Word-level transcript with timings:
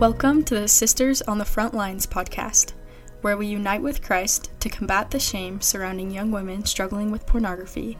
Welcome 0.00 0.44
to 0.44 0.54
the 0.54 0.66
Sisters 0.66 1.20
on 1.20 1.36
the 1.36 1.44
Front 1.44 1.74
Lines 1.74 2.06
podcast, 2.06 2.72
where 3.20 3.36
we 3.36 3.48
unite 3.48 3.82
with 3.82 4.00
Christ 4.00 4.50
to 4.60 4.70
combat 4.70 5.10
the 5.10 5.20
shame 5.20 5.60
surrounding 5.60 6.10
young 6.10 6.30
women 6.30 6.64
struggling 6.64 7.10
with 7.10 7.26
pornography 7.26 7.98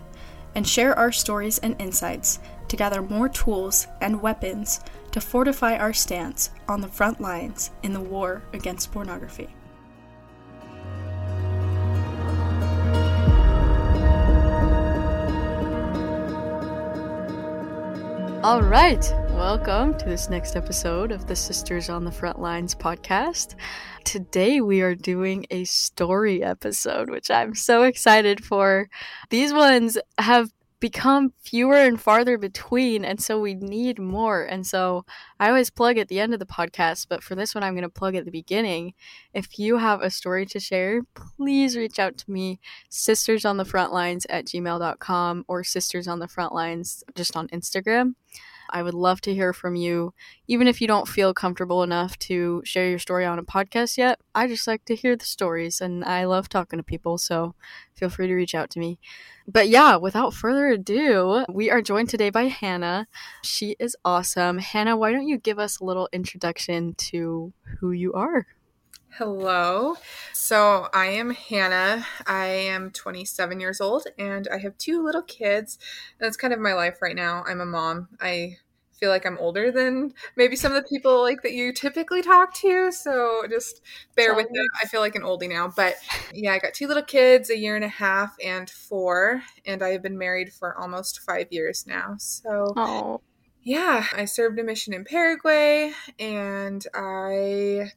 and 0.54 0.66
share 0.66 0.98
our 0.98 1.12
stories 1.12 1.58
and 1.58 1.78
insights 1.78 2.38
to 2.68 2.76
gather 2.78 3.02
more 3.02 3.28
tools 3.28 3.86
and 4.00 4.22
weapons 4.22 4.80
to 5.10 5.20
fortify 5.20 5.76
our 5.76 5.92
stance 5.92 6.48
on 6.66 6.80
the 6.80 6.88
front 6.88 7.20
lines 7.20 7.70
in 7.82 7.92
the 7.92 8.00
war 8.00 8.44
against 8.54 8.90
pornography. 8.92 9.54
All 18.42 18.62
right, 18.62 19.04
welcome 19.40 19.96
to 19.96 20.04
this 20.04 20.28
next 20.28 20.54
episode 20.54 21.10
of 21.10 21.26
the 21.26 21.34
Sisters 21.34 21.88
on 21.88 22.04
the 22.04 22.12
Front 22.12 22.42
Lines 22.42 22.74
podcast. 22.74 23.54
Today 24.04 24.60
we 24.60 24.82
are 24.82 24.94
doing 24.94 25.46
a 25.50 25.64
story 25.64 26.42
episode, 26.42 27.08
which 27.08 27.30
I'm 27.30 27.54
so 27.54 27.84
excited 27.84 28.44
for. 28.44 28.90
These 29.30 29.54
ones 29.54 29.96
have 30.18 30.52
become 30.78 31.32
fewer 31.42 31.76
and 31.76 31.98
farther 31.98 32.36
between 32.36 33.02
and 33.02 33.18
so 33.18 33.40
we 33.40 33.54
need 33.54 33.98
more 33.98 34.42
and 34.42 34.66
so 34.66 35.04
i 35.38 35.46
always 35.46 35.68
plug 35.68 35.98
at 35.98 36.08
the 36.08 36.18
end 36.18 36.32
of 36.32 36.40
the 36.40 36.46
podcast 36.46 37.06
but 37.06 37.22
for 37.22 37.34
this 37.34 37.54
one 37.54 37.62
i'm 37.62 37.74
going 37.74 37.82
to 37.82 37.88
plug 37.90 38.14
at 38.14 38.24
the 38.24 38.30
beginning 38.30 38.94
if 39.34 39.58
you 39.58 39.76
have 39.76 40.00
a 40.00 40.08
story 40.08 40.46
to 40.46 40.58
share 40.58 41.02
please 41.36 41.76
reach 41.76 41.98
out 41.98 42.16
to 42.16 42.30
me 42.30 42.58
sisters 42.88 43.44
on 43.44 43.58
the 43.58 43.64
front 43.64 43.92
lines 43.92 44.26
at 44.30 44.46
gmail.com 44.46 45.44
or 45.48 45.62
sisters 45.62 46.08
on 46.08 46.18
the 46.18 46.28
front 46.28 46.54
lines 46.54 47.04
just 47.14 47.36
on 47.36 47.46
instagram 47.48 48.14
I 48.70 48.82
would 48.82 48.94
love 48.94 49.20
to 49.22 49.34
hear 49.34 49.52
from 49.52 49.76
you. 49.76 50.14
Even 50.48 50.66
if 50.66 50.80
you 50.80 50.86
don't 50.88 51.08
feel 51.08 51.34
comfortable 51.34 51.82
enough 51.82 52.18
to 52.20 52.62
share 52.64 52.88
your 52.88 52.98
story 52.98 53.24
on 53.24 53.38
a 53.38 53.42
podcast 53.42 53.98
yet, 53.98 54.20
I 54.34 54.46
just 54.46 54.66
like 54.66 54.84
to 54.86 54.94
hear 54.94 55.16
the 55.16 55.24
stories 55.24 55.80
and 55.80 56.04
I 56.04 56.24
love 56.24 56.48
talking 56.48 56.78
to 56.78 56.82
people, 56.82 57.18
so 57.18 57.54
feel 57.94 58.08
free 58.08 58.26
to 58.26 58.34
reach 58.34 58.54
out 58.54 58.70
to 58.70 58.78
me. 58.78 58.98
But 59.46 59.68
yeah, 59.68 59.96
without 59.96 60.34
further 60.34 60.68
ado, 60.68 61.44
we 61.52 61.70
are 61.70 61.82
joined 61.82 62.08
today 62.08 62.30
by 62.30 62.44
Hannah. 62.44 63.06
She 63.42 63.76
is 63.78 63.96
awesome. 64.04 64.58
Hannah, 64.58 64.96
why 64.96 65.12
don't 65.12 65.28
you 65.28 65.38
give 65.38 65.58
us 65.58 65.80
a 65.80 65.84
little 65.84 66.08
introduction 66.12 66.94
to 66.94 67.52
who 67.80 67.90
you 67.92 68.12
are? 68.12 68.46
Hello. 69.20 69.96
So 70.32 70.88
I 70.94 71.06
am 71.08 71.30
Hannah. 71.30 72.06
I 72.26 72.46
am 72.46 72.90
27 72.90 73.60
years 73.60 73.80
old 73.80 74.06
and 74.18 74.48
I 74.50 74.58
have 74.58 74.78
two 74.78 75.04
little 75.04 75.22
kids. 75.22 75.78
That's 76.18 76.36
kind 76.36 76.54
of 76.54 76.60
my 76.60 76.72
life 76.72 77.02
right 77.02 77.14
now. 77.14 77.44
I'm 77.46 77.60
a 77.60 77.66
mom. 77.66 78.08
I 78.20 78.56
feel 79.00 79.10
like 79.10 79.26
I'm 79.26 79.38
older 79.38 79.72
than 79.72 80.14
maybe 80.36 80.56
some 80.56 80.72
of 80.72 80.82
the 80.82 80.88
people 80.88 81.22
like 81.22 81.42
that 81.42 81.52
you 81.52 81.72
typically 81.72 82.22
talk 82.22 82.54
to. 82.56 82.92
So 82.92 83.42
just 83.50 83.80
bear 84.14 84.34
with 84.34 84.50
me. 84.50 84.60
I 84.82 84.86
feel 84.86 85.00
like 85.00 85.16
an 85.16 85.22
oldie 85.22 85.48
now. 85.48 85.68
But 85.68 85.96
yeah, 86.32 86.52
I 86.52 86.58
got 86.58 86.74
two 86.74 86.86
little 86.86 87.02
kids, 87.02 87.50
a 87.50 87.58
year 87.58 87.76
and 87.76 87.84
a 87.84 87.88
half 87.88 88.36
and 88.44 88.68
four, 88.68 89.42
and 89.64 89.82
I 89.82 89.88
have 89.88 90.02
been 90.02 90.18
married 90.18 90.52
for 90.52 90.78
almost 90.78 91.20
five 91.20 91.48
years 91.50 91.86
now. 91.86 92.14
So 92.18 92.72
oh. 92.76 93.20
yeah, 93.62 94.06
I 94.14 94.26
served 94.26 94.58
a 94.58 94.64
mission 94.64 94.92
in 94.92 95.04
Paraguay 95.04 95.92
and 96.18 96.86
I 96.94 97.92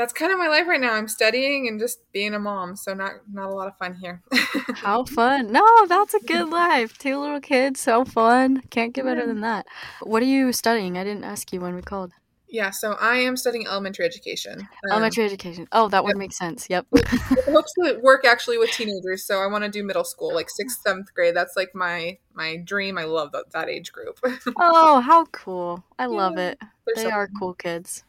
that's 0.00 0.14
kind 0.14 0.32
of 0.32 0.38
my 0.38 0.48
life 0.48 0.66
right 0.66 0.80
now. 0.80 0.94
I'm 0.94 1.08
studying 1.08 1.68
and 1.68 1.78
just 1.78 1.98
being 2.10 2.32
a 2.32 2.38
mom, 2.38 2.74
so 2.74 2.94
not 2.94 3.12
not 3.30 3.50
a 3.50 3.54
lot 3.54 3.68
of 3.68 3.76
fun 3.76 3.94
here. 3.96 4.22
How 4.76 5.04
fun! 5.04 5.52
No, 5.52 5.62
that's 5.86 6.14
a 6.14 6.20
good 6.20 6.48
life. 6.48 6.96
Two 6.96 7.18
little 7.18 7.38
kids, 7.38 7.80
so 7.80 8.06
fun. 8.06 8.62
Can't 8.70 8.94
get 8.94 9.04
better 9.04 9.26
than 9.26 9.42
that. 9.42 9.66
What 10.02 10.22
are 10.22 10.26
you 10.26 10.54
studying? 10.54 10.96
I 10.96 11.04
didn't 11.04 11.24
ask 11.24 11.52
you 11.52 11.60
when 11.60 11.74
we 11.74 11.82
called. 11.82 12.12
Yeah, 12.48 12.70
so 12.70 12.92
I 12.94 13.16
am 13.16 13.36
studying 13.36 13.66
elementary 13.66 14.06
education. 14.06 14.58
Um, 14.58 14.90
elementary 14.90 15.24
education. 15.24 15.68
Oh, 15.70 15.88
that 15.88 16.02
would 16.02 16.16
make 16.16 16.32
sense. 16.32 16.68
Yep. 16.70 16.86
I 16.96 17.00
hope 17.44 17.66
to 17.78 18.00
work 18.02 18.24
actually 18.24 18.56
with 18.56 18.70
teenagers, 18.70 19.24
so 19.26 19.42
I 19.42 19.48
want 19.48 19.64
to 19.64 19.70
do 19.70 19.84
middle 19.84 20.04
school, 20.04 20.34
like 20.34 20.48
sixth, 20.48 20.80
seventh 20.80 21.12
grade. 21.12 21.36
That's 21.36 21.56
like 21.56 21.74
my 21.74 22.16
my 22.32 22.56
dream. 22.56 22.96
I 22.96 23.04
love 23.04 23.32
that 23.32 23.52
that 23.52 23.68
age 23.68 23.92
group. 23.92 24.18
oh, 24.58 25.00
how 25.00 25.26
cool! 25.26 25.84
I 25.98 26.04
yeah, 26.04 26.08
love 26.08 26.38
it. 26.38 26.58
They 26.96 27.02
so 27.02 27.10
are 27.10 27.28
cool 27.38 27.52
kids. 27.52 28.02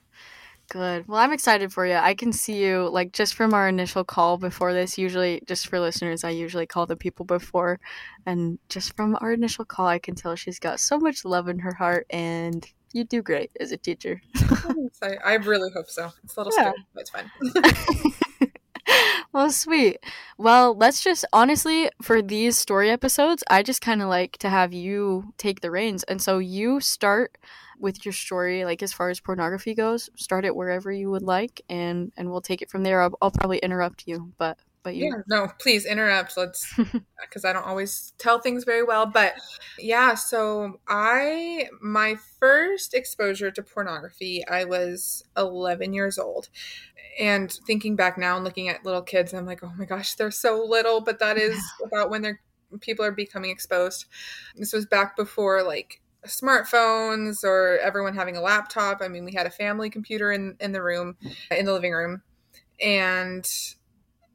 Good. 0.72 1.06
Well, 1.06 1.20
I'm 1.20 1.34
excited 1.34 1.74
for 1.74 1.86
you. 1.86 1.96
I 1.96 2.14
can 2.14 2.32
see 2.32 2.64
you 2.64 2.88
like 2.88 3.12
just 3.12 3.34
from 3.34 3.54
our 3.54 3.68
initial 3.68 4.06
call 4.06 4.38
before 4.38 4.72
this. 4.72 4.98
Usually, 4.98 5.44
just 5.46 5.68
for 5.68 5.82
listeners, 5.82 6.24
I 6.24 6.30
usually 6.30 6.66
call 6.66 6.86
the 6.86 6.96
people 6.96 7.26
before, 7.26 7.78
and 8.26 8.58
just 8.70 8.96
from 8.96 9.18
our 9.20 9.34
initial 9.34 9.66
call, 9.66 9.88
I 9.88 10.00
can 10.00 10.16
tell 10.16 10.34
she's 10.38 10.60
got 10.60 10.80
so 10.80 10.98
much 10.98 11.26
love 11.26 11.50
in 11.50 11.60
her 11.60 11.74
heart, 11.74 12.08
and 12.10 12.66
you 12.94 13.04
do 13.04 13.22
great 13.22 13.52
as 13.60 13.74
a 13.74 13.78
teacher. 13.78 14.22
I, 15.02 15.18
I, 15.26 15.34
really 15.34 15.72
hope 15.74 15.90
so. 15.90 16.10
It's 16.24 16.38
a 16.38 16.40
little 16.40 16.54
yeah. 16.58 16.72
scary, 16.72 16.86
but 16.94 17.02
it's 17.02 17.10
fine. 17.10 18.14
well, 19.34 19.52
sweet. 19.52 19.98
Well, 20.38 20.74
let's 20.74 21.04
just 21.04 21.26
honestly, 21.34 21.90
for 22.02 22.22
these 22.22 22.58
story 22.58 22.90
episodes, 22.90 23.44
I 23.50 23.62
just 23.62 23.82
kind 23.82 24.02
of 24.02 24.08
like 24.08 24.38
to 24.38 24.50
have 24.50 24.72
you 24.72 25.34
take 25.38 25.60
the 25.60 25.70
reins. 25.70 26.04
And 26.04 26.22
so 26.22 26.38
you 26.38 26.80
start 26.80 27.38
with 27.82 28.06
your 28.06 28.14
story 28.14 28.64
like 28.64 28.84
as 28.84 28.94
far 28.94 29.10
as 29.10 29.20
pornography 29.20 29.74
goes 29.74 30.10
start 30.16 30.46
it 30.46 30.56
wherever 30.56 30.92
you 30.92 31.10
would 31.10 31.24
like 31.24 31.62
and 31.68 32.12
and 32.16 32.30
we'll 32.30 32.42
take 32.42 32.62
it 32.62 32.70
from 32.70 32.84
there. 32.84 33.02
I'll, 33.02 33.18
I'll 33.22 33.32
probably 33.32 33.58
interrupt 33.58 34.04
you 34.08 34.32
but 34.38 34.60
but 34.84 34.96
you 34.96 35.06
yeah 35.06 35.22
no 35.28 35.48
please 35.60 35.86
interrupt. 35.86 36.38
Let's 36.38 36.74
because 37.22 37.44
i 37.44 37.52
don't 37.54 37.66
always 37.66 38.14
tell 38.18 38.40
things 38.40 38.64
very 38.64 38.84
well 38.84 39.06
but 39.06 39.34
yeah 39.78 40.16
so 40.16 40.80
i 40.88 41.68
my 41.82 42.16
first 42.40 42.94
exposure 42.94 43.52
to 43.52 43.64
pornography 43.64 44.46
i 44.48 44.64
was 44.64 45.24
11 45.36 45.94
years 45.94 46.18
old. 46.18 46.50
And 47.20 47.52
thinking 47.68 47.98
back 47.98 48.18
now 48.18 48.38
and 48.38 48.46
looking 48.46 48.70
at 48.70 48.86
little 48.86 49.02
kids 49.02 49.34
i'm 49.34 49.46
like 49.46 49.64
oh 49.64 49.74
my 49.78 49.86
gosh 49.86 50.16
they're 50.16 50.32
so 50.32 50.64
little 50.64 51.02
but 51.02 51.20
that 51.20 51.38
is 51.38 51.62
about 51.84 52.10
when 52.10 52.22
they're 52.22 52.40
people 52.80 53.04
are 53.04 53.12
becoming 53.12 53.52
exposed. 53.52 54.06
This 54.56 54.74
was 54.74 54.86
back 54.86 55.16
before 55.16 55.64
like 55.64 56.01
smartphones 56.28 57.44
or 57.44 57.80
everyone 57.80 58.16
having 58.16 58.38
a 58.38 58.42
laptop. 58.42 59.02
I 59.02 59.08
mean, 59.08 59.26
we 59.26 59.34
had 59.34 59.48
a 59.48 59.52
family 59.52 59.90
computer 59.90 60.32
in, 60.32 60.56
in 60.60 60.72
the 60.72 60.82
room, 60.82 61.18
in 61.50 61.66
the 61.66 61.74
living 61.74 61.94
room, 61.94 62.22
and 62.82 63.48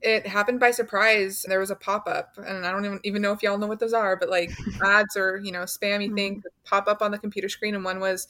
it 0.03 0.27
happened 0.27 0.61
by 0.61 0.71
surprise. 0.71 1.45
There 1.49 1.61
was 1.61 1.71
a 1.71 1.77
pop 1.77 2.07
up, 2.07 2.37
and 2.37 2.67
I 2.67 2.71
don't 2.71 2.85
even, 2.85 3.01
even 3.05 3.23
know 3.23 3.33
if 3.33 3.43
y'all 3.43 3.59
know 3.59 3.67
what 3.67 3.81
those 3.81 3.93
are, 3.93 4.17
but 4.17 4.31
like 4.31 4.51
ads 4.85 5.17
or, 5.17 5.39
you 5.39 5.53
know, 5.53 5.63
spammy 5.63 6.07
mm-hmm. 6.07 6.15
things 6.15 6.43
pop 6.65 6.87
up 6.89 7.03
on 7.03 7.11
the 7.11 7.19
computer 7.19 7.49
screen, 7.49 7.75
and 7.75 7.85
one 7.85 8.01
was 8.01 8.29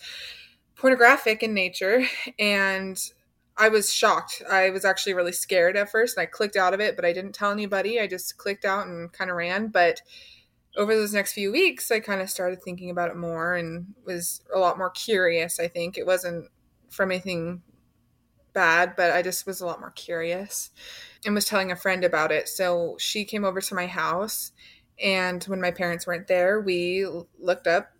pornographic 0.76 1.42
in 1.42 1.54
nature. 1.54 2.06
And 2.38 2.98
I 3.58 3.68
was 3.68 3.92
shocked. 3.92 4.42
I 4.50 4.70
was 4.70 4.84
actually 4.84 5.14
really 5.14 5.32
scared 5.32 5.76
at 5.76 5.90
first, 5.90 6.16
and 6.16 6.22
I 6.22 6.26
clicked 6.26 6.56
out 6.56 6.74
of 6.74 6.80
it, 6.80 6.94
but 6.94 7.04
I 7.04 7.12
didn't 7.12 7.32
tell 7.32 7.50
anybody. 7.50 7.98
I 7.98 8.06
just 8.06 8.36
clicked 8.36 8.64
out 8.64 8.86
and 8.86 9.12
kind 9.12 9.30
of 9.30 9.36
ran. 9.36 9.68
But 9.68 10.02
over 10.76 10.94
those 10.94 11.14
next 11.14 11.32
few 11.32 11.50
weeks, 11.50 11.90
I 11.90 12.00
kind 12.00 12.20
of 12.20 12.30
started 12.30 12.62
thinking 12.62 12.90
about 12.90 13.10
it 13.10 13.16
more 13.16 13.54
and 13.54 13.94
was 14.04 14.42
a 14.54 14.58
lot 14.58 14.78
more 14.78 14.90
curious. 14.90 15.58
I 15.58 15.68
think 15.68 15.96
it 15.96 16.06
wasn't 16.06 16.48
from 16.90 17.10
anything 17.10 17.62
bad, 18.52 18.94
but 18.96 19.10
I 19.10 19.22
just 19.22 19.46
was 19.46 19.60
a 19.60 19.66
lot 19.66 19.80
more 19.80 19.90
curious 19.90 20.70
and 21.24 21.34
was 21.34 21.44
telling 21.44 21.72
a 21.72 21.76
friend 21.76 22.04
about 22.04 22.32
it. 22.32 22.48
So 22.48 22.96
she 22.98 23.24
came 23.24 23.44
over 23.44 23.60
to 23.60 23.74
my 23.74 23.86
house, 23.86 24.52
and 25.02 25.42
when 25.44 25.60
my 25.60 25.70
parents 25.70 26.06
weren't 26.06 26.26
there, 26.26 26.60
we 26.60 27.06
looked 27.38 27.66
up 27.66 27.90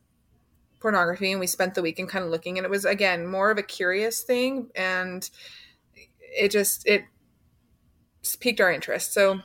pornography 0.81 1.31
and 1.31 1.41
we 1.41 1.47
spent 1.47 1.75
the 1.75 1.83
weekend 1.83 2.09
kind 2.09 2.25
of 2.25 2.31
looking. 2.31 2.59
And 2.59 2.65
it 2.65 2.71
was, 2.71 2.85
again, 2.85 3.27
more 3.27 3.51
of 3.51 3.59
a 3.59 3.63
curious 3.63 4.23
thing. 4.23 4.71
And 4.75 5.29
it 6.21 6.51
just, 6.51 6.87
it 6.87 7.05
piqued 8.41 8.61
our 8.61 8.73
interest. 8.73 9.13
So 9.13 9.41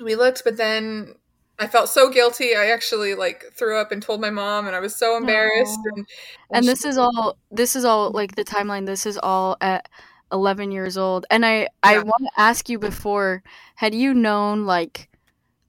we 0.00 0.14
looked, 0.16 0.42
but 0.44 0.56
then 0.56 1.14
I 1.60 1.66
felt 1.66 1.90
so 1.90 2.10
guilty. 2.10 2.56
I 2.56 2.70
actually 2.70 3.14
like 3.14 3.44
threw 3.52 3.78
up 3.78 3.92
and 3.92 4.02
told 4.02 4.20
my 4.20 4.30
mom, 4.30 4.66
and 4.66 4.74
I 4.74 4.80
was 4.80 4.96
so 4.96 5.16
embarrassed. 5.16 5.78
And, 5.84 5.98
and, 5.98 6.06
and 6.52 6.66
this 6.66 6.86
is 6.86 6.96
all. 6.96 7.36
This 7.50 7.76
is 7.76 7.84
all 7.84 8.10
like 8.10 8.34
the 8.34 8.44
timeline. 8.44 8.86
This 8.86 9.04
is 9.04 9.18
all 9.22 9.58
at 9.60 9.86
11 10.32 10.72
years 10.72 10.96
old. 10.96 11.26
And 11.30 11.44
I, 11.44 11.60
yeah. 11.60 11.68
I 11.82 11.98
want 11.98 12.22
to 12.22 12.40
ask 12.40 12.68
you 12.68 12.78
before, 12.78 13.42
had 13.74 13.94
you 13.94 14.14
known 14.14 14.64
like, 14.64 15.08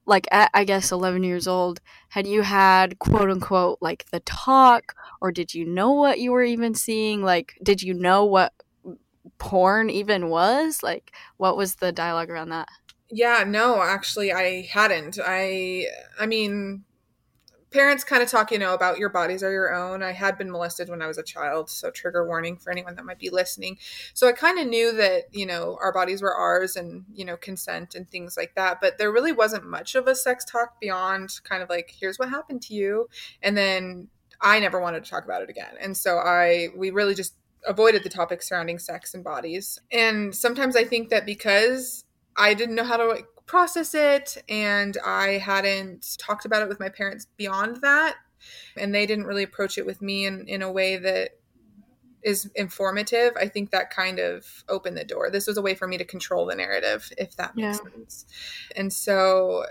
like 0.06 0.27
at 0.31 0.50
I 0.54 0.63
guess 0.63 0.92
11 0.92 1.24
years 1.24 1.48
old, 1.48 1.81
had 2.10 2.25
you 2.25 2.42
had 2.42 3.00
quote 3.00 3.30
unquote 3.30 3.80
like 3.81 4.06
the 4.12 4.19
talk, 4.21 4.95
or 5.19 5.31
did 5.31 5.54
you 5.54 5.66
know 5.66 5.92
what 5.92 6.19
you 6.19 6.31
were 6.31 6.44
even 6.44 6.74
seeing? 6.74 7.21
Like, 7.21 7.57
did 7.62 7.81
you 7.81 7.94
know 7.94 8.25
what 8.25 8.54
porn 9.39 9.89
even 9.89 10.30
was? 10.30 10.83
Like, 10.83 11.12
what 11.38 11.57
was 11.57 11.75
the 11.75 11.92
dialogue 11.92 12.30
around 12.30 12.50
that? 12.50 12.69
Yeah, 13.12 13.44
no, 13.46 13.81
actually 13.81 14.31
I 14.31 14.63
hadn't. 14.72 15.19
I 15.24 15.88
I 16.19 16.25
mean 16.25 16.86
parents 17.72 18.04
kind 18.04 18.22
of 18.22 18.30
talk, 18.30 18.52
you 18.52 18.60
know, 18.60 18.74
about 18.74 19.00
your 19.00 19.10
bodies 19.10 19.44
are 19.44 19.52
your 19.52 19.74
own. 19.74 20.04
I 20.04 20.12
had 20.12 20.38
been 20.38 20.52
molested 20.52 20.90
when 20.90 21.02
I 21.02 21.08
was 21.08 21.18
a 21.18 21.24
child, 21.24 21.69
so 21.69 21.90
trigger 21.90 22.25
warning 22.28 22.58
for 22.58 22.72
anyone 22.72 22.96
that 22.96 23.06
might 23.06 23.19
be 23.19 23.30
listening. 23.30 23.78
So 24.13 24.28
I 24.28 24.34
kind 24.34 24.60
of 24.60 24.68
knew 24.68 24.94
that, 24.98 25.24
you 25.31 25.46
know, 25.46 25.78
our 25.81 25.94
bodies 25.94 26.22
were 26.22 26.36
ours 26.36 26.75
and, 26.75 27.06
you 27.13 27.25
know, 27.25 27.38
consent 27.38 27.96
and 27.96 28.10
things 28.10 28.36
like 28.38 28.56
that, 28.56 28.81
but 28.81 28.98
there 28.98 29.12
really 29.12 29.31
wasn't 29.31 29.66
much 29.66 29.96
of 29.96 30.07
a 30.07 30.16
sex 30.16 30.46
talk 30.46 30.80
beyond 30.81 31.40
kind 31.44 31.64
of 31.64 31.69
like 31.69 31.94
here's 31.98 32.19
what 32.19 32.30
happened 32.30 32.62
to 32.64 32.74
you 32.74 33.07
and 33.42 33.57
then 33.57 34.10
I 34.42 34.60
never 34.60 34.81
wanted 34.81 35.04
to 35.06 35.10
talk 35.10 35.25
about 35.25 35.44
it 35.44 35.50
again. 35.50 35.75
And 35.80 35.96
so 35.96 36.18
I 36.18 36.69
we 36.75 36.92
really 36.92 37.16
just 37.16 37.36
avoided 37.68 38.04
the 38.04 38.10
topic 38.10 38.42
surrounding 38.42 38.80
sex 38.80 39.14
and 39.14 39.24
bodies. 39.24 39.80
And 39.92 40.36
sometimes 40.36 40.75
I 40.75 40.84
think 40.84 41.10
that 41.10 41.25
because 41.25 42.04
I 42.38 42.54
didn't 42.54 42.75
know 42.75 42.83
how 42.83 42.98
to 42.98 43.06
like, 43.06 43.25
process 43.45 43.94
it 43.94 44.42
and 44.48 44.98
I 45.06 45.31
hadn't 45.31 46.18
talked 46.18 46.45
about 46.45 46.62
it 46.62 46.69
with 46.69 46.80
my 46.80 46.88
parents 46.88 47.28
beyond 47.36 47.81
that, 47.81 48.16
and 48.78 48.95
they 48.95 49.06
didn't 49.06 49.25
really 49.25 49.44
approach 49.44 49.78
it 49.78 49.86
with 49.86 50.01
me 50.01 50.25
in, 50.25 50.48
in 50.48 50.62
a 50.62 50.72
way 50.72 50.98
that 50.98 51.31
is 52.24 52.50
informative, 52.56 53.33
I 53.36 53.48
think 53.48 53.72
that 53.72 53.89
kind 53.89 54.19
of 54.19 54.63
opened 54.69 54.95
the 54.95 55.04
door. 55.04 55.30
This 55.30 55.48
was 55.48 55.57
a 55.57 55.62
way 55.62 55.75
for 55.75 55.88
me 55.88 55.98
to 55.98 56.06
control 56.06 56.45
the 56.45 56.56
narrative, 56.56 57.12
if 57.18 57.36
that 57.38 57.56
makes 57.56 57.80
yeah. 57.83 57.92
sense. 57.92 58.25
And 58.75 58.94
so 58.94 59.66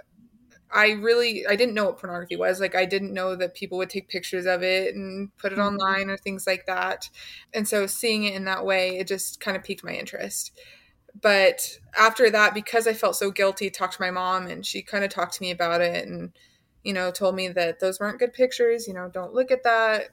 I 0.72 0.90
really 0.90 1.46
I 1.46 1.56
didn't 1.56 1.74
know 1.74 1.86
what 1.86 1.98
pornography 1.98 2.36
was. 2.36 2.60
Like 2.60 2.74
I 2.74 2.84
didn't 2.84 3.14
know 3.14 3.34
that 3.36 3.54
people 3.54 3.78
would 3.78 3.90
take 3.90 4.08
pictures 4.08 4.46
of 4.46 4.62
it 4.62 4.94
and 4.94 5.34
put 5.38 5.52
it 5.52 5.58
mm-hmm. 5.58 5.68
online 5.68 6.10
or 6.10 6.16
things 6.16 6.46
like 6.46 6.66
that. 6.66 7.08
And 7.54 7.66
so 7.66 7.86
seeing 7.86 8.24
it 8.24 8.34
in 8.34 8.44
that 8.44 8.64
way, 8.64 8.98
it 8.98 9.06
just 9.06 9.40
kind 9.40 9.56
of 9.56 9.64
piqued 9.64 9.84
my 9.84 9.92
interest. 9.92 10.52
But 11.20 11.78
after 11.98 12.30
that, 12.30 12.54
because 12.54 12.86
I 12.86 12.92
felt 12.92 13.16
so 13.16 13.30
guilty, 13.30 13.70
talked 13.70 13.94
to 13.94 14.02
my 14.02 14.10
mom 14.10 14.46
and 14.46 14.64
she 14.64 14.82
kind 14.82 15.04
of 15.04 15.10
talked 15.10 15.34
to 15.34 15.42
me 15.42 15.50
about 15.50 15.80
it 15.80 16.06
and 16.06 16.32
you 16.82 16.92
know, 16.92 17.10
told 17.10 17.34
me 17.34 17.48
that 17.48 17.80
those 17.80 18.00
weren't 18.00 18.18
good 18.18 18.32
pictures, 18.32 18.88
you 18.88 18.94
know, 18.94 19.08
don't 19.12 19.34
look 19.34 19.50
at 19.50 19.64
that. 19.64 20.08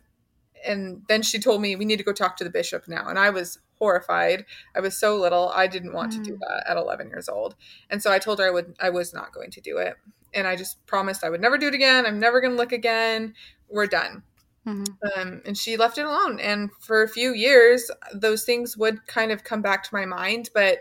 And 0.66 1.04
then 1.08 1.22
she 1.22 1.40
told 1.40 1.62
me 1.62 1.76
we 1.76 1.86
need 1.86 1.98
to 1.98 2.04
go 2.04 2.12
talk 2.12 2.36
to 2.38 2.44
the 2.44 2.50
bishop 2.50 2.88
now. 2.88 3.08
And 3.08 3.18
i 3.18 3.30
was 3.30 3.60
horrified. 3.80 4.44
I 4.76 4.80
was 4.80 4.98
so 4.98 5.16
little. 5.18 5.50
I 5.50 5.68
didn't 5.68 5.94
want 5.94 6.14
mm. 6.14 6.18
to 6.18 6.24
do 6.24 6.36
mm. 6.36 6.40
that 6.40 6.70
at 6.70 6.78
11 6.78 7.10
years 7.10 7.30
old. 7.30 7.56
And 7.90 8.02
so 8.02 8.12
i 8.12 8.20
told 8.20 8.40
her 8.40 8.48
i 8.48 8.50
would 8.50 8.76
i 8.80 8.90
was 8.90 9.14
not 9.14 9.34
going 9.34 9.52
to 9.52 9.62
do 9.62 9.78
it. 9.78 9.96
And 10.34 10.48
i 10.48 10.56
just 10.56 10.86
promised 10.88 11.24
i 11.24 11.30
would 11.30 11.42
never 11.42 11.58
do 11.58 11.68
it 11.68 11.74
again. 11.74 12.06
I'm 12.06 12.20
never 12.20 12.42
going 12.42 12.54
to 12.54 12.58
look 12.58 12.72
again. 12.72 13.34
We're 13.70 13.88
done 13.88 14.24
mm-hmm. 14.68 15.20
um, 15.20 15.42
and 15.46 15.58
she 15.58 15.78
left 15.78 15.98
it 15.98 16.06
alone. 16.06 16.40
And 16.40 16.70
for 16.80 17.04
a 17.04 17.10
few 17.10 17.34
years 17.34 17.90
those 18.14 18.44
things 18.44 18.78
would 18.78 19.06
kind 19.08 19.32
of 19.32 19.44
come 19.44 19.62
back 19.62 19.84
to 19.84 19.96
my 19.96 20.06
mind 20.06 20.50
but 20.54 20.80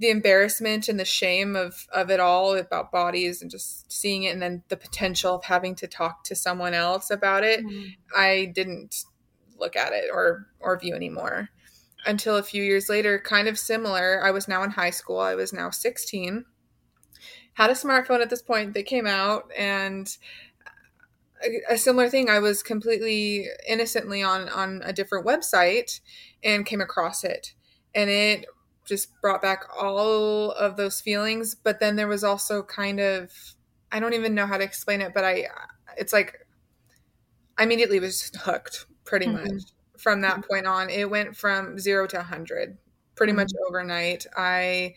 the 0.00 0.10
embarrassment 0.10 0.88
and 0.88 0.98
the 0.98 1.04
shame 1.04 1.56
of 1.56 1.86
of 1.92 2.10
it 2.10 2.20
all 2.20 2.56
about 2.56 2.92
bodies 2.92 3.42
and 3.42 3.50
just 3.50 3.90
seeing 3.90 4.22
it 4.22 4.32
and 4.32 4.40
then 4.40 4.62
the 4.68 4.76
potential 4.76 5.34
of 5.34 5.44
having 5.44 5.74
to 5.74 5.88
talk 5.88 6.22
to 6.22 6.36
someone 6.36 6.72
else 6.72 7.10
about 7.10 7.42
it 7.42 7.64
mm-hmm. 7.64 7.88
i 8.16 8.50
didn't 8.54 9.04
look 9.58 9.76
at 9.76 9.92
it 9.92 10.10
or 10.12 10.46
or 10.60 10.78
view 10.78 10.94
anymore. 10.94 11.50
Until 12.06 12.36
a 12.36 12.42
few 12.42 12.62
years 12.62 12.88
later 12.88 13.18
kind 13.18 13.48
of 13.48 13.58
similar 13.58 14.24
i 14.24 14.30
was 14.30 14.48
now 14.48 14.62
in 14.62 14.70
high 14.70 14.90
school. 14.90 15.18
I 15.18 15.34
was 15.34 15.52
now 15.52 15.70
16 15.70 16.44
had 17.54 17.70
a 17.70 17.74
smartphone 17.74 18.22
at 18.22 18.30
this 18.30 18.40
point. 18.40 18.74
That 18.74 18.86
came 18.86 19.06
out 19.06 19.50
and 19.58 20.08
a, 21.44 21.74
a 21.74 21.78
similar 21.78 22.08
thing. 22.08 22.28
I 22.28 22.38
was 22.38 22.62
completely 22.62 23.46
innocently 23.68 24.22
on 24.22 24.48
on 24.48 24.82
a 24.84 24.92
different 24.92 25.26
website 25.26 26.00
and 26.42 26.66
came 26.66 26.80
across 26.80 27.24
it. 27.24 27.54
And 27.94 28.10
it 28.10 28.46
just 28.84 29.20
brought 29.20 29.42
back 29.42 29.64
all 29.78 30.52
of 30.52 30.76
those 30.76 31.00
feelings. 31.00 31.54
But 31.54 31.80
then 31.80 31.96
there 31.96 32.08
was 32.08 32.24
also 32.24 32.62
kind 32.62 33.00
of 33.00 33.32
i 33.90 33.98
don't 33.98 34.12
even 34.12 34.34
know 34.34 34.44
how 34.44 34.58
to 34.58 34.62
explain 34.62 35.00
it 35.00 35.14
but 35.14 35.24
i 35.24 35.46
it's 35.96 36.12
like 36.12 36.46
i 37.56 37.62
immediately 37.62 37.98
was 37.98 38.30
hooked 38.42 38.84
pretty 39.08 39.24
mm-hmm. 39.24 39.54
much 39.54 39.62
from 39.98 40.20
that 40.20 40.46
point 40.48 40.66
on. 40.66 40.88
It 40.88 41.10
went 41.10 41.36
from 41.36 41.78
0 41.78 42.06
to 42.08 42.16
100 42.16 42.78
pretty 43.16 43.32
mm-hmm. 43.32 43.40
much 43.40 43.52
overnight. 43.68 44.26
I 44.36 44.94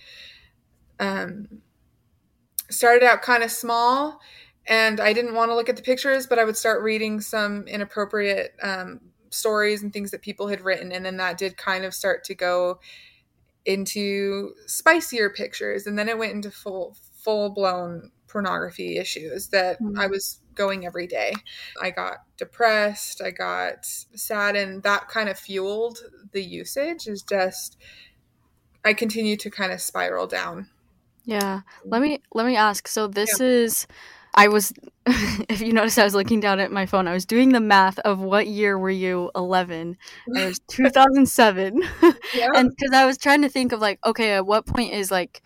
um 0.99 1.47
started 2.69 3.03
out 3.03 3.21
kind 3.21 3.43
of 3.43 3.51
small 3.51 4.21
and 4.67 4.99
i 4.99 5.13
didn't 5.13 5.33
want 5.33 5.49
to 5.49 5.55
look 5.55 5.69
at 5.69 5.75
the 5.75 5.81
pictures 5.81 6.27
but 6.27 6.39
i 6.39 6.43
would 6.43 6.57
start 6.57 6.81
reading 6.81 7.19
some 7.19 7.67
inappropriate 7.67 8.53
um, 8.61 8.99
stories 9.29 9.81
and 9.81 9.93
things 9.93 10.11
that 10.11 10.21
people 10.21 10.47
had 10.47 10.61
written 10.61 10.91
and 10.91 11.05
then 11.05 11.17
that 11.17 11.37
did 11.37 11.57
kind 11.57 11.85
of 11.85 11.93
start 11.93 12.23
to 12.23 12.35
go 12.35 12.79
into 13.65 14.53
spicier 14.65 15.29
pictures 15.29 15.85
and 15.85 15.97
then 15.97 16.09
it 16.09 16.17
went 16.17 16.33
into 16.33 16.51
full 16.51 16.95
full 17.13 17.49
blown 17.49 18.11
pornography 18.27 18.97
issues 18.97 19.49
that 19.49 19.81
mm-hmm. 19.81 19.99
I 19.99 20.07
was 20.07 20.39
going 20.55 20.85
every 20.85 21.05
day. 21.05 21.33
I 21.81 21.91
got 21.91 22.19
depressed, 22.37 23.21
I 23.21 23.31
got 23.31 23.85
sad 23.85 24.55
and 24.55 24.81
that 24.83 25.09
kind 25.09 25.29
of 25.29 25.37
fueled 25.37 25.99
the 26.31 26.41
usage 26.41 27.07
is 27.07 27.21
just 27.21 27.77
I 28.83 28.93
continue 28.93 29.37
to 29.37 29.51
kind 29.51 29.71
of 29.71 29.81
spiral 29.81 30.27
down. 30.27 30.69
Yeah. 31.25 31.61
Let 31.85 32.01
me 32.01 32.21
let 32.33 32.45
me 32.45 32.55
ask. 32.55 32.87
So 32.87 33.07
this 33.07 33.39
yeah. 33.39 33.45
is 33.45 33.87
I 34.33 34.47
was, 34.47 34.73
if 35.05 35.61
you 35.61 35.73
notice, 35.73 35.97
I 35.97 36.03
was 36.03 36.15
looking 36.15 36.39
down 36.39 36.59
at 36.59 36.71
my 36.71 36.85
phone. 36.85 37.07
I 37.07 37.13
was 37.13 37.25
doing 37.25 37.49
the 37.49 37.59
math 37.59 37.99
of 37.99 38.19
what 38.19 38.47
year 38.47 38.77
were 38.77 38.89
you 38.89 39.31
11? 39.35 39.97
it 40.27 40.45
was 40.45 40.59
2007. 40.69 41.81
yeah. 42.33 42.47
and 42.55 42.69
because 42.69 42.93
I 42.93 43.05
was 43.05 43.17
trying 43.17 43.41
to 43.41 43.49
think 43.49 43.71
of 43.71 43.79
like, 43.79 43.99
okay, 44.05 44.33
at 44.33 44.45
what 44.45 44.65
point 44.65 44.93
is 44.93 45.11
like, 45.11 45.41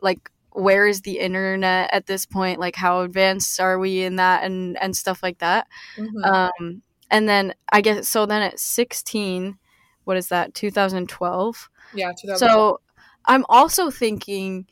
like, 0.00 0.30
where 0.50 0.86
is 0.86 1.02
the 1.02 1.20
internet 1.20 1.90
at 1.92 2.06
this 2.06 2.26
point? 2.26 2.58
Like, 2.58 2.74
how 2.74 3.02
advanced 3.02 3.60
are 3.60 3.78
we 3.78 4.02
in 4.02 4.16
that 4.16 4.42
and, 4.42 4.76
and 4.82 4.96
stuff 4.96 5.22
like 5.22 5.38
that? 5.38 5.68
Mm-hmm. 5.96 6.24
Um, 6.24 6.82
and 7.10 7.28
then 7.28 7.54
I 7.70 7.80
guess, 7.80 8.08
so 8.08 8.26
then 8.26 8.42
at 8.42 8.58
16, 8.58 9.58
what 10.04 10.16
is 10.16 10.28
that, 10.28 10.54
2012? 10.54 11.70
Yeah, 11.94 12.08
2012. 12.08 12.38
So 12.38 12.80
I'm 13.26 13.44
also 13.48 13.90
thinking, 13.90 14.66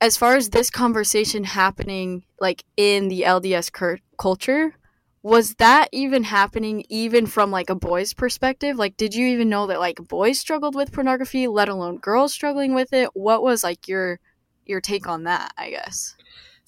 as 0.00 0.16
far 0.16 0.36
as 0.36 0.50
this 0.50 0.70
conversation 0.70 1.44
happening 1.44 2.24
like 2.40 2.64
in 2.76 3.08
the 3.08 3.22
LDS 3.22 3.70
cur- 3.70 3.98
culture, 4.18 4.74
was 5.22 5.54
that 5.56 5.88
even 5.92 6.24
happening 6.24 6.84
even 6.88 7.26
from 7.26 7.50
like 7.50 7.68
a 7.70 7.74
boy's 7.74 8.14
perspective? 8.14 8.76
Like 8.76 8.96
did 8.96 9.14
you 9.14 9.26
even 9.28 9.48
know 9.50 9.66
that 9.66 9.80
like 9.80 9.96
boys 10.08 10.38
struggled 10.38 10.74
with 10.74 10.92
pornography, 10.92 11.46
let 11.46 11.68
alone 11.68 11.98
girls 11.98 12.32
struggling 12.32 12.74
with 12.74 12.92
it? 12.92 13.10
What 13.14 13.42
was 13.42 13.62
like 13.62 13.88
your 13.88 14.20
your 14.64 14.80
take 14.80 15.06
on 15.08 15.24
that, 15.24 15.52
I 15.58 15.70
guess? 15.70 16.16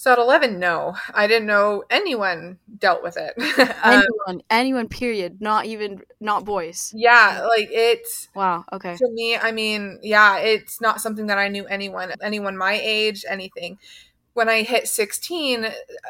So 0.03 0.11
at 0.11 0.19
11, 0.19 0.59
no, 0.59 0.97
I 1.15 1.29
didn't 1.29 1.47
know 1.47 1.85
anyone 1.89 2.59
dealt 2.77 3.05
with 3.05 3.17
it. 3.17 3.35
um, 3.85 4.03
anyone, 4.03 4.43
anyone, 4.51 4.89
period. 4.89 5.41
Not 5.41 5.67
even, 5.67 6.03
not 6.19 6.45
boys. 6.45 6.93
Yeah, 6.93 7.47
like 7.49 7.69
it's. 7.71 8.29
Wow. 8.35 8.65
Okay. 8.73 8.97
To 8.97 9.09
me, 9.13 9.37
I 9.37 9.53
mean, 9.53 10.01
yeah, 10.03 10.39
it's 10.39 10.81
not 10.81 11.01
something 11.01 11.29
that 11.29 11.39
I 11.39 11.47
knew 11.47 11.67
anyone, 11.67 12.13
anyone 12.21 12.57
my 12.57 12.81
age, 12.83 13.25
anything. 13.29 13.79
When 14.33 14.49
I 14.49 14.65
hit 14.65 14.89
16, 14.89 15.69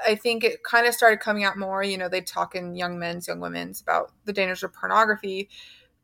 I 0.08 0.14
think 0.14 0.42
it 0.42 0.64
kind 0.64 0.86
of 0.86 0.94
started 0.94 1.20
coming 1.20 1.44
out 1.44 1.58
more. 1.58 1.82
You 1.82 1.98
know, 1.98 2.08
they'd 2.08 2.26
talk 2.26 2.54
in 2.54 2.74
young 2.74 2.98
men's, 2.98 3.28
young 3.28 3.40
women's 3.40 3.82
about 3.82 4.10
the 4.24 4.32
dangers 4.32 4.62
of 4.62 4.72
pornography. 4.72 5.50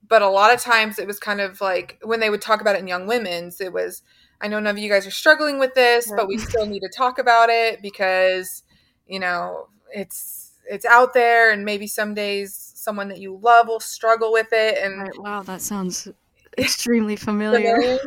But 0.07 0.21
a 0.21 0.29
lot 0.29 0.53
of 0.53 0.61
times 0.61 0.99
it 0.99 1.07
was 1.07 1.19
kind 1.19 1.41
of 1.41 1.63
like 1.63 1.99
when 2.03 2.21
they 2.21 2.29
would 2.29 2.43
talk 2.43 2.61
about 2.61 2.77
it 2.77 2.81
in 2.81 2.87
young 2.87 3.07
women's, 3.07 3.63
it 3.63 3.73
was, 3.73 4.03
I 4.41 4.49
know 4.49 4.61
none 4.61 4.77
of 4.77 4.79
you 4.79 4.89
guys 4.89 5.07
are 5.07 5.13
struggling 5.13 5.59
with 5.59 5.75
this, 5.75 6.13
but 6.15 6.29
we 6.29 6.39
still 6.39 6.67
need 6.67 6.81
to 6.81 6.89
talk 6.89 7.19
about 7.19 7.49
it 7.51 7.83
because, 7.83 8.63
you 9.07 9.19
know, 9.19 9.69
it's 9.93 10.53
it's 10.71 10.85
out 10.85 11.15
there 11.15 11.51
and 11.51 11.65
maybe 11.65 11.87
some 11.87 12.15
days 12.15 12.73
someone 12.75 13.09
that 13.09 13.19
you 13.19 13.39
love 13.43 13.69
will 13.69 13.81
struggle 13.81 14.33
with 14.33 14.49
it 14.53 14.79
and 14.79 15.01
right. 15.01 15.19
wow, 15.19 15.43
that 15.43 15.61
sounds 15.61 16.09
extremely 16.59 17.17
familiar. 17.17 17.79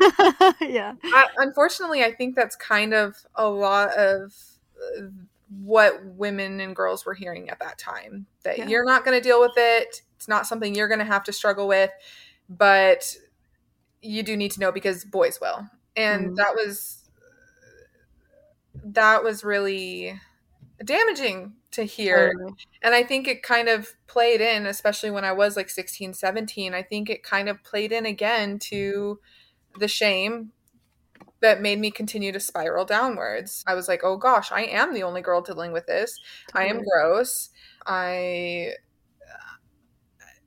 yeah. 0.62 0.94
I, 1.04 1.28
unfortunately, 1.38 2.04
I 2.04 2.14
think 2.14 2.36
that's 2.36 2.56
kind 2.56 2.94
of 2.94 3.18
a 3.36 3.50
lot 3.50 3.94
of 3.98 4.34
uh, 4.98 5.08
what 5.64 6.06
women 6.06 6.62
and 6.62 6.76
girls 6.76 7.06
were 7.06 7.14
hearing 7.14 7.50
at 7.50 7.60
that 7.60 7.78
time 7.78 8.26
that 8.44 8.58
yeah. 8.58 8.68
you're 8.68 8.86
not 8.86 9.04
going 9.04 9.18
to 9.18 9.24
deal 9.24 9.42
with 9.42 9.54
it. 9.58 10.02
It's 10.16 10.28
not 10.28 10.48
something 10.48 10.76
you're 10.76 10.88
going 10.88 11.00
to 11.00 11.06
have 11.06 11.24
to 11.26 11.34
struggle 11.34 11.68
with, 11.68 11.92
but 12.48 13.16
you 14.02 14.24
do 14.24 14.38
need 14.38 14.52
to 14.52 14.60
know 14.60 14.72
because 14.72 15.04
boys 15.04 15.40
will 15.42 15.68
and 15.96 16.32
mm 16.32 16.36
that 16.36 16.56
was 16.56 16.98
that 18.84 19.24
was 19.24 19.44
really 19.44 20.20
damaging 20.84 21.54
to 21.72 21.84
hear. 21.84 22.34
And 22.82 22.96
i 22.96 23.04
think 23.04 23.28
it 23.28 23.44
kind 23.44 23.70
of 23.70 23.94
played 24.08 24.42
in 24.42 24.66
especially 24.66 25.12
when 25.12 25.24
i 25.24 25.32
was 25.32 25.56
like 25.56 25.70
16 25.70 26.14
17 26.14 26.74
i 26.74 26.82
think 26.82 27.10
it 27.10 27.24
kind 27.24 27.48
of 27.48 27.64
played 27.64 27.92
in 27.92 28.06
again 28.06 28.60
to 28.60 29.20
the 29.80 29.88
shame 29.88 30.52
that 31.42 31.62
made 31.62 31.80
me 31.80 31.90
continue 31.90 32.32
to 32.32 32.40
spiral 32.40 32.86
downwards. 32.86 33.64
I 33.66 33.74
was 33.74 33.88
like 33.88 34.02
oh 34.04 34.18
gosh 34.18 34.52
i 34.52 34.64
am 34.64 34.94
the 34.94 35.04
only 35.04 35.22
girl 35.22 35.42
dealing 35.42 35.72
with 35.72 35.86
this. 35.86 36.20
I 36.54 36.66
am 36.66 36.82
gross. 36.84 37.50
I 37.86 38.74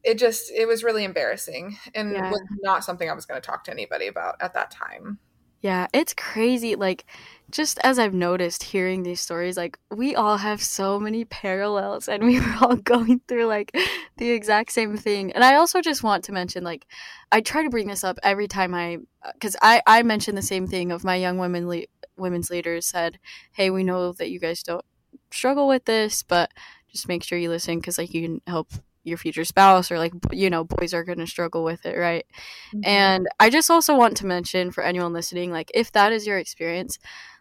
it 0.04 0.18
just 0.18 0.52
it 0.52 0.66
was 0.66 0.84
really 0.84 1.02
embarrassing 1.02 1.78
and 1.94 2.12
yeah. 2.12 2.30
was 2.30 2.42
not 2.62 2.84
something 2.84 3.08
i 3.08 3.14
was 3.14 3.24
going 3.24 3.40
to 3.40 3.46
talk 3.46 3.64
to 3.64 3.70
anybody 3.70 4.06
about 4.06 4.36
at 4.40 4.54
that 4.54 4.70
time 4.70 5.18
yeah, 5.64 5.86
it's 5.94 6.12
crazy. 6.12 6.74
Like, 6.74 7.06
just 7.50 7.78
as 7.82 7.98
I've 7.98 8.12
noticed 8.12 8.64
hearing 8.64 9.02
these 9.02 9.22
stories, 9.22 9.56
like, 9.56 9.78
we 9.90 10.14
all 10.14 10.36
have 10.36 10.62
so 10.62 11.00
many 11.00 11.24
parallels 11.24 12.06
and 12.06 12.22
we 12.22 12.38
were 12.40 12.54
all 12.60 12.76
going 12.76 13.22
through 13.26 13.46
like 13.46 13.74
the 14.18 14.30
exact 14.30 14.72
same 14.72 14.94
thing. 14.98 15.32
And 15.32 15.42
I 15.42 15.54
also 15.54 15.80
just 15.80 16.02
want 16.02 16.22
to 16.24 16.32
mention, 16.32 16.64
like, 16.64 16.86
I 17.32 17.40
try 17.40 17.62
to 17.62 17.70
bring 17.70 17.86
this 17.86 18.04
up 18.04 18.18
every 18.22 18.46
time 18.46 18.74
I, 18.74 18.98
uh, 19.22 19.32
because 19.32 19.56
I, 19.62 19.80
I 19.86 20.02
mentioned 20.02 20.36
the 20.36 20.42
same 20.42 20.66
thing 20.66 20.92
of 20.92 21.02
my 21.02 21.16
young 21.16 21.38
women, 21.38 21.66
le- 21.66 21.86
women's 22.18 22.50
leaders 22.50 22.84
said, 22.84 23.18
hey, 23.52 23.70
we 23.70 23.84
know 23.84 24.12
that 24.12 24.28
you 24.28 24.38
guys 24.38 24.62
don't 24.62 24.84
struggle 25.30 25.66
with 25.66 25.86
this, 25.86 26.22
but 26.22 26.50
just 26.92 27.08
make 27.08 27.24
sure 27.24 27.38
you 27.38 27.48
listen 27.48 27.78
because, 27.78 27.96
like, 27.96 28.12
you 28.12 28.20
can 28.20 28.42
help 28.46 28.70
your 29.04 29.18
future 29.18 29.44
spouse 29.44 29.90
or 29.90 29.98
like 29.98 30.12
you 30.32 30.50
know 30.50 30.64
boys 30.64 30.92
are 30.94 31.04
going 31.04 31.18
to 31.18 31.26
struggle 31.26 31.64
with 31.64 31.84
it 31.86 31.96
right 31.96 32.26
Mhm. 32.74 32.80
and 32.86 33.28
i 33.40 33.50
just 33.50 33.70
also 33.70 33.96
want 33.96 34.16
to 34.18 34.26
mention 34.26 34.70
for 34.70 34.82
anyone 34.84 35.12
listening 35.12 35.50
like 35.52 35.70
if 35.74 35.92
that 35.92 36.12
is 36.12 36.26
your 36.26 36.38
experience 36.38 36.98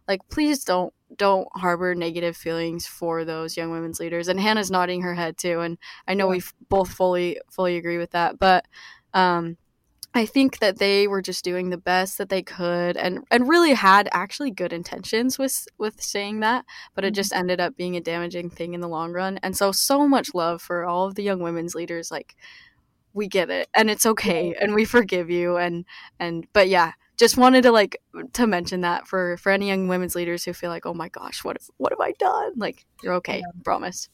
like 0.07 0.21
please 0.29 0.63
don't 0.63 0.93
don't 1.17 1.47
harbor 1.53 1.93
negative 1.95 2.35
feelings 2.35 2.85
for 2.87 3.23
those 3.23 3.55
young 3.55 3.71
women's 3.71 3.99
leaders 3.99 4.27
and 4.27 4.39
hannah's 4.39 4.71
nodding 4.71 5.01
her 5.01 5.13
head 5.15 5.37
too 5.37 5.59
and 5.61 5.77
i 6.07 6.13
know 6.13 6.25
Yeah. 6.27 6.37
we 6.37 6.41
both 6.69 6.91
fully 6.91 7.39
fully 7.51 7.77
agree 7.77 7.97
with 7.97 8.11
that 8.11 8.39
but 8.39 8.65
um 9.13 9.57
I 10.15 10.25
think 10.27 10.59
that 10.59 10.77
they 10.77 11.07
were 11.07 11.21
just 11.23 11.43
doing 11.43 11.69
the 11.69 11.77
best 11.77 12.17
that 12.19 12.29
they 12.29 12.43
could 12.43 12.97
and 12.97 13.19
and 13.31 13.47
really 13.49 13.73
had 13.73 14.07
actually 14.11 14.51
good 14.51 14.71
intentions 14.71 15.39
with 15.39 15.67
with 15.79 16.01
saying 16.01 16.41
that, 16.41 16.65
but 16.93 17.03
it 17.03 17.13
Mhm. 17.13 17.15
just 17.15 17.33
ended 17.33 17.59
up 17.59 17.75
being 17.75 17.95
a 17.95 18.01
damaging 18.01 18.49
thing 18.51 18.73
in 18.75 18.81
the 18.81 18.87
long 18.87 19.11
run. 19.11 19.39
And 19.41 19.57
so 19.57 19.71
so 19.71 20.07
much 20.07 20.33
love 20.35 20.61
for 20.61 20.85
all 20.85 21.05
of 21.07 21.15
the 21.15 21.23
young 21.23 21.39
women's 21.41 21.73
leaders 21.75 22.11
like 22.11 22.35
we 23.13 23.27
get 23.27 23.49
it 23.51 23.69
and 23.75 23.89
it's 23.91 24.05
okay 24.07 24.55
and 24.61 24.75
we 24.75 24.85
forgive 24.85 25.29
you 25.31 25.57
and 25.57 25.85
and 26.19 26.47
but 26.53 26.69
yeah, 26.69 26.93
just 27.17 27.37
wanted 27.37 27.63
to 27.63 27.71
like 27.71 27.97
to 28.33 28.47
mention 28.47 28.81
that 28.81 29.07
for 29.07 29.37
for 29.37 29.51
any 29.51 29.67
young 29.69 29.87
women's 29.89 30.15
leaders 30.15 30.45
who 30.45 30.53
feel 30.53 30.69
like, 30.71 30.85
"Oh 30.87 30.93
my 30.95 31.09
gosh, 31.09 31.43
what 31.43 31.57
if 31.57 31.69
what 31.77 31.91
have 31.93 32.01
I 32.01 32.13
done?" 32.19 32.53
Like 32.57 32.85
you're 33.03 33.15
okay, 33.15 33.43
promise. 33.65 34.09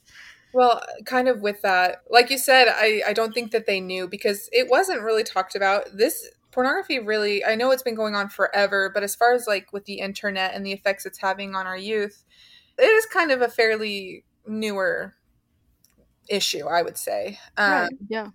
Well, 0.52 0.82
kind 1.06 1.28
of 1.28 1.42
with 1.42 1.62
that, 1.62 2.04
like 2.10 2.30
you 2.32 2.38
said, 2.38 2.68
I, 2.70 3.04
I 3.08 3.14
don't 3.14 3.34
think 3.34 3.52
that 3.52 3.68
they 3.68 3.80
knew 3.80 4.08
because 4.08 4.50
it 4.52 4.68
wasn't 4.70 5.02
really 5.02 5.24
talked 5.24 5.56
about. 5.56 5.86
This 5.96 6.28
pornography 6.52 7.00
really, 7.00 7.46
I 7.46 7.56
know 7.56 7.70
it's 7.72 7.84
been 7.84 7.96
going 7.96 8.16
on 8.16 8.30
forever, 8.30 8.90
but 8.92 9.04
as 9.04 9.16
far 9.16 9.34
as 9.34 9.46
like 9.48 9.72
with 9.72 9.86
the 9.86 10.00
internet 10.00 10.54
and 10.56 10.66
the 10.66 10.72
effects 10.74 11.06
it's 11.06 11.20
having 11.20 11.56
on 11.56 11.68
our 11.68 11.78
youth, 11.78 12.24
it 12.80 12.84
is 12.84 13.06
kind 13.08 13.32
of 13.32 13.42
a 13.42 13.50
fairly 13.50 14.26
newer 14.48 15.16
issue, 16.30 16.66
I 16.68 16.82
would 16.82 16.98
say. 16.98 17.40
Um, 17.58 17.72
right. 17.72 17.92
Yeah. 18.10 18.28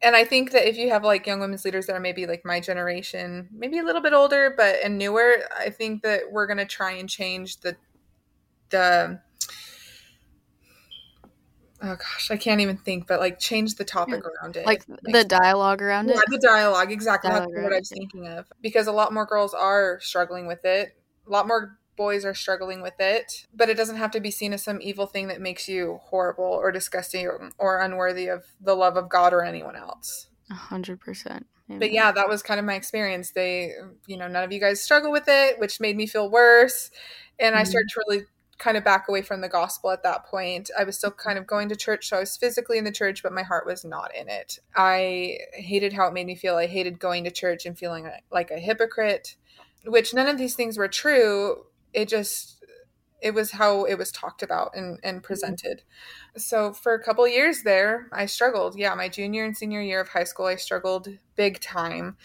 and 0.00 0.14
I 0.14 0.24
think 0.24 0.52
that 0.52 0.68
if 0.68 0.76
you 0.76 0.90
have 0.90 1.02
like 1.04 1.26
young 1.26 1.40
women's 1.40 1.64
leaders 1.64 1.86
that 1.86 1.96
are 1.96 2.00
maybe 2.00 2.26
like 2.26 2.44
my 2.44 2.60
generation, 2.60 3.48
maybe 3.52 3.78
a 3.78 3.82
little 3.82 4.00
bit 4.02 4.12
older, 4.12 4.54
but 4.56 4.76
and 4.84 4.96
newer, 4.96 5.38
I 5.58 5.70
think 5.70 6.02
that 6.02 6.22
we're 6.30 6.46
gonna 6.46 6.66
try 6.66 6.92
and 6.92 7.08
change 7.08 7.58
the 7.60 7.76
the 8.70 9.20
oh 11.82 11.96
gosh, 11.96 12.30
I 12.30 12.36
can't 12.36 12.60
even 12.60 12.76
think, 12.76 13.06
but 13.06 13.20
like 13.20 13.38
change 13.38 13.76
the 13.76 13.84
topic 13.84 14.22
around 14.24 14.56
it. 14.56 14.66
Like 14.66 14.84
the 15.02 15.24
dialogue 15.24 15.82
around 15.82 16.10
it. 16.10 16.16
the 16.28 16.38
dialogue 16.38 16.90
exactly. 16.92 17.30
Dialogue 17.30 17.50
That's 17.54 17.64
what 17.64 17.72
I 17.72 17.78
was 17.78 17.90
yeah. 17.90 17.98
thinking 17.98 18.26
of 18.28 18.46
because 18.60 18.86
a 18.86 18.92
lot 18.92 19.12
more 19.12 19.26
girls 19.26 19.54
are 19.54 19.98
struggling 20.00 20.46
with 20.46 20.64
it. 20.64 20.96
A 21.26 21.30
lot 21.30 21.46
more 21.46 21.78
boys 21.96 22.24
are 22.24 22.34
struggling 22.34 22.80
with 22.80 22.94
it, 23.00 23.46
but 23.52 23.68
it 23.68 23.76
doesn't 23.76 23.96
have 23.96 24.12
to 24.12 24.20
be 24.20 24.30
seen 24.30 24.52
as 24.52 24.62
some 24.62 24.78
evil 24.80 25.06
thing 25.06 25.28
that 25.28 25.40
makes 25.40 25.68
you 25.68 25.98
horrible 26.04 26.44
or 26.44 26.70
disgusting 26.70 27.26
or, 27.26 27.50
or 27.58 27.80
unworthy 27.80 28.28
of 28.28 28.44
the 28.60 28.74
love 28.74 28.96
of 28.96 29.08
God 29.08 29.32
or 29.32 29.42
anyone 29.42 29.76
else. 29.76 30.28
A 30.50 30.54
hundred 30.54 31.00
percent. 31.00 31.46
But 31.70 31.92
yeah, 31.92 32.12
that 32.12 32.30
was 32.30 32.42
kind 32.42 32.58
of 32.58 32.64
my 32.64 32.74
experience. 32.76 33.32
They, 33.32 33.72
you 34.06 34.16
know, 34.16 34.26
none 34.26 34.42
of 34.42 34.52
you 34.52 34.58
guys 34.58 34.82
struggle 34.82 35.12
with 35.12 35.24
it, 35.28 35.58
which 35.58 35.80
made 35.80 35.98
me 35.98 36.06
feel 36.06 36.30
worse. 36.30 36.90
And 37.38 37.54
I 37.54 37.62
Mhm. 37.62 37.66
started 37.66 37.88
to 37.90 38.02
really 38.08 38.24
kind 38.58 38.76
of 38.76 38.84
back 38.84 39.08
away 39.08 39.22
from 39.22 39.40
the 39.40 39.48
gospel 39.48 39.90
at 39.90 40.02
that 40.02 40.26
point. 40.26 40.70
I 40.78 40.84
was 40.84 40.98
still 40.98 41.10
kind 41.10 41.38
of 41.38 41.46
going 41.46 41.68
to 41.68 41.76
church, 41.76 42.08
so 42.08 42.16
I 42.16 42.20
was 42.20 42.36
physically 42.36 42.78
in 42.78 42.84
the 42.84 42.92
church, 42.92 43.22
but 43.22 43.32
my 43.32 43.42
heart 43.42 43.66
was 43.66 43.84
not 43.84 44.14
in 44.14 44.28
it. 44.28 44.58
I 44.74 45.38
hated 45.52 45.92
how 45.92 46.08
it 46.08 46.14
made 46.14 46.26
me 46.26 46.34
feel. 46.34 46.56
I 46.56 46.66
hated 46.66 46.98
going 46.98 47.24
to 47.24 47.30
church 47.30 47.66
and 47.66 47.78
feeling 47.78 48.10
like 48.30 48.50
a 48.50 48.58
hypocrite, 48.58 49.36
which 49.84 50.12
none 50.12 50.28
of 50.28 50.38
these 50.38 50.54
things 50.54 50.76
were 50.76 50.88
true. 50.88 51.66
It 51.92 52.08
just 52.08 52.58
it 53.20 53.34
was 53.34 53.50
how 53.52 53.84
it 53.84 53.98
was 53.98 54.12
talked 54.12 54.42
about 54.42 54.72
and, 54.74 54.98
and 55.02 55.18
mm-hmm. 55.18 55.24
presented. 55.24 55.82
So 56.36 56.72
for 56.72 56.94
a 56.94 57.02
couple 57.02 57.26
years 57.26 57.62
there, 57.62 58.08
I 58.12 58.26
struggled. 58.26 58.76
Yeah, 58.78 58.94
my 58.94 59.08
junior 59.08 59.44
and 59.44 59.56
senior 59.56 59.80
year 59.80 60.00
of 60.00 60.08
high 60.08 60.24
school, 60.24 60.46
I 60.46 60.56
struggled 60.56 61.08
big 61.36 61.60
time. 61.60 62.16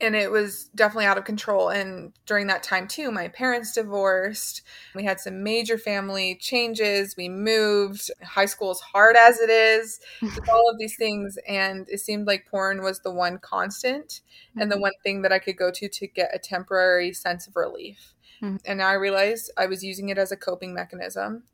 And 0.00 0.16
it 0.16 0.32
was 0.32 0.64
definitely 0.74 1.04
out 1.04 1.18
of 1.18 1.24
control. 1.24 1.68
And 1.68 2.12
during 2.26 2.48
that 2.48 2.64
time, 2.64 2.88
too, 2.88 3.12
my 3.12 3.28
parents 3.28 3.72
divorced. 3.72 4.62
We 4.96 5.04
had 5.04 5.20
some 5.20 5.44
major 5.44 5.78
family 5.78 6.36
changes. 6.40 7.16
We 7.16 7.28
moved. 7.28 8.10
High 8.20 8.46
school 8.46 8.72
is 8.72 8.80
hard 8.80 9.16
as 9.16 9.38
it 9.38 9.48
is. 9.48 10.00
All 10.52 10.68
of 10.68 10.78
these 10.78 10.96
things. 10.96 11.38
And 11.46 11.86
it 11.88 12.00
seemed 12.00 12.26
like 12.26 12.46
porn 12.50 12.82
was 12.82 12.98
the 13.00 13.12
one 13.12 13.38
constant 13.38 14.22
and 14.56 14.72
the 14.72 14.78
one 14.78 14.92
thing 15.04 15.22
that 15.22 15.32
I 15.32 15.38
could 15.38 15.56
go 15.56 15.70
to 15.70 15.88
to 15.88 16.06
get 16.08 16.34
a 16.34 16.38
temporary 16.38 17.12
sense 17.12 17.46
of 17.46 17.54
relief. 17.54 18.14
Mhm. 18.42 18.60
And 18.64 18.78
now 18.78 18.88
I 18.88 18.94
realized 18.94 19.52
I 19.56 19.66
was 19.66 19.84
using 19.84 20.08
it 20.08 20.18
as 20.18 20.32
a 20.32 20.36
coping 20.36 20.74
mechanism. 20.74 21.44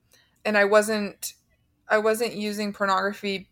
And 0.45 0.57
I 0.57 0.64
wasn't 0.64 1.35
I 1.88 1.99
wasn't 1.99 2.35
using 2.35 2.73
pornography 2.73 3.50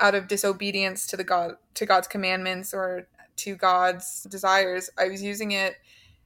out 0.00 0.14
of 0.14 0.28
disobedience 0.28 1.06
to 1.08 1.16
the 1.16 1.24
God 1.24 1.56
to 1.74 1.86
God's 1.86 2.08
commandments 2.08 2.72
or 2.72 3.08
to 3.36 3.56
God's 3.56 4.22
desires. 4.30 4.90
I 4.98 5.08
was 5.08 5.22
using 5.22 5.52
it 5.52 5.76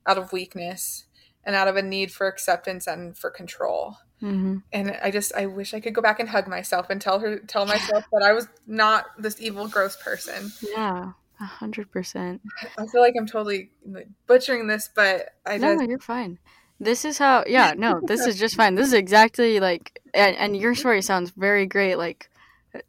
out 0.07 0.19
of 0.19 0.33
weakness 0.33 1.05
and 1.45 1.55
out 1.57 1.69
of 1.69 1.77
a 1.77 1.83
need 1.83 2.13
for 2.13 2.27
acceptance 2.27 2.87
and 2.87 3.17
for 3.17 3.31
control. 3.31 3.97
hmm 4.21 4.59
And 4.73 4.99
I 5.03 5.11
just 5.11 5.35
I 5.35 5.47
wish 5.47 5.75
I 5.75 5.81
could 5.81 5.95
go 5.95 6.03
back 6.03 6.21
and 6.21 6.29
hug 6.29 6.49
myself 6.49 6.91
and 6.91 7.01
tell 7.01 7.21
her 7.21 7.39
tell 7.39 7.67
myself 7.67 8.05
that 8.13 8.23
I 8.25 8.33
was 8.33 8.49
not 8.67 9.07
this 9.19 9.41
evil 9.41 9.69
gross 9.69 9.97
person. 9.97 10.53
Yeah, 10.75 11.13
a 11.41 11.45
hundred 11.45 11.91
percent. 11.91 12.43
I 12.79 12.87
feel 12.87 13.01
like 13.01 13.15
I'm 13.19 13.27
totally 13.27 13.71
butchering 14.27 14.67
this, 14.67 14.91
but 14.95 15.31
I 15.47 15.59
No, 15.59 15.75
just 15.75 15.89
you're 15.89 15.99
fine. 15.99 16.39
This 16.81 17.05
is 17.05 17.19
how. 17.19 17.45
Yeah, 17.47 17.75
no, 17.77 18.01
this 18.07 18.27
is 18.27 18.39
just 18.39 18.55
fine. 18.57 18.75
This 18.75 18.89
is 18.89 18.93
exactly 18.95 19.59
like, 19.59 20.01
and, 20.15 20.37
and 20.37 20.57
your 20.57 20.75
story 20.75 21.03
sounds 21.03 21.31
very 21.31 21.67
great. 21.67 21.97
Like 21.97 22.31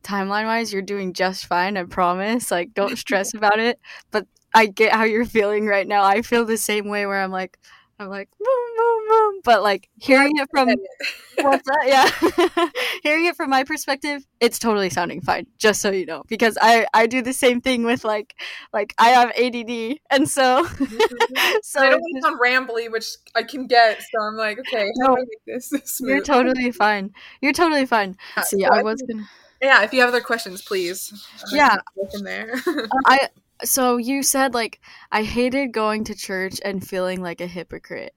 timeline 0.04 0.46
wise, 0.46 0.72
you're 0.74 0.82
doing 0.82 1.14
just 1.14 1.46
fine. 1.46 1.78
I 1.78 1.84
promise. 1.84 2.52
Like, 2.52 2.74
don't 2.74 2.98
stress 2.98 3.34
about 3.34 3.60
it. 3.60 3.80
But 4.12 4.28
I 4.54 4.66
get 4.66 4.94
how 4.94 5.04
you're 5.04 5.26
feeling 5.26 5.66
right 5.66 5.88
now. 5.88 6.04
I 6.04 6.22
feel 6.22 6.46
the 6.46 6.58
same 6.58 6.88
way. 6.88 7.06
Where 7.06 7.22
I'm 7.22 7.32
like, 7.32 7.58
I'm 8.00 8.08
like, 8.10 8.30
boom, 8.40 8.48
boom, 8.78 9.08
boom. 9.10 9.42
But 9.44 9.62
like 9.64 9.90
hearing 10.00 10.32
it 10.38 10.48
from 10.52 10.70
What's 11.42 11.66
that? 11.68 11.84
Yeah. 11.86 12.70
Hearing 13.04 13.26
it 13.26 13.36
from 13.38 13.50
my 13.50 13.64
perspective, 13.64 14.26
it's 14.42 14.60
totally 14.60 14.90
sounding 14.90 15.22
fine, 15.22 15.48
just 15.58 15.80
so 15.82 15.90
you 15.90 16.06
know. 16.06 16.24
Because 16.28 16.58
I 16.62 16.86
I 16.94 17.08
do 17.08 17.22
the 17.22 17.32
same 17.32 17.62
thing 17.62 17.84
with 17.84 18.04
like 18.04 18.36
like 18.74 18.94
I 18.98 19.10
have 19.10 19.32
ADD 19.32 20.00
and 20.10 20.30
so 20.30 20.66
so 21.64 21.80
I 21.82 21.90
don't 21.92 22.02
want 22.02 22.16
to 22.16 22.22
sound 22.22 22.40
rambly, 22.42 22.92
which 22.92 23.08
I 23.36 23.44
can 23.44 23.68
get. 23.68 24.02
So 24.02 24.22
I'm 24.22 24.36
like, 24.36 24.60
okay, 24.60 24.90
how 25.02 25.08
No. 25.08 25.16
do 25.16 25.22
I 25.22 25.26
make 25.26 25.46
this 25.46 25.70
smooth? 25.86 26.10
you're 26.10 26.22
totally 26.24 26.72
fine. 26.72 27.12
You're 27.42 27.54
totally 27.54 27.86
fine. 27.86 28.18
Yeah, 28.36 28.44
See, 28.44 28.60
so 28.62 28.68
I 28.68 28.84
was 28.84 29.00
think- 29.00 29.12
gonna 29.20 29.30
yeah, 29.62 29.84
if 29.84 29.94
you 29.94 30.00
have 30.00 30.10
other 30.10 30.22
questions, 30.22 30.62
please. 30.62 31.28
Yeah. 31.52 31.78
from 32.12 32.24
there. 32.24 32.54
Um, 32.68 32.88
I 33.06 33.30
so 33.64 33.98
you 33.98 34.24
said 34.24 34.54
like 34.54 34.80
I 35.12 35.24
hated 35.24 35.74
going 35.74 36.06
to 36.06 36.16
church 36.16 36.60
and 36.64 36.86
feeling 36.86 37.22
like 37.22 37.42
a 37.42 37.48
hypocrite. 37.48 38.14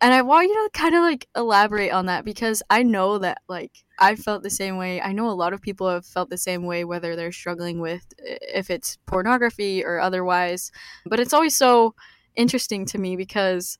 And 0.00 0.12
I 0.12 0.22
want 0.22 0.48
you 0.48 0.54
to 0.54 0.78
kind 0.78 0.94
of 0.94 1.02
like 1.02 1.28
elaborate 1.36 1.90
on 1.90 2.06
that 2.06 2.24
because 2.24 2.62
I 2.68 2.82
know 2.82 3.18
that 3.18 3.38
like 3.48 3.72
I 3.98 4.16
felt 4.16 4.42
the 4.42 4.50
same 4.50 4.76
way. 4.76 5.00
I 5.00 5.12
know 5.12 5.30
a 5.30 5.32
lot 5.32 5.52
of 5.52 5.62
people 5.62 5.88
have 5.88 6.04
felt 6.04 6.28
the 6.28 6.36
same 6.36 6.64
way 6.64 6.84
whether 6.84 7.14
they're 7.14 7.32
struggling 7.32 7.80
with 7.80 8.04
if 8.18 8.68
it's 8.70 8.98
pornography 9.06 9.84
or 9.84 10.00
otherwise. 10.00 10.72
But 11.06 11.20
it's 11.20 11.32
always 11.32 11.56
so 11.56 11.94
interesting 12.36 12.84
to 12.86 12.98
me 12.98 13.16
because 13.16 13.78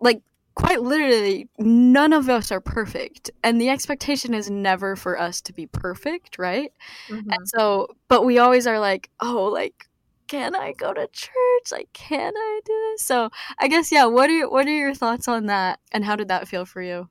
like 0.00 0.22
quite 0.60 0.82
literally 0.82 1.48
none 1.58 2.12
of 2.12 2.28
us 2.28 2.52
are 2.52 2.60
perfect 2.60 3.30
and 3.42 3.60
the 3.60 3.68
expectation 3.68 4.34
is 4.34 4.50
never 4.50 4.94
for 4.96 5.18
us 5.18 5.40
to 5.40 5.52
be 5.52 5.66
perfect, 5.66 6.38
right? 6.38 6.72
Mhm. 7.08 7.24
And 7.32 7.48
so, 7.48 7.88
but 8.08 8.24
we 8.24 8.38
always 8.38 8.66
are 8.66 8.78
like, 8.78 9.10
oh, 9.20 9.44
like, 9.46 9.86
can 10.28 10.54
I 10.54 10.72
go 10.72 10.92
to 10.94 11.08
church? 11.08 11.72
Like, 11.72 11.92
can 11.92 12.32
I 12.36 12.60
do 12.64 12.72
this? 12.92 13.02
So, 13.02 13.30
I 13.58 13.68
guess, 13.68 13.90
yeah. 13.90 14.04
What 14.04 14.30
are 14.30 14.34
your, 14.34 14.50
what 14.50 14.66
are 14.66 14.70
your 14.70 14.94
thoughts 14.94 15.26
on 15.26 15.46
that, 15.46 15.80
and 15.90 16.04
how 16.04 16.14
did 16.14 16.28
that 16.28 16.46
feel 16.46 16.64
for 16.64 16.82
you? 16.82 17.08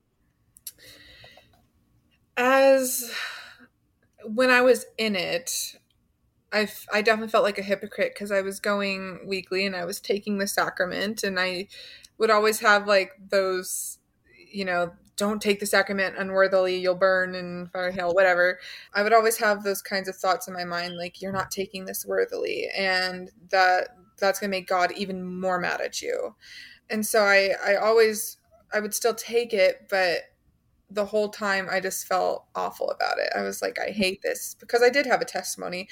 As 2.36 3.12
when 4.24 4.50
I 4.50 4.62
was 4.62 4.86
in 4.96 5.14
it, 5.16 5.76
I, 6.52 6.62
f- 6.62 6.86
I 6.92 7.02
definitely 7.02 7.30
felt 7.30 7.44
like 7.44 7.58
a 7.58 7.62
hypocrite 7.62 8.12
because 8.14 8.32
I 8.32 8.40
was 8.40 8.58
going 8.58 9.20
weekly 9.26 9.66
and 9.66 9.76
I 9.76 9.84
was 9.84 10.00
taking 10.00 10.38
the 10.38 10.46
sacrament, 10.46 11.22
and 11.22 11.38
I 11.38 11.68
would 12.20 12.30
always 12.30 12.60
have 12.60 12.86
like 12.86 13.12
those, 13.30 13.98
you 14.52 14.64
know, 14.64 14.92
don't 15.16 15.42
take 15.42 15.58
the 15.58 15.66
sacrament 15.66 16.16
unworthily, 16.18 16.76
you'll 16.76 16.94
burn 16.94 17.34
in 17.34 17.68
fire 17.72 17.90
hell, 17.90 18.12
whatever. 18.14 18.58
I 18.94 19.02
would 19.02 19.12
always 19.12 19.38
have 19.38 19.64
those 19.64 19.82
kinds 19.82 20.08
of 20.08 20.16
thoughts 20.16 20.46
in 20.46 20.54
my 20.54 20.64
mind, 20.64 20.96
like 20.96 21.20
you're 21.20 21.32
not 21.32 21.50
taking 21.50 21.86
this 21.86 22.06
worthily, 22.06 22.68
and 22.76 23.30
that 23.50 23.88
that's 24.18 24.38
gonna 24.38 24.50
make 24.50 24.68
God 24.68 24.92
even 24.92 25.24
more 25.24 25.58
mad 25.58 25.80
at 25.80 26.00
you. 26.02 26.36
And 26.90 27.04
so 27.04 27.24
I 27.24 27.54
I 27.66 27.76
always 27.76 28.36
I 28.72 28.80
would 28.80 28.94
still 28.94 29.14
take 29.14 29.52
it, 29.52 29.86
but 29.88 30.20
the 30.90 31.06
whole 31.06 31.30
time 31.30 31.68
I 31.70 31.80
just 31.80 32.06
felt 32.06 32.46
awful 32.54 32.90
about 32.90 33.18
it. 33.18 33.32
I 33.34 33.42
was 33.42 33.62
like, 33.62 33.78
I 33.80 33.90
hate 33.90 34.22
this 34.22 34.56
because 34.58 34.82
I 34.82 34.90
did 34.90 35.06
have 35.06 35.20
a 35.20 35.26
testimony. 35.26 35.88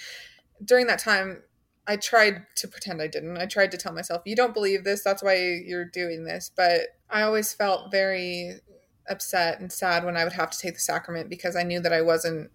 During 0.65 0.89
that 0.89 0.99
time, 0.99 1.43
I 1.89 1.97
tried 1.97 2.45
to 2.57 2.69
pretend 2.69 3.01
I 3.01 3.07
didn't. 3.07 3.39
I 3.39 3.47
tried 3.47 3.71
to 3.73 3.79
tell 3.79 3.95
myself, 3.95 4.23
you 4.27 4.37
don't 4.37 4.53
believe 4.53 4.85
this, 4.85 5.03
that's 5.03 5.23
why 5.23 5.37
you're 5.65 5.87
doing 5.87 6.25
this. 6.25 6.51
But 6.55 6.83
I 7.09 7.23
always 7.23 7.55
felt 7.55 7.91
very 7.91 8.61
upset 9.09 9.59
and 9.59 9.73
sad 9.73 10.05
when 10.05 10.17
I 10.17 10.25
would 10.25 10.35
have 10.35 10.51
to 10.51 10.59
take 10.59 10.75
the 10.75 10.81
sacrament 10.81 11.31
because 11.31 11.57
I 11.57 11.63
knew 11.63 11.81
that 11.81 11.93
I 11.93 12.03
wasn't 12.03 12.51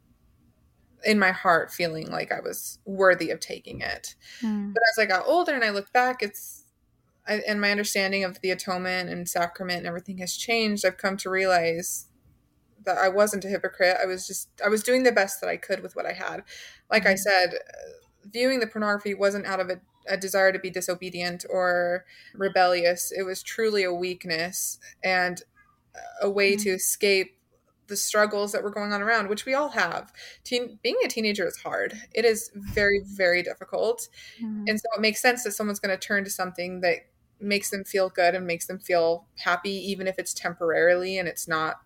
in 1.04 1.18
my 1.18 1.32
heart 1.32 1.72
feeling 1.72 2.10
like 2.12 2.32
I 2.32 2.40
was 2.40 2.78
worthy 2.86 3.32
of 3.32 3.40
taking 3.40 3.82
it. 3.82 4.16
Mm. 4.42 4.72
But 4.74 4.84
as 4.92 5.00
I 5.00 5.06
got 5.08 5.28
older 5.28 5.54
and 5.54 5.64
I 5.64 5.72
look 5.72 5.92
back, 5.92 6.22
it's 6.22 6.66
I, 7.28 7.42
and 7.48 7.60
my 7.60 7.72
understanding 7.72 8.24
of 8.24 8.40
the 8.42 8.52
atonement 8.52 9.10
and 9.10 9.28
sacrament 9.28 9.80
and 9.80 9.88
everything 9.88 10.20
has 10.20 10.38
changed. 10.38 10.86
I've 10.86 10.98
come 10.98 11.18
to 11.18 11.30
realize 11.30 12.08
that 12.86 12.98
I 12.98 13.10
wasn't 13.10 13.46
a 13.46 13.50
hypocrite. 13.50 13.98
I 14.02 14.06
was 14.06 14.28
just 14.28 14.50
I 14.64 14.70
was 14.70 14.84
doing 14.84 15.04
the 15.04 15.12
best 15.12 15.42
that 15.42 15.50
I 15.50 15.58
could 15.58 15.82
with 15.82 15.96
what 15.96 16.06
I 16.06 16.14
had. 16.14 16.44
Like 16.92 17.06
I 17.06 17.14
Mhm. 17.14 17.20
said, 17.20 17.54
viewing 18.32 18.60
the 18.60 18.68
pornography 18.68 19.14
wasn't 19.14 19.46
out 19.46 19.60
of 19.60 19.70
a, 19.70 19.82
a 20.08 20.18
desire 20.18 20.52
to 20.52 20.60
be 20.60 20.70
disobedient 20.70 21.46
or 21.50 22.06
rebellious. 22.34 23.12
It 23.12 23.24
was 23.24 23.42
truly 23.44 23.84
a 23.84 23.94
weakness 23.94 24.80
and 25.04 25.42
a 26.22 26.30
way 26.30 26.56
Mhm. 26.56 26.64
to 26.64 26.70
escape 26.72 27.38
the 27.88 27.98
struggles 27.98 28.54
that 28.54 28.64
were 28.64 28.72
going 28.72 28.94
on 28.94 29.02
around, 29.02 29.28
which 29.28 29.46
we 29.46 29.54
all 29.54 29.70
have. 29.70 30.12
Teen, 30.44 30.80
being 30.82 30.98
a 31.04 31.08
teenager 31.08 31.46
is 31.46 31.58
hard. 31.58 31.94
It 32.14 32.24
is 32.26 32.50
very, 32.56 33.02
very 33.04 33.44
difficult. 33.44 34.08
Mm. 34.42 34.66
And 34.70 34.80
so 34.80 34.86
it 34.96 35.02
makes 35.02 35.22
sense 35.22 35.44
that 35.44 35.52
someone's 35.52 35.80
going 35.82 35.96
to 35.98 36.08
turn 36.08 36.24
to 36.24 36.30
something 36.30 36.80
that 36.82 37.00
makes 37.42 37.70
them 37.72 37.84
feel 37.84 38.10
good 38.10 38.36
and 38.36 38.48
makes 38.48 38.68
them 38.68 38.80
feel 38.80 39.28
happy, 39.40 39.72
even 39.72 40.08
if 40.08 40.18
it's 40.18 40.34
temporarily 40.34 41.18
and 41.18 41.28
it's 41.28 41.46
not 41.48 41.82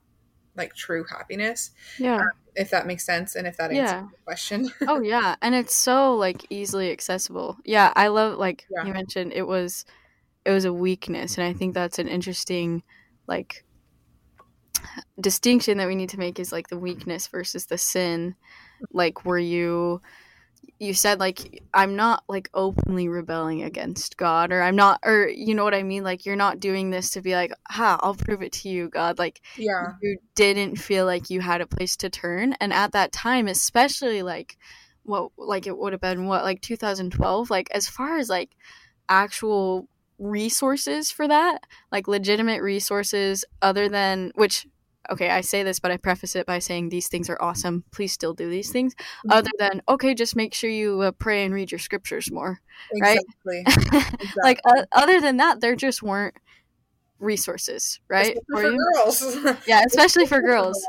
like 0.58 0.74
true 0.76 1.06
happiness, 1.10 1.72
Yeah. 2.00 2.18
Um, 2.18 2.28
if 2.56 2.70
that 2.72 2.88
makes 2.88 3.06
sense 3.06 3.36
and 3.36 3.48
if 3.48 3.58
that 3.58 3.72
answers 3.72 3.88
Yeah. 3.88 4.08
the 4.12 4.18
question. 4.26 4.72
Oh 4.88 5.02
yeah, 5.02 5.36
and 5.42 5.54
it's 5.56 5.76
so 5.76 6.16
like 6.16 6.46
easily 6.50 6.92
accessible. 6.92 7.58
Yeah, 7.66 7.94
I 7.96 8.08
love 8.08 8.38
like 8.40 8.66
Yeah. 8.70 8.86
you 8.86 8.94
mentioned 8.94 9.34
it 9.34 9.48
was 9.48 9.86
it 10.46 10.52
was 10.52 10.66
a 10.66 10.74
weakness 10.74 11.38
and 11.38 11.46
I 11.48 11.54
think 11.54 11.74
that's 11.74 12.00
an 12.00 12.08
interesting 12.08 12.84
like 13.28 13.66
distinction 15.20 15.78
that 15.78 15.88
we 15.88 15.96
need 15.96 16.10
to 16.10 16.20
make 16.20 16.40
is 16.40 16.52
like 16.52 16.68
the 16.70 16.78
weakness 16.78 17.28
versus 17.28 17.66
the 17.66 17.78
sin. 17.78 18.36
Like 18.94 19.26
were 19.26 19.40
you 19.40 20.02
you 20.80 20.94
said 20.94 21.20
like 21.20 21.64
I'm 21.74 21.96
not 21.96 22.24
like 22.28 22.50
openly 22.54 23.08
rebelling 23.08 23.64
against 23.64 24.18
God 24.18 24.52
or 24.52 24.62
I'm 24.62 24.76
not 24.76 25.00
or 25.04 25.28
you 25.28 25.56
know 25.56 25.64
what 25.64 25.74
I 25.74 25.84
mean 25.84 26.04
like 26.04 26.26
you're 26.26 26.36
not 26.36 26.60
doing 26.60 26.90
this 26.90 27.12
to 27.12 27.22
be 27.22 27.34
like 27.34 27.52
ha 27.68 28.00
I'll 28.02 28.16
prove 28.16 28.42
it 28.42 28.52
to 28.54 28.70
you 28.70 28.90
God 28.90 29.18
like 29.18 29.42
yeah. 29.58 29.94
you 30.02 30.18
didn't 30.36 30.76
feel 30.76 31.06
like 31.06 31.30
you 31.30 31.42
had 31.42 31.62
a 31.62 31.68
place 31.68 31.96
to 31.98 32.10
turn 32.10 32.54
and 32.62 32.72
at 32.72 32.92
that 32.92 33.12
time 33.12 33.48
especially 33.48 34.22
like 34.22 34.58
what 35.04 35.32
like 35.38 35.66
it 35.66 35.78
would 35.78 35.94
have 35.94 36.02
been 36.02 36.28
what 36.28 36.44
like 36.44 36.62
2012 36.62 37.50
like 37.50 37.70
as 37.72 37.88
far 37.88 38.18
as 38.18 38.30
like 38.30 38.52
actual 39.10 39.88
resources 40.20 41.12
for 41.12 41.28
that 41.28 41.60
like 41.92 42.08
legitimate 42.08 42.62
resources 42.62 43.46
other 43.62 43.88
than 43.90 44.32
which 44.36 44.68
okay 45.10 45.30
i 45.30 45.42
say 45.42 45.64
this 45.64 45.80
but 45.80 45.92
i 45.92 45.98
preface 45.98 46.36
it 46.36 46.46
by 46.46 46.60
saying 46.60 46.90
these 46.90 47.08
things 47.08 47.30
are 47.30 47.42
awesome 47.42 47.84
please 47.92 48.12
still 48.12 48.34
do 48.34 48.50
these 48.50 48.72
things 48.72 48.96
other 49.30 49.52
than 49.60 49.82
okay 49.90 50.14
just 50.14 50.36
make 50.36 50.54
sure 50.54 50.70
you 50.70 51.02
uh, 51.02 51.12
pray 51.12 51.44
and 51.46 51.54
read 51.54 51.72
your 51.72 51.80
scriptures 51.80 52.32
more 52.32 52.60
right? 53.02 53.20
Exactly. 53.46 54.30
like 54.44 54.60
uh, 54.66 54.86
other 54.92 55.20
than 55.22 55.38
that 55.38 55.62
there 55.62 55.76
just 55.76 56.04
weren't 56.04 56.36
resources 57.20 58.00
right 58.10 58.38
Especially 58.50 58.78
for 58.78 58.94
girls. 58.94 59.38
yeah 59.68 59.84
especially 59.86 60.26
for 60.26 60.42
girls 60.54 60.88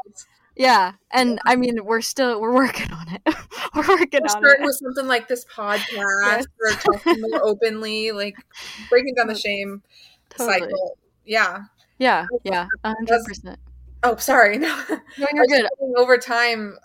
yeah, 0.58 0.94
and 1.12 1.38
I 1.46 1.54
mean, 1.54 1.84
we're 1.84 2.00
still 2.00 2.40
we're 2.40 2.52
working 2.52 2.92
on 2.92 3.06
it. 3.14 3.22
we're 3.76 3.86
working 3.86 4.22
We're 4.22 4.24
on 4.24 4.28
starting 4.28 4.64
it. 4.64 4.66
with 4.66 4.74
something 4.74 5.06
like 5.06 5.28
this 5.28 5.44
podcast. 5.44 5.86
Yes. 5.96 6.46
We're 6.58 6.72
talking 6.72 7.20
more 7.20 7.44
openly, 7.44 8.10
like 8.10 8.34
breaking 8.90 9.14
down 9.14 9.28
the 9.28 9.36
shame 9.36 9.82
Totally. 10.30 10.58
cycle. 10.58 10.98
Yeah. 11.24 11.58
Yeah, 11.98 12.26
yeah, 12.44 12.66
a 12.84 12.94
hundred 12.94 13.24
percent. 13.24 13.58
Oh, 14.02 14.16
sorry. 14.16 14.58
No. 14.68 14.84
No, 15.18 15.26
you're 15.34 15.46
good. 15.46 15.66
over 15.96 16.18
time, 16.18 16.76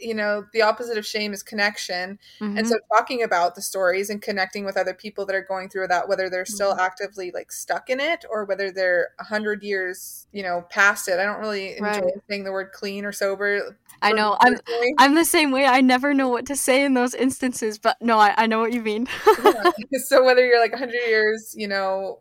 you 0.00 0.14
know, 0.14 0.44
the 0.52 0.62
opposite 0.62 0.96
of 0.98 1.06
shame 1.06 1.32
is 1.32 1.42
connection. 1.42 2.18
Mhm. 2.40 2.58
And 2.58 2.68
so 2.68 2.76
talking 2.96 3.22
about 3.22 3.54
the 3.54 3.62
stories 3.62 4.10
and 4.10 4.20
connecting 4.22 4.64
with 4.64 4.76
other 4.76 4.94
people 4.94 5.24
that 5.26 5.34
are 5.34 5.42
going 5.42 5.68
through 5.68 5.88
that, 5.88 6.08
whether 6.08 6.28
they're 6.30 6.44
still 6.44 6.74
Mhm. 6.74 6.80
actively 6.80 7.30
like 7.32 7.50
stuck 7.50 7.88
in 7.90 7.98
it 8.00 8.24
or 8.30 8.44
whether 8.44 8.70
they're 8.70 9.08
a 9.18 9.24
hundred 9.24 9.62
years, 9.62 10.26
you 10.32 10.42
know, 10.42 10.64
past 10.70 11.08
it. 11.08 11.18
I 11.18 11.24
don't 11.24 11.40
really 11.40 11.72
enjoy 11.78 11.82
Right. 11.84 12.04
saying 12.28 12.44
the 12.44 12.52
word 12.52 12.72
clean 12.72 13.04
or 13.04 13.12
sober. 13.12 13.76
I 14.00 14.12
know. 14.12 14.36
I'm. 14.40 14.58
I'm 14.98 15.14
the 15.16 15.24
same 15.24 15.50
way. 15.50 15.64
I 15.66 15.80
never 15.80 16.14
know 16.14 16.28
what 16.28 16.46
to 16.46 16.54
say 16.56 16.84
in 16.84 16.94
those 16.94 17.14
instances, 17.14 17.78
but 17.78 17.96
no, 18.00 18.18
I, 18.18 18.34
I 18.36 18.46
know 18.46 18.60
what 18.60 18.72
you 18.72 18.80
mean. 18.82 19.08
Yeah. 19.42 19.70
so 20.06 20.22
whether 20.24 20.46
you're 20.46 20.60
like 20.60 20.72
100 20.72 20.94
years 21.08 21.54
you 21.56 21.66
know 21.66 22.20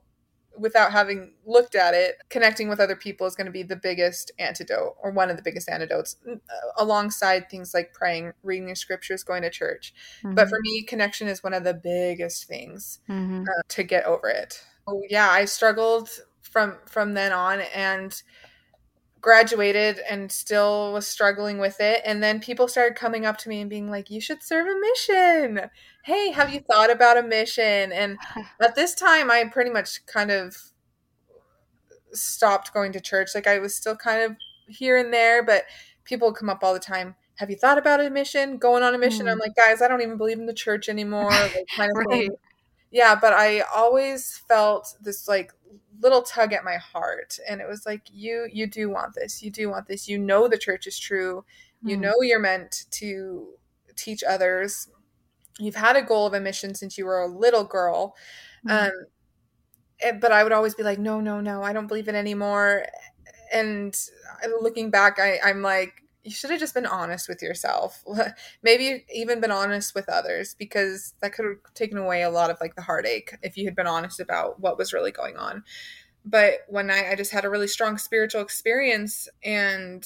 without 0.59 0.91
having 0.91 1.33
looked 1.45 1.75
at 1.75 1.93
it 1.93 2.15
connecting 2.29 2.69
with 2.69 2.79
other 2.79 2.95
people 2.95 3.27
is 3.27 3.35
going 3.35 3.45
to 3.45 3.51
be 3.51 3.63
the 3.63 3.75
biggest 3.75 4.31
antidote 4.39 4.95
or 5.01 5.11
one 5.11 5.29
of 5.29 5.37
the 5.37 5.43
biggest 5.43 5.69
antidotes 5.69 6.15
uh, 6.29 6.37
alongside 6.77 7.49
things 7.49 7.73
like 7.73 7.93
praying 7.93 8.31
reading 8.43 8.67
your 8.67 8.75
scriptures 8.75 9.23
going 9.23 9.41
to 9.43 9.49
church. 9.49 9.93
But 10.23 10.49
for 10.49 10.59
me 10.61 10.83
connection 10.83 11.27
is 11.27 11.43
one 11.43 11.53
of 11.53 11.63
the 11.63 11.73
biggest 11.73 12.45
things 12.45 12.99
Mhm. 13.09 13.43
uh, 13.47 13.61
to 13.69 13.83
get 13.83 14.05
over 14.05 14.29
it. 14.29 14.63
Oh 14.87 15.01
yeah 15.09 15.29
i 15.29 15.45
struggled 15.45 16.09
from 16.41 16.77
from 16.85 17.13
then 17.13 17.33
on 17.33 17.59
and 17.75 18.21
graduated 19.27 19.99
and 20.09 20.31
still 20.31 20.93
was 20.93 21.05
struggling 21.05 21.57
with 21.57 21.81
it. 21.81 22.01
And 22.05 22.23
then 22.23 22.39
people 22.39 22.69
started 22.69 22.95
coming 22.95 23.25
up 23.25 23.35
to 23.39 23.49
me 23.49 23.59
and 23.59 23.69
being 23.69 23.91
like 23.91 24.09
you 24.09 24.21
should 24.21 24.41
serve 24.41 24.67
a 24.67 24.79
mission. 24.79 25.69
Hey 26.05 26.31
have 26.31 26.53
you 26.53 26.61
thought 26.61 26.89
about 26.89 27.17
a 27.17 27.23
mission? 27.23 27.91
And 27.91 28.17
at 28.61 28.75
this 28.75 28.95
time 28.95 29.29
i 29.29 29.43
pretty 29.43 29.69
much 29.69 30.05
kind 30.05 30.31
of 30.31 30.55
stopped 32.13 32.73
going 32.73 32.93
to 32.93 33.01
church. 33.01 33.31
Like 33.35 33.47
i 33.47 33.59
was 33.59 33.75
still 33.75 33.97
kind 33.97 34.21
of 34.23 34.37
here 34.69 34.95
and 34.95 35.13
there 35.13 35.43
but 35.43 35.63
people 36.05 36.29
would 36.29 36.37
come 36.37 36.49
up 36.49 36.63
all 36.63 36.73
the 36.73 36.79
time 36.79 37.13
have 37.35 37.49
you 37.49 37.55
thought 37.55 37.77
about 37.77 37.99
a 37.99 38.09
mission? 38.09 38.57
Going 38.57 38.81
on 38.81 38.95
a 38.95 38.97
mission? 38.97 39.25
Mm. 39.25 39.33
i'm 39.33 39.39
like 39.39 39.55
guys 39.57 39.81
i 39.81 39.89
don't 39.89 40.01
even 40.01 40.15
believe 40.17 40.39
in 40.39 40.45
the 40.45 40.53
church 40.53 40.87
anymore 40.87 41.29
like 41.29 41.65
kind 41.75 41.91
of 41.91 42.05
Right. 42.07 42.29
yeah 42.91 43.13
but 43.19 43.33
i 43.33 43.59
always 43.75 44.41
felt 44.47 44.87
this 45.01 45.27
like 45.27 45.51
little 46.01 46.21
tug 46.21 46.53
at 46.53 46.63
my 46.63 46.75
heart 46.77 47.39
and 47.49 47.61
it 47.61 47.67
was 47.67 47.85
like 47.85 48.03
you 48.11 48.47
you 48.51 48.67
do 48.67 48.89
want 48.89 49.13
this. 49.15 49.41
You 49.43 49.51
do 49.51 49.69
want 49.69 49.87
this. 49.87 50.07
You 50.07 50.19
know 50.19 50.47
the 50.47 50.57
church 50.57 50.87
is 50.87 50.97
true. 50.99 51.43
You 51.83 51.97
Mm. 51.97 52.01
know 52.01 52.15
you're 52.21 52.39
meant 52.39 52.85
to 52.91 53.53
teach 53.95 54.23
others. 54.23 54.89
You've 55.59 55.75
had 55.75 55.95
a 55.95 56.01
goal 56.03 56.27
of 56.27 56.33
a 56.33 56.39
mission 56.39 56.75
since 56.75 56.97
you 56.97 57.05
were 57.05 57.21
a 57.21 57.27
little 57.27 57.63
girl. 57.63 58.15
Mm. 58.67 58.87
um 58.87 58.91
and- 60.03 60.21
but 60.21 60.31
i 60.31 60.43
would 60.43 60.51
always 60.51 60.75
be 60.75 60.83
like 60.83 60.99
no 60.99 61.19
no 61.21 61.41
no. 61.41 61.63
I 61.63 61.73
don't 61.73 61.87
believe 61.87 62.07
it 62.07 62.15
anymore. 62.15 62.85
And 63.53 63.95
looking 64.61 64.89
back 64.91 65.19
I, 65.19 65.39
i'm 65.43 65.61
like 65.61 66.03
you 66.27 66.33
should 66.33 66.51
have 66.51 66.59
just 66.59 66.73
been 66.73 66.85
honest 66.85 67.29
with 67.29 67.41
yourself. 67.41 68.03
Maybe 68.61 69.05
even 69.13 69.39
been 69.39 69.49
honest 69.51 69.95
with 69.95 70.09
others 70.09 70.55
because 70.55 71.13
that 71.21 71.31
could 71.31 71.45
have 71.45 71.73
taken 71.73 71.97
away 71.97 72.21
a 72.21 72.29
lot 72.29 72.49
of 72.49 72.57
like 72.59 72.75
the 72.75 72.81
heartache 72.81 73.33
if 73.41 73.55
you 73.55 73.63
had 73.63 73.75
been 73.75 73.87
honest 73.87 74.19
about 74.19 74.59
what 74.59 74.77
was 74.77 74.91
really 74.91 75.11
going 75.11 75.37
on. 75.37 75.63
But 76.25 76.55
one 76.67 76.87
night 76.87 77.05
i 77.09 77.15
just 77.15 77.31
had 77.31 77.45
a 77.45 77.49
really 77.49 77.67
strong 77.69 77.97
spiritual 77.97 78.41
experience 78.41 79.29
and 79.45 80.05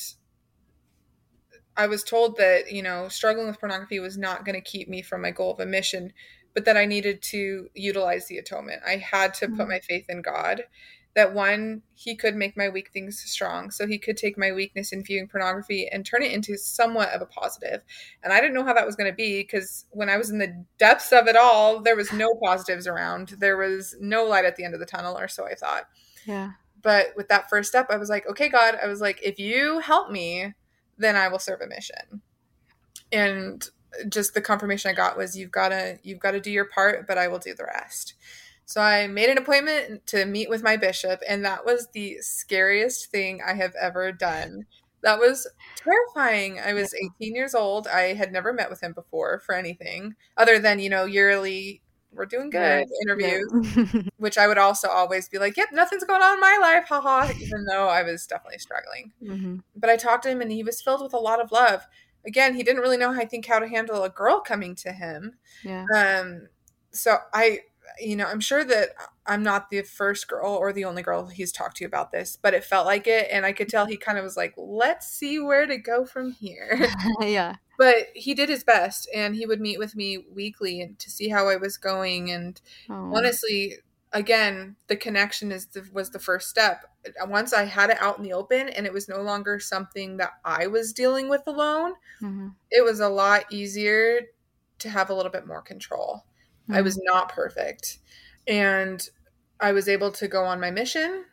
i 1.76 1.88
was 1.88 2.04
told 2.04 2.38
that 2.38 2.72
you 2.72 2.84
know 2.84 3.08
struggling 3.08 3.48
with 3.48 3.60
pornography 3.60 4.00
was 4.00 4.18
not 4.18 4.46
going 4.46 4.54
to 4.54 4.62
keep 4.62 4.88
me 4.88 5.02
from 5.02 5.22
my 5.22 5.32
goal 5.32 5.54
of 5.54 5.60
a 5.60 5.66
mission 5.66 6.14
but 6.54 6.66
that 6.66 6.78
i 6.78 6.86
needed 6.86 7.22
to 7.24 7.70
utilize 7.74 8.28
the 8.28 8.38
atonement. 8.38 8.82
I 8.86 8.98
had 8.98 9.34
to 9.36 9.48
put 9.48 9.66
Mm. 9.66 9.70
my 9.70 9.80
faith 9.80 10.06
in 10.10 10.22
god 10.22 10.66
that 11.14 11.34
one 11.34 11.82
he 11.94 12.16
could 12.16 12.36
make 12.36 12.56
my 12.56 12.70
weak 12.70 12.90
things 12.92 13.20
strong 13.20 13.70
so 13.70 13.86
he 13.86 13.98
could 13.98 14.16
take 14.16 14.38
my 14.38 14.52
weakness 14.52 14.92
in 14.94 15.04
viewing 15.04 15.28
pornography 15.28 15.88
and 15.92 16.06
turn 16.06 16.24
it 16.24 16.32
into 16.32 16.58
somewhat 16.58 17.10
of 17.10 17.22
a 17.22 17.26
positive. 17.26 17.82
and 18.24 18.32
i 18.32 18.40
didn't 18.40 18.54
know 18.54 18.64
how 18.64 18.74
that 18.74 18.86
was 18.86 18.96
going 18.96 19.10
to 19.10 19.16
be 19.16 19.42
because 19.42 19.86
when 19.92 20.10
i 20.10 20.18
was 20.18 20.30
in 20.30 20.38
the 20.38 20.66
depths 20.78 21.12
of 21.12 21.28
it 21.28 21.36
all 21.36 21.80
there 21.82 21.96
was 21.96 22.12
no 22.14 22.34
positives 22.44 22.88
around 22.88 23.30
there 23.40 23.58
was 23.58 23.96
no 24.00 24.24
light 24.24 24.46
at 24.46 24.56
the 24.56 24.64
end 24.64 24.74
of 24.74 24.80
the 24.80 24.86
tunnel 24.86 25.18
or 25.18 25.28
so 25.28 25.46
i 25.46 25.54
thought 25.56 25.84
Yeah. 26.26 26.52
but 26.82 27.08
with 27.16 27.28
that 27.28 27.50
first 27.50 27.70
step 27.70 27.88
i 27.90 27.98
was 27.98 28.10
like 28.10 28.28
okay 28.30 28.50
god 28.50 28.78
i 28.82 28.88
was 28.88 29.02
like 29.02 29.20
if 29.24 29.38
you 29.40 29.80
help 29.80 30.12
me 30.12 30.54
then 30.98 31.16
i 31.16 31.28
will 31.28 31.40
serve 31.40 31.62
a 31.62 31.68
mission 31.68 32.22
and 33.12 33.70
just 34.08 34.34
the 34.34 34.42
confirmation 34.42 34.90
i 34.90 34.94
got 34.94 35.18
was 35.18 35.38
you've 35.38 35.52
got 35.52 35.70
to 35.70 36.00
you've 36.04 36.20
got 36.20 36.32
to 36.32 36.40
do 36.40 36.52
your 36.52 36.66
part 36.66 37.06
but 37.08 37.18
i 37.18 37.28
will 37.28 37.40
do 37.40 37.54
the 37.54 37.66
rest 37.66 38.14
so 38.72 38.82
i 38.82 39.08
made 39.08 39.30
an 39.30 39.38
appointment 39.38 40.06
to 40.08 40.26
meet 40.26 40.50
with 40.50 40.64
my 40.64 40.76
bishop 40.78 41.22
and 41.28 41.44
that 41.46 41.66
was 41.66 41.88
the 41.94 42.18
scariest 42.22 43.12
thing 43.12 43.42
i 43.46 43.54
have 43.54 43.74
ever 43.80 44.12
done 44.12 44.66
that 45.04 45.20
was 45.20 45.48
terrifying 45.76 46.60
i 46.60 46.74
was 46.74 46.94
18 46.94 47.36
years 47.36 47.54
old 47.56 47.88
i 47.88 48.14
had 48.14 48.32
never 48.32 48.54
met 48.54 48.70
with 48.70 48.82
him 48.82 48.94
before 48.94 49.40
for 49.46 49.56
anything 49.56 50.16
other 50.38 50.60
than 50.60 50.80
you 50.80 50.90
know 50.90 51.06
yearly 51.06 51.82
we're 52.14 52.26
doing 52.26 52.50
good 52.50 52.86
Yes. 52.88 52.90
interviews 53.04 53.52
Yeah. 53.78 54.02
which 54.18 54.38
I 54.38 54.46
would 54.48 54.58
also 54.58 54.90
always 54.90 55.30
be 55.30 55.38
like, 55.40 55.56
yep, 55.56 55.70
nothing's 55.72 56.04
going 56.04 56.22
on 56.22 56.34
in 56.34 56.40
my 56.42 56.58
life, 56.62 56.86
haha, 56.90 57.32
even 57.40 57.64
though 57.66 57.88
I 57.88 58.04
was 58.04 58.28
definitely 58.28 58.60
struggling. 58.60 59.14
Mhm. 59.24 59.64
But 59.78 59.90
I 59.90 59.96
talked 59.96 60.24
to 60.24 60.30
him 60.30 60.42
and 60.42 60.52
he 60.52 60.62
was 60.62 60.82
filled 60.82 61.02
with 61.02 61.14
a 61.14 61.18
lot 61.18 61.40
of 61.42 61.54
love. 61.54 61.88
Again, 62.28 62.54
he 62.56 62.64
didn't 62.64 62.82
really 62.82 62.98
know, 62.98 63.12
I 63.14 63.24
think, 63.24 63.46
how 63.48 63.60
to 63.60 63.68
handle 63.68 64.04
a 64.04 64.10
girl 64.10 64.42
coming 64.42 64.76
to 64.76 64.92
him. 64.92 65.38
Yeah. 65.64 65.86
Um, 65.96 66.50
so 66.92 67.16
I 67.34 67.62
you 68.00 68.16
know, 68.16 68.26
I'm 68.26 68.40
sure 68.40 68.64
that 68.64 68.90
I'm 69.26 69.44
not 69.44 69.70
the 69.70 69.82
first 69.84 70.28
girl 70.28 70.54
or 70.54 70.72
the 70.74 70.86
only 70.86 71.02
girl 71.02 71.28
he's 71.28 71.52
talked 71.52 71.78
to 71.78 71.86
about 71.86 72.12
this, 72.12 72.38
but 72.42 72.54
it 72.54 72.64
felt 72.64 72.86
like 72.86 73.08
it. 73.08 73.28
And 73.32 73.46
I 73.46 73.54
could 73.54 73.70
tell 73.70 73.86
he 73.86 73.98
kind 73.98 74.18
of 74.18 74.24
was 74.24 74.38
like, 74.38 74.54
let's 74.58 75.08
see 75.08 75.40
where 75.40 75.66
to 75.68 75.78
go 75.78 76.06
from 76.06 76.32
here. 76.32 76.88
yeah. 77.22 77.56
But 77.78 78.08
he 78.14 78.34
did 78.34 78.50
his 78.50 78.64
best 78.64 79.10
and 79.14 79.36
he 79.36 79.46
would 79.46 79.60
meet 79.62 79.80
with 79.80 79.96
me 79.96 80.18
weekly 80.32 80.96
to 81.00 81.10
see 81.10 81.30
how 81.30 81.48
I 81.50 81.56
was 81.56 81.78
going. 81.78 82.32
And 82.32 82.60
Oh. 82.90 83.12
honestly, 83.16 83.78
again, 84.14 84.76
the 84.88 84.96
connection 84.96 85.52
is 85.52 85.68
the, 85.68 85.88
was 85.92 86.10
the 86.12 86.20
first 86.20 86.50
step. 86.50 86.86
Once 87.28 87.54
I 87.54 87.64
had 87.66 87.90
it 87.90 88.02
out 88.02 88.18
in 88.18 88.24
the 88.24 88.34
open 88.34 88.70
and 88.70 88.86
it 88.86 88.94
was 88.94 89.08
no 89.10 89.22
longer 89.22 89.60
something 89.60 90.18
that 90.18 90.32
I 90.46 90.68
was 90.68 90.94
dealing 90.94 91.30
with 91.30 91.42
alone, 91.48 91.94
Mhm. 92.22 92.54
it 92.70 92.84
was 92.84 93.00
a 93.00 93.10
lot 93.10 93.52
easier 93.52 94.22
to 94.80 94.90
have 94.90 95.10
a 95.10 95.14
little 95.14 95.32
bit 95.32 95.48
more 95.48 95.62
control. 95.62 96.24
I 96.72 96.82
was 96.82 97.00
not 97.04 97.30
perfect. 97.30 98.00
And 98.48 99.08
I 99.60 99.72
was 99.72 99.88
able 99.88 100.12
to 100.14 100.28
go 100.28 100.44
on 100.44 100.60
my 100.60 100.72
mission, 100.72 101.26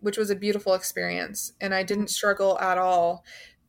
which 0.00 0.16
was 0.16 0.30
a 0.30 0.36
beautiful 0.36 0.74
experience. 0.74 1.52
And 1.60 1.74
I 1.74 1.82
didn't 1.82 2.08
struggle 2.08 2.58
at 2.58 2.78
all 2.78 3.24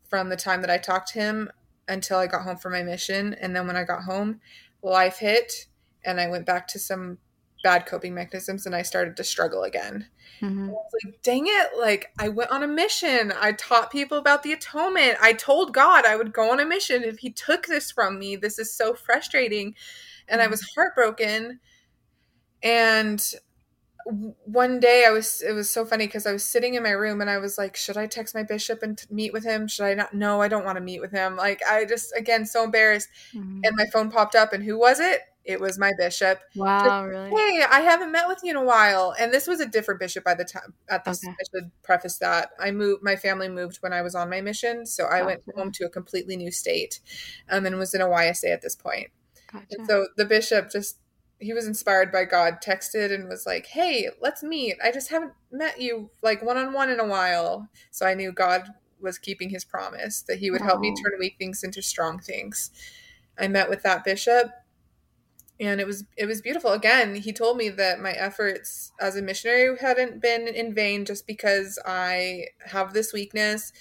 from 0.09 0.29
the 0.29 0.37
time 0.37 0.61
that 0.61 0.69
I 0.69 0.77
talked 0.77 1.09
to 1.09 1.19
him 1.19 1.49
until 1.87 2.17
I 2.17 2.27
got 2.27 2.43
home 2.43 2.57
from 2.57 2.71
my 2.71 2.83
mission. 2.83 3.33
And 3.35 3.55
then 3.55 3.67
when 3.67 3.75
I 3.75 3.83
got 3.83 4.03
home, 4.03 4.39
life 4.81 5.17
hit 5.17 5.67
and 6.03 6.19
I 6.19 6.29
went 6.29 6.45
back 6.45 6.67
to 6.69 6.79
some 6.79 7.17
bad 7.63 7.85
coping 7.85 8.13
mechanisms 8.13 8.65
and 8.65 8.75
I 8.75 8.83
started 8.83 9.17
to 9.17 9.23
struggle 9.23 9.63
again. 9.63 10.07
Mhm. 10.41 10.69
I 10.69 10.71
was 10.71 10.91
like, 11.03 11.21
dang 11.23 11.45
it, 11.47 11.69
like 11.79 12.11
I 12.19 12.29
went 12.29 12.51
on 12.51 12.61
a 12.61 12.67
mission. 12.67 13.33
I 13.39 13.53
taught 13.53 13.91
people 13.91 14.17
about 14.17 14.43
the 14.43 14.53
atonement. 14.53 15.17
I 15.21 15.33
told 15.33 15.73
God 15.73 16.05
I 16.05 16.15
would 16.15 16.31
go 16.31 16.51
on 16.51 16.59
a 16.59 16.65
mission 16.65 17.03
if 17.03 17.19
he 17.19 17.31
took 17.31 17.65
this 17.65 17.91
from 17.91 18.19
me. 18.19 18.35
This 18.35 18.59
is 18.59 18.71
so 18.71 18.93
frustrating. 18.93 19.75
And 20.27 20.41
I 20.41 20.47
was 20.47 20.61
heartbroken. 20.75 21.59
And 22.63 23.23
one 24.45 24.79
day 24.79 25.03
I 25.07 25.11
was 25.11 25.41
it 25.41 25.53
was 25.53 25.69
so 25.69 25.83
funny 25.83 26.05
because 26.05 26.27
I 26.27 26.31
was 26.31 26.43
sitting 26.43 26.75
in 26.75 26.83
my 26.83 26.91
room 26.91 27.21
and 27.21 27.29
I 27.29 27.39
was 27.39 27.57
like, 27.57 27.75
should 27.75 27.97
I 27.97 28.05
text 28.05 28.35
my 28.35 28.43
bishop 28.43 28.83
and 28.83 28.97
t- 28.97 29.07
meet 29.09 29.33
with 29.33 29.43
him? 29.43 29.67
Should 29.67 29.85
I 29.85 29.93
not? 29.95 30.13
No, 30.13 30.41
I 30.41 30.47
don't 30.47 30.63
want 30.65 30.77
to 30.77 30.83
meet 30.83 31.01
with 31.01 31.11
him. 31.11 31.35
Like 31.35 31.61
I 31.67 31.85
just 31.85 32.13
again 32.15 32.45
so 32.45 32.63
embarrassed. 32.63 33.09
Mhm. 33.33 33.61
And 33.63 33.75
my 33.75 33.85
phone 33.91 34.11
popped 34.11 34.35
up 34.35 34.53
and 34.53 34.63
who 34.63 34.77
was 34.77 34.99
it? 34.99 35.21
It 35.43 35.59
was 35.59 35.77
my 35.77 35.91
bishop 35.97 36.39
Wow, 36.55 37.05
really? 37.05 37.29
hey 37.29 37.63
i 37.69 37.79
haven't 37.81 38.11
met 38.11 38.27
with 38.27 38.39
you 38.41 38.49
in 38.49 38.55
a 38.55 38.63
while 38.63 39.13
and 39.19 39.31
this 39.31 39.45
was 39.45 39.59
a 39.59 39.67
different 39.67 39.99
bishop 39.99 40.23
by 40.23 40.33
the 40.33 40.43
time 40.43 40.73
at 40.89 41.03
this 41.05 41.23
Okay. 41.23 41.35
i 41.39 41.43
should 41.53 41.71
preface 41.83 42.17
that 42.17 42.49
i 42.59 42.71
moved 42.71 43.03
my 43.03 43.15
family 43.15 43.47
moved 43.47 43.77
when 43.81 43.93
i 43.93 44.01
was 44.01 44.15
on 44.15 44.27
my 44.27 44.41
mission 44.41 44.87
so 44.87 45.05
i 45.05 45.21
went 45.21 45.43
home 45.55 45.71
to 45.71 45.85
a 45.85 45.89
completely 45.89 46.35
new 46.35 46.49
state 46.51 46.99
um, 47.47 47.63
and 47.67 47.77
was 47.77 47.93
in 47.93 48.01
a 48.01 48.07
ysa 48.07 48.51
at 48.51 48.63
this 48.63 48.75
point 48.75 49.11
Gotcha. 49.55 49.65
and 49.77 49.87
so 49.87 50.07
the 50.17 50.25
bishop 50.25 50.69
just 50.71 50.97
he 51.39 51.53
was 51.53 51.67
inspired 51.67 52.11
by 52.11 52.23
god 52.25 52.55
texted 52.63 53.13
and 53.13 53.27
was 53.27 53.45
like 53.45 53.65
hey 53.67 54.09
let's 54.21 54.43
meet. 54.43 54.75
I 54.83 54.91
just 54.91 55.09
haven't 55.09 55.33
met 55.51 55.81
you 55.81 56.09
like 56.21 56.41
one-on-one 56.43 56.89
in 56.89 56.99
a 56.99 57.05
while. 57.07 57.67
So 57.91 58.05
i 58.05 58.13
knew 58.13 58.31
god 58.31 58.69
was 59.01 59.17
keeping 59.17 59.49
his 59.49 59.65
promise 59.65 60.21
that 60.23 60.39
he 60.39 60.49
would 60.49 60.61
help 60.61 60.79
me 60.79 60.93
turn 60.95 61.19
weak 61.19 61.35
things 61.37 61.63
into 61.63 61.81
strong 61.81 62.19
things. 62.19 62.71
I 63.37 63.47
met 63.47 63.69
with 63.69 63.83
that 63.83 64.03
bishop 64.03 64.51
and 65.59 65.79
it 65.79 65.87
was 65.87 66.05
it 66.17 66.25
was 66.25 66.41
beautiful. 66.41 66.71
Again 66.71 67.15
he 67.15 67.31
told 67.33 67.57
me 67.57 67.69
that 67.69 67.99
my 68.01 68.11
efforts 68.11 68.91
as 68.99 69.15
a 69.15 69.21
missionary 69.21 69.77
hadn't 69.79 70.21
been 70.21 70.47
in 70.47 70.73
vain 70.73 71.05
just 71.05 71.27
because 71.27 71.79
i 71.85 72.45
have 72.65 72.93
this 72.93 73.13
weakness. 73.13 73.71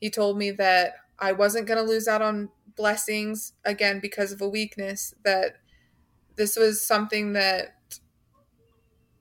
He 0.00 0.10
told 0.10 0.38
me 0.38 0.50
that 0.52 0.94
i 1.18 1.32
wasn't 1.32 1.66
going 1.66 1.78
to 1.78 1.90
lose 1.90 2.08
out 2.08 2.22
on 2.22 2.50
blessings 2.76 3.52
again 3.64 4.00
because 4.00 4.32
of 4.32 4.40
a 4.40 4.48
weakness 4.48 5.14
that 5.24 5.56
this 6.36 6.56
was 6.56 6.86
something 6.86 7.32
that 7.32 7.74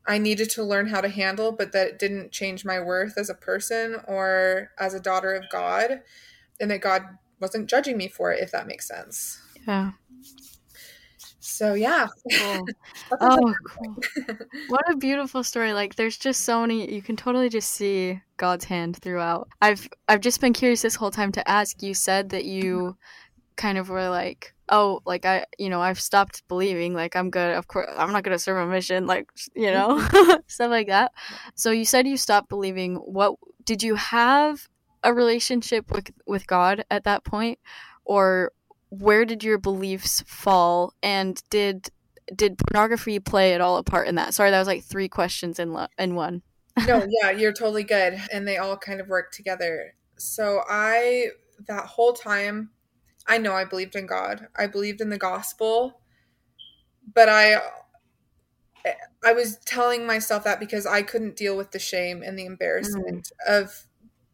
i 0.08 0.18
needed 0.18 0.50
to 0.50 0.64
learn 0.64 0.88
how 0.88 1.02
to 1.02 1.10
handle 1.10 1.52
but 1.52 1.72
that 1.72 1.88
it 1.88 2.00
didn't 2.00 2.32
change 2.32 2.66
my 2.66 2.80
worth 2.80 3.18
as 3.18 3.30
a 3.30 3.36
person 3.36 3.98
or 4.08 4.72
as 4.80 4.94
a 4.94 5.00
daughter 5.00 5.34
of 5.34 5.44
god 5.50 6.02
and 6.60 6.70
that 6.70 6.82
god 6.82 7.04
wasn't 7.40 7.70
judging 7.70 7.98
me 7.98 8.08
for 8.08 8.32
it 8.32 8.42
if 8.42 8.52
that 8.52 8.68
makes 8.68 8.88
sense 8.88 9.42
yeah. 9.68 9.92
so 11.40 11.74
yeah 11.74 12.08
Cool. 12.38 12.66
Oh, 13.22 13.54
cool. 13.68 13.98
What 14.68 14.90
a 14.90 14.98
beautiful 14.98 15.44
story. 15.44 15.74
Like 15.74 15.96
there's 15.96 16.18
just 16.18 16.42
so 16.42 16.62
many 16.62 16.92
you 16.92 17.02
can 17.02 17.16
totally 17.16 17.50
just 17.50 17.72
see 17.72 18.20
God's 18.38 18.66
hand 18.66 18.98
throughout. 18.98 19.48
I've 19.62 19.88
I've 20.08 20.22
just 20.22 20.42
been 20.42 20.54
curious 20.54 20.82
this 20.82 20.96
whole 20.96 21.12
time 21.12 21.32
to 21.34 21.48
ask. 21.48 21.84
You 21.84 21.94
said 21.94 22.30
that 22.30 22.46
you 22.46 22.98
kind 23.56 23.78
of 23.78 23.90
were 23.90 24.10
like, 24.10 24.54
"Oh, 24.70 25.02
like 25.06 25.26
I, 25.26 25.46
you 25.58 25.70
know, 25.70 25.82
I've 25.82 26.00
stopped 26.00 26.48
believing 26.48 26.94
like 26.94 27.16
I'm 27.16 27.30
good. 27.30 27.56
Of 27.56 27.68
course, 27.68 27.90
I'm 27.96 28.12
not 28.12 28.24
to 28.24 28.40
serve 28.40 28.58
a 28.58 28.70
mission 28.70 29.08
like, 29.08 29.30
you 29.56 29.72
know, 29.72 30.00
stuff 30.48 30.70
like 30.70 30.88
that." 30.88 31.12
So 31.56 31.72
you 31.72 31.86
said 31.86 32.08
you 32.08 32.18
stopped 32.18 32.50
believing. 32.50 32.96
What 32.96 33.36
did 33.64 33.84
you 33.84 33.96
have 33.96 34.68
a 35.04 35.14
relationship 35.14 35.92
with 35.92 36.12
with 36.26 36.48
God 36.48 36.86
at 36.90 37.04
that 37.04 37.24
point 37.24 37.60
or 38.06 38.52
where 38.90 39.26
did 39.26 39.44
your 39.44 39.58
beliefs 39.58 40.24
fall 40.28 40.94
and 41.02 41.42
did 41.50 41.90
did 42.34 42.58
pornography 42.58 43.20
play 43.20 43.54
at 43.54 43.62
all 43.62 43.78
a 43.78 43.84
part 43.84 44.08
in 44.08 44.16
that? 44.16 44.34
Sorry, 44.34 44.52
that 44.52 44.60
was 44.60 44.68
like 44.68 44.84
three 44.84 45.10
questions 45.10 45.60
in 45.60 45.74
lo- 45.74 45.88
in 45.98 46.16
one. 46.16 46.42
no, 46.88 47.06
yeah, 47.22 47.32
you're 47.32 47.54
totally 47.54 47.84
good. 47.84 48.20
And 48.32 48.48
they 48.48 48.58
all 48.58 48.78
kind 48.78 49.00
of 49.00 49.08
work 49.08 49.32
together. 49.32 49.96
So 50.18 50.62
I, 50.68 51.28
that 51.68 51.86
whole 51.86 52.14
time, 52.14 52.72
I 53.28 53.38
know 53.38 53.54
I 53.54 53.66
believed 53.66 53.96
in 53.96 54.06
God. 54.06 54.48
I 54.56 54.68
believed 54.68 55.02
in 55.02 55.10
the 55.10 55.18
gospel, 55.18 56.00
but 57.14 57.30
I, 57.30 57.58
I 59.24 59.34
was 59.34 59.58
telling 59.66 60.06
myself 60.06 60.44
that 60.44 60.60
because 60.60 60.86
I 60.86 61.02
couldn't 61.02 61.36
deal 61.36 61.58
with 61.58 61.72
the 61.72 61.80
shame 61.80 62.22
and 62.24 62.38
the 62.38 62.46
embarrassment 62.46 63.32
mm. 63.48 63.62
of 63.62 63.86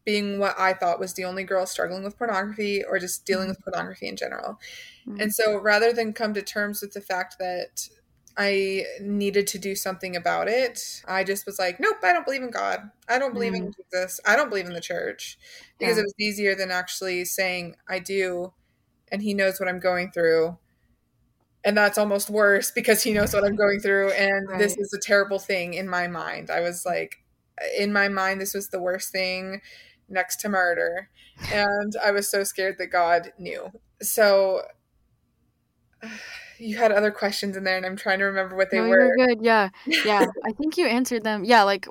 being 0.04 0.38
what 0.38 0.58
I 0.58 0.74
thought 0.74 1.00
was 1.00 1.14
the 1.14 1.24
only 1.24 1.44
girl 1.44 1.64
struggling 1.64 2.02
with 2.02 2.18
pornography 2.18 2.84
or 2.84 2.98
just 2.98 3.24
dealing 3.24 3.48
with 3.48 3.60
mm. 3.60 3.64
pornography 3.64 4.08
in 4.08 4.16
general. 4.16 4.58
And 5.06 5.20
mm. 5.20 5.32
so 5.32 5.58
rather 5.58 5.92
than 5.92 6.12
come 6.12 6.34
to 6.34 6.42
terms 6.42 6.82
with 6.82 6.92
the 6.92 7.00
fact 7.00 7.36
that 7.38 7.88
I 8.36 8.84
needed 9.00 9.46
to 9.48 9.58
do 9.58 9.74
something 9.74 10.16
about 10.16 10.48
it, 10.48 11.02
I 11.06 11.22
just 11.22 11.44
was 11.46 11.58
like, 11.58 11.78
nope, 11.78 11.98
I 12.02 12.12
don't 12.12 12.24
believe 12.24 12.42
in 12.42 12.50
God. 12.50 12.90
I 13.08 13.18
don't 13.18 13.34
believe 13.34 13.54
in 13.54 13.72
Jesus. 13.72 14.20
I 14.26 14.36
don't 14.36 14.48
believe 14.48 14.66
in 14.66 14.72
the 14.72 14.80
church 14.80 15.38
because 15.78 15.96
Yeah. 15.96 16.02
it 16.02 16.04
was 16.04 16.14
easier 16.18 16.54
than 16.54 16.70
actually 16.70 17.24
saying 17.24 17.76
I 17.88 17.98
do 17.98 18.52
and 19.12 19.22
he 19.22 19.34
knows 19.34 19.60
what 19.60 19.68
I'm 19.68 19.78
going 19.78 20.10
through. 20.10 20.58
And 21.64 21.76
that's 21.76 21.98
almost 21.98 22.28
worse 22.28 22.72
because 22.72 23.04
he 23.04 23.12
knows 23.12 23.32
what 23.32 23.44
I'm 23.44 23.54
going 23.54 23.78
through 23.78 24.10
and 24.12 24.48
this 24.58 24.76
is 24.76 24.92
a 24.92 24.98
terrible 24.98 25.38
thing 25.38 25.74
in 25.74 25.88
my 25.88 26.08
mind. 26.08 26.50
I 26.50 26.60
was 26.60 26.84
like 26.84 27.18
in 27.78 27.92
my 27.92 28.08
mind 28.08 28.40
this 28.40 28.54
was 28.54 28.70
the 28.70 28.80
worst 28.80 29.12
thing 29.12 29.60
next 30.08 30.40
to 30.40 30.48
murder 30.48 31.10
and 31.52 31.94
I 32.04 32.10
was 32.10 32.28
so 32.28 32.42
scared 32.42 32.76
that 32.78 32.88
God 32.88 33.32
knew. 33.38 33.70
So 34.00 34.62
you 36.58 36.76
had 36.76 36.90
other 36.90 37.10
questions 37.10 37.56
in 37.56 37.64
there 37.64 37.76
and 37.76 37.86
I'm 37.86 37.96
trying 37.96 38.18
to 38.18 38.24
remember 38.24 38.56
what 38.56 38.70
they 38.70 38.80
no, 38.80 38.88
were. 38.88 39.14
good. 39.16 39.38
Yeah, 39.40 39.68
yeah. 39.86 40.26
I 40.44 40.52
think 40.52 40.76
you 40.76 40.86
answered 40.86 41.22
them. 41.22 41.44
Yeah, 41.44 41.62
like, 41.62 41.86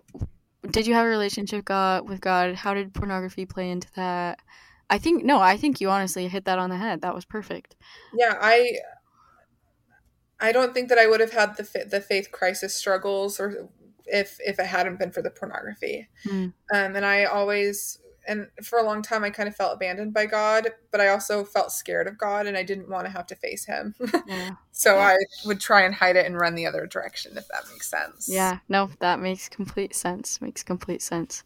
did 0.70 0.88
you 0.88 0.94
have 0.94 1.06
a 1.06 1.10
relationship 1.10 1.66
God 1.66 2.08
with 2.08 2.22
God? 2.22 2.56
How 2.56 2.74
did 2.74 2.94
pornography 2.94 3.46
play 3.46 3.70
into 3.70 3.88
that? 3.96 4.40
I 4.92 4.98
think 4.98 5.24
no. 5.24 5.40
I 5.40 5.56
think 5.56 5.80
you 5.80 5.90
honestly 5.90 6.28
hit 6.28 6.46
that 6.46 6.60
on 6.60 6.70
the 6.70 6.78
head. 6.78 7.02
That 7.02 7.16
was 7.16 7.24
perfect. 7.26 7.78
Yeah, 8.14 8.38
I 8.40 8.78
I 10.40 10.52
don't 10.52 10.74
think 10.74 10.90
that 10.90 10.98
I 10.98 11.08
would 11.08 11.22
have 11.22 11.32
had 11.32 11.56
the 11.56 11.86
the 11.90 12.02
faith 12.02 12.32
crisis 12.32 12.76
struggles 12.76 13.40
or 13.40 13.70
if 14.06 14.38
if 14.42 14.60
it 14.60 14.66
hadn't 14.66 15.00
been 15.00 15.12
for 15.12 15.22
the 15.22 15.30
pornography. 15.30 16.10
Hmm. 16.24 16.48
Um, 16.74 16.96
and 16.96 17.06
I 17.06 17.24
always 17.24 18.00
and 18.28 18.48
for 18.64 18.80
a 18.80 18.84
long 18.84 19.02
time 19.02 19.24
I 19.24 19.30
kind 19.30 19.48
of 19.48 19.56
felt 19.56 19.74
abandoned 19.74 20.14
by 20.14 20.26
God, 20.26 20.74
but 20.92 21.00
I 21.00 21.08
also 21.08 21.46
felt 21.46 21.72
scared 21.72 22.08
of 22.08 22.18
God 22.18 22.46
and 22.46 22.58
I 22.58 22.64
didn't 22.64 22.90
want 22.90 23.06
to 23.06 23.12
have 23.12 23.28
to 23.28 23.36
face 23.36 23.66
him. 23.66 23.96
Yeah. 24.28 24.52
so 24.74 24.96
Yeah. 24.96 25.08
I 25.08 25.18
would 25.46 25.62
try 25.62 25.84
and 25.84 25.96
hide 25.96 26.18
it 26.18 26.26
and 26.26 26.38
run 26.38 26.56
the 26.56 26.66
other 26.66 26.86
direction 26.86 27.38
if 27.38 27.48
that 27.48 27.64
makes 27.72 27.90
sense. 27.90 28.28
Yeah, 28.30 28.60
no, 28.68 28.90
that 29.00 29.22
makes 29.22 29.48
complete 29.48 29.96
sense. 29.96 30.42
Makes 30.42 30.64
complete 30.64 31.02
sense. 31.02 31.44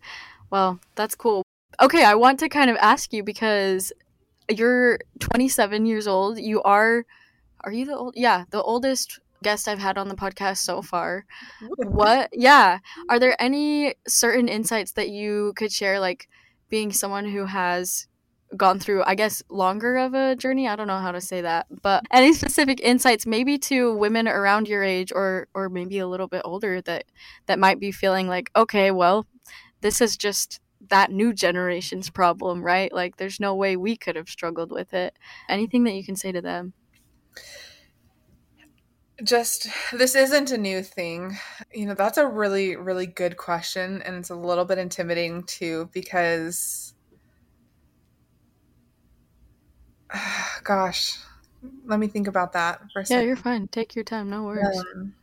Well, 0.50 0.80
that's 0.96 1.16
cool. 1.16 1.45
Okay, 1.82 2.04
I 2.04 2.16
want 2.16 2.40
to 2.40 2.50
kind 2.50 2.70
of 2.70 2.78
ask 2.78 3.12
you 3.12 3.24
because 3.24 3.92
you're 4.50 5.00
27 5.20 5.86
years 5.86 6.08
old. 6.08 6.40
You 6.40 6.62
are 6.64 7.06
are 7.64 7.72
you 7.72 7.86
the 7.86 7.96
old 7.96 8.14
Yeah, 8.16 8.46
the 8.52 8.62
oldest 8.62 9.20
guest 9.44 9.68
I've 9.68 9.80
had 9.80 9.98
on 9.98 10.08
the 10.08 10.16
podcast 10.16 10.58
so 10.58 10.82
far. 10.82 11.26
What? 11.78 12.30
Yeah. 12.34 12.80
Are 13.10 13.20
there 13.20 13.36
any 13.42 13.96
certain 14.08 14.48
insights 14.48 14.94
that 14.94 15.10
you 15.10 15.54
could 15.56 15.72
share 15.72 16.00
like 16.00 16.28
being 16.70 16.92
someone 16.92 17.26
who 17.26 17.46
has 17.46 18.08
gone 18.56 18.80
through 18.80 19.04
I 19.06 19.16
guess 19.16 19.44
longer 19.50 19.98
of 19.98 20.14
a 20.14 20.36
journey? 20.36 20.68
I 20.68 20.76
don't 20.76 20.88
know 20.88 21.00
how 21.00 21.12
to 21.12 21.22
say 21.22 21.42
that. 21.42 21.68
But 21.82 22.04
any 22.12 22.34
specific 22.34 22.80
insights 22.82 23.26
maybe 23.26 23.58
to 23.60 23.96
women 23.96 24.28
around 24.28 24.68
your 24.68 24.84
age 24.84 25.12
or 25.14 25.48
or 25.54 25.70
maybe 25.70 26.00
a 26.00 26.08
little 26.08 26.28
bit 26.28 26.42
older 26.46 26.82
that 26.82 27.06
that 27.48 27.60
might 27.60 27.80
be 27.80 27.92
feeling 27.92 28.28
like, 28.28 28.50
okay, 28.56 28.92
well, 28.92 29.28
this 29.82 30.02
is 30.02 30.16
just 30.18 30.60
that 30.90 31.12
new 31.12 31.34
generation's 31.34 32.10
problem, 32.10 32.64
right? 32.64 32.92
Like 32.94 33.18
there's 33.18 33.40
no 33.40 33.56
way 33.56 33.78
we 33.78 33.98
could 33.98 34.16
have 34.16 34.30
struggled 34.30 34.72
with 34.72 34.94
it. 34.94 35.18
Anything 35.50 35.84
that 35.86 35.94
you 35.94 36.04
can 36.06 36.16
say 36.16 36.32
to 36.32 36.42
them? 36.42 36.74
Just 39.24 39.68
this 39.94 40.14
isn't 40.16 40.52
a 40.52 40.58
new 40.58 40.82
thing. 40.84 41.38
You 41.74 41.86
know, 41.86 41.94
that's 41.94 42.18
a 42.18 42.28
really, 42.28 42.76
really 42.76 43.06
good 43.08 43.38
question. 43.38 44.02
And 44.02 44.16
it's 44.18 44.30
a 44.30 44.36
little 44.36 44.66
bit 44.66 44.78
intimidating 44.78 45.44
too, 45.44 45.90
because, 45.94 46.94
gosh, 50.64 51.18
let 51.86 52.00
me 52.00 52.08
think 52.08 52.28
about 52.28 52.54
that 52.54 52.82
for 52.92 53.02
a 53.02 53.06
Yeah, 53.08 53.22
second. 53.22 53.22
you're 53.22 53.36
fine. 53.36 53.68
Take 53.68 53.96
your 53.96 54.04
time. 54.04 54.30
No 54.30 54.44
worries. 54.44 54.86
Um, 54.96 55.16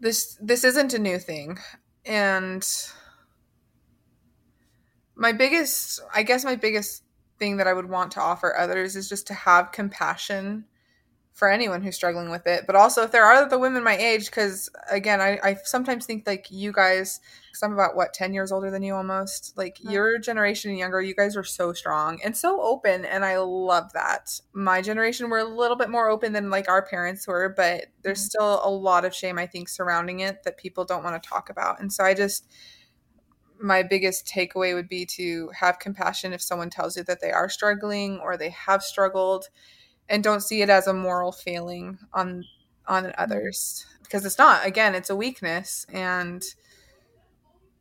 this 0.00 0.36
this 0.40 0.64
isn't 0.64 0.94
a 0.94 0.98
new 0.98 1.18
thing, 1.18 1.58
and 2.04 2.66
my 5.16 5.32
biggest, 5.32 6.00
I 6.14 6.22
guess, 6.22 6.44
my 6.44 6.56
biggest 6.56 7.02
thing 7.38 7.56
that 7.58 7.66
I 7.66 7.72
would 7.72 7.88
want 7.88 8.12
to 8.12 8.20
offer 8.20 8.56
others 8.56 8.96
is 8.96 9.08
just 9.08 9.26
to 9.28 9.34
have 9.34 9.72
compassion 9.72 10.64
for 11.32 11.50
anyone 11.50 11.82
who's 11.82 11.94
struggling 11.94 12.30
with 12.30 12.46
it. 12.46 12.64
But 12.66 12.76
also, 12.76 13.02
if 13.02 13.10
there 13.12 13.24
are 13.24 13.34
other 13.34 13.58
women 13.58 13.84
my 13.84 13.96
age, 13.96 14.26
because 14.26 14.70
again, 14.90 15.20
I, 15.20 15.38
I 15.42 15.54
sometimes 15.64 16.06
think 16.06 16.26
like 16.26 16.46
you 16.50 16.72
guys, 16.72 17.20
because 17.50 17.62
I'm 17.62 17.74
about 17.74 17.94
what 17.94 18.14
ten 18.14 18.32
years 18.32 18.52
older 18.52 18.70
than 18.70 18.82
you 18.82 18.94
almost. 18.94 19.52
Like 19.56 19.76
Yeah. 19.80 19.90
your 19.92 20.18
generation 20.18 20.70
and 20.70 20.78
younger, 20.78 21.02
you 21.02 21.14
guys 21.14 21.36
are 21.36 21.44
so 21.44 21.74
strong 21.74 22.20
and 22.24 22.34
so 22.34 22.62
open, 22.62 23.04
and 23.04 23.22
I 23.22 23.36
love 23.38 23.92
that. 23.92 24.40
My 24.54 24.80
generation 24.80 25.28
were 25.28 25.38
a 25.38 25.44
little 25.44 25.76
bit 25.76 25.90
more 25.90 26.08
open 26.08 26.32
than 26.32 26.48
like 26.48 26.70
our 26.70 26.82
parents 26.86 27.26
were, 27.26 27.50
but 27.54 27.86
there's 28.02 28.20
Mhm. 28.20 28.28
still 28.30 28.60
a 28.64 28.70
lot 28.70 29.04
of 29.04 29.14
shame 29.14 29.38
I 29.38 29.46
think 29.46 29.68
surrounding 29.68 30.20
it 30.20 30.42
that 30.44 30.56
people 30.56 30.86
don't 30.86 31.04
want 31.04 31.22
to 31.22 31.28
talk 31.28 31.50
about. 31.50 31.80
And 31.80 31.92
so 31.92 32.02
I 32.02 32.14
just 32.14 32.46
my 33.60 33.82
biggest 33.82 34.26
takeaway 34.26 34.74
would 34.74 34.88
be 34.88 35.06
to 35.06 35.50
have 35.58 35.78
compassion 35.78 36.32
if 36.32 36.42
someone 36.42 36.70
tells 36.70 36.96
you 36.96 37.02
that 37.04 37.20
they 37.20 37.30
are 37.30 37.48
struggling 37.48 38.18
or 38.18 38.36
they 38.36 38.50
have 38.50 38.82
struggled 38.82 39.48
and 40.08 40.22
don't 40.22 40.42
see 40.42 40.62
it 40.62 40.70
as 40.70 40.86
a 40.86 40.92
moral 40.92 41.32
failing 41.32 41.98
on 42.12 42.44
on 42.86 43.04
mm-hmm. 43.04 43.12
others. 43.20 43.86
Because 44.02 44.24
it's 44.24 44.38
not. 44.38 44.66
Again 44.66 44.94
it's 44.94 45.10
a 45.10 45.16
weakness 45.16 45.86
and 45.92 46.44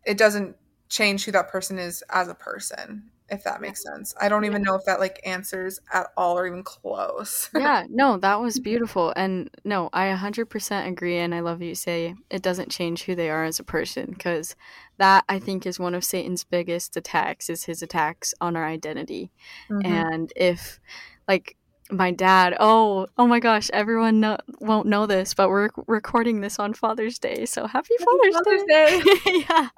it 0.05 0.17
doesn't 0.17 0.55
change 0.89 1.25
who 1.25 1.31
that 1.31 1.49
person 1.49 1.77
is 1.79 2.03
as 2.09 2.27
a 2.27 2.35
person 2.35 3.11
if 3.29 3.43
that 3.43 3.61
makes 3.61 3.81
sense. 3.83 4.13
I 4.19 4.29
don't 4.29 4.45
even 4.45 4.61
know 4.61 4.75
if 4.75 4.85
that 4.85 4.99
like 4.99 5.19
answers 5.25 5.79
at 5.91 6.07
all 6.15 6.37
or 6.37 6.45
even 6.45 6.63
close. 6.63 7.49
Yeah, 7.55 7.85
no, 7.89 8.17
that 8.21 8.39
was 8.39 8.59
beautiful. 8.59 9.13
And 9.15 9.49
no, 9.63 9.89
I 9.93 10.07
100% 10.07 10.87
agree. 10.87 11.17
And 11.17 11.33
I 11.33 11.39
love 11.39 11.61
you 11.61 11.75
say 11.75 12.15
it 12.29 12.41
doesn't 12.41 12.69
change 12.69 13.03
who 13.03 13.15
they 13.15 13.29
are 13.29 13.43
as 13.43 13.59
a 13.59 13.63
person 13.63 14.11
because 14.11 14.55
that 14.97 15.25
I 15.27 15.39
think 15.39 15.65
is 15.65 15.79
one 15.79 15.93
of 15.95 16.03
Satan's 16.03 16.43
biggest 16.43 16.95
attacks 16.97 17.49
is 17.49 17.65
his 17.65 17.81
attacks 17.81 18.33
on 18.41 18.55
our 18.55 18.65
identity. 18.65 19.31
Mhm. 19.69 19.85
And 19.85 20.33
if 20.35 20.79
like 21.27 21.57
my 21.91 22.09
dad, 22.09 22.55
oh, 22.59 23.05
oh 23.15 23.27
my 23.27 23.39
gosh, 23.39 23.69
everyone 23.71 24.19
know, 24.19 24.37
won't 24.59 24.87
know 24.87 25.05
this, 25.05 25.35
but 25.35 25.49
we're 25.49 25.69
recording 25.85 26.41
this 26.41 26.57
on 26.57 26.73
Father's 26.73 27.19
Day. 27.19 27.45
So 27.45 27.67
happy, 27.67 27.93
Happy 27.99 28.05
Father's, 28.05 28.33
Father's 28.35 28.63
Day. 28.67 29.01
Day. 29.01 29.45
yeah. 29.49 29.69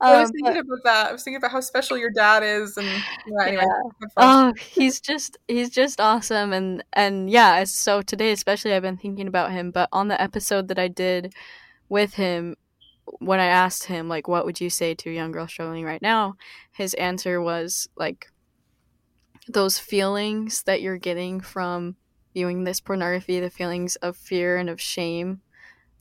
I 0.00 0.20
was 0.20 0.30
Um, 0.30 0.32
thinking 0.32 0.56
about 0.60 0.78
that. 0.84 1.08
I 1.10 1.12
was 1.12 1.22
thinking 1.22 1.36
about 1.36 1.50
how 1.52 1.60
special 1.60 1.98
your 1.98 2.10
dad 2.10 2.42
is, 2.42 2.76
and 2.78 2.86
yeah, 2.86 3.46
anyway. 3.46 3.64
Yeah. 3.66 4.06
Oh, 4.16 4.52
he's 4.58 4.98
just 5.00 5.36
he's 5.46 5.68
just 5.70 6.00
awesome 6.00 6.52
and 6.54 6.82
and 6.94 7.28
yeah, 7.30 7.64
so 7.64 8.00
today 8.00 8.32
especially 8.32 8.72
I've 8.72 8.82
been 8.82 8.96
thinking 8.96 9.28
about 9.28 9.52
him, 9.52 9.70
but 9.72 9.88
on 9.92 10.08
the 10.08 10.20
episode 10.20 10.68
that 10.68 10.78
I 10.78 10.88
did 10.88 11.34
with 11.90 12.14
him 12.14 12.56
when 13.18 13.40
I 13.40 13.46
asked 13.46 13.84
him 13.84 14.08
like 14.08 14.28
what 14.28 14.44
would 14.44 14.60
you 14.60 14.70
say 14.70 14.94
to 14.94 15.10
a 15.10 15.14
young 15.14 15.32
girl 15.32 15.48
struggling 15.48 15.84
right 15.84 16.02
now, 16.02 16.36
his 16.72 16.94
answer 16.94 17.40
was 17.40 17.88
like 17.96 18.28
those 19.48 19.78
feelings 19.78 20.62
that 20.64 20.82
you're 20.82 20.98
getting 20.98 21.40
from 21.40 21.96
viewing 22.32 22.64
this 22.64 22.80
pornography, 22.80 23.40
the 23.40 23.50
feelings 23.50 23.96
of 23.96 24.16
fear 24.16 24.56
and 24.56 24.70
of 24.70 24.80
shame, 24.80 25.40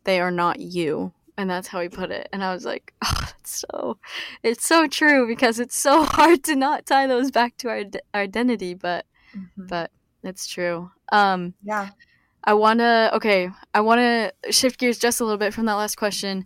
they 0.03 0.19
are 0.19 0.31
not 0.31 0.59
you. 0.59 1.13
And 1.37 1.49
that's 1.49 1.69
how 1.69 1.81
he 1.81 1.89
put 1.89 2.11
it. 2.11 2.29
And 2.31 2.43
I 2.43 2.53
was 2.53 2.65
like, 2.65 2.93
oh, 3.03 3.13
that's 3.19 3.65
so, 3.69 3.97
it's 4.43 4.65
so 4.65 4.85
true 4.87 5.27
because 5.27 5.59
it's 5.59 5.77
so 5.77 6.03
hard 6.05 6.43
to 6.45 6.55
not 6.55 6.85
tie 6.85 7.07
those 7.07 7.31
back 7.31 7.57
to 7.57 7.69
our, 7.69 7.83
our 8.13 8.21
identity, 8.21 8.73
but, 8.73 9.05
Mhm. 9.35 9.67
but 9.69 9.91
it's 10.23 10.45
true. 10.45 10.91
Um, 11.11 11.53
yeah. 11.63 11.89
I 12.43 12.53
want 12.53 12.79
to, 12.79 13.11
okay, 13.15 13.49
I 13.73 13.81
want 13.81 13.99
to 13.99 14.51
shift 14.51 14.79
gears 14.79 14.99
just 14.99 15.21
a 15.21 15.23
little 15.23 15.37
bit 15.37 15.53
from 15.53 15.65
that 15.65 15.75
last 15.75 15.95
question. 15.95 16.45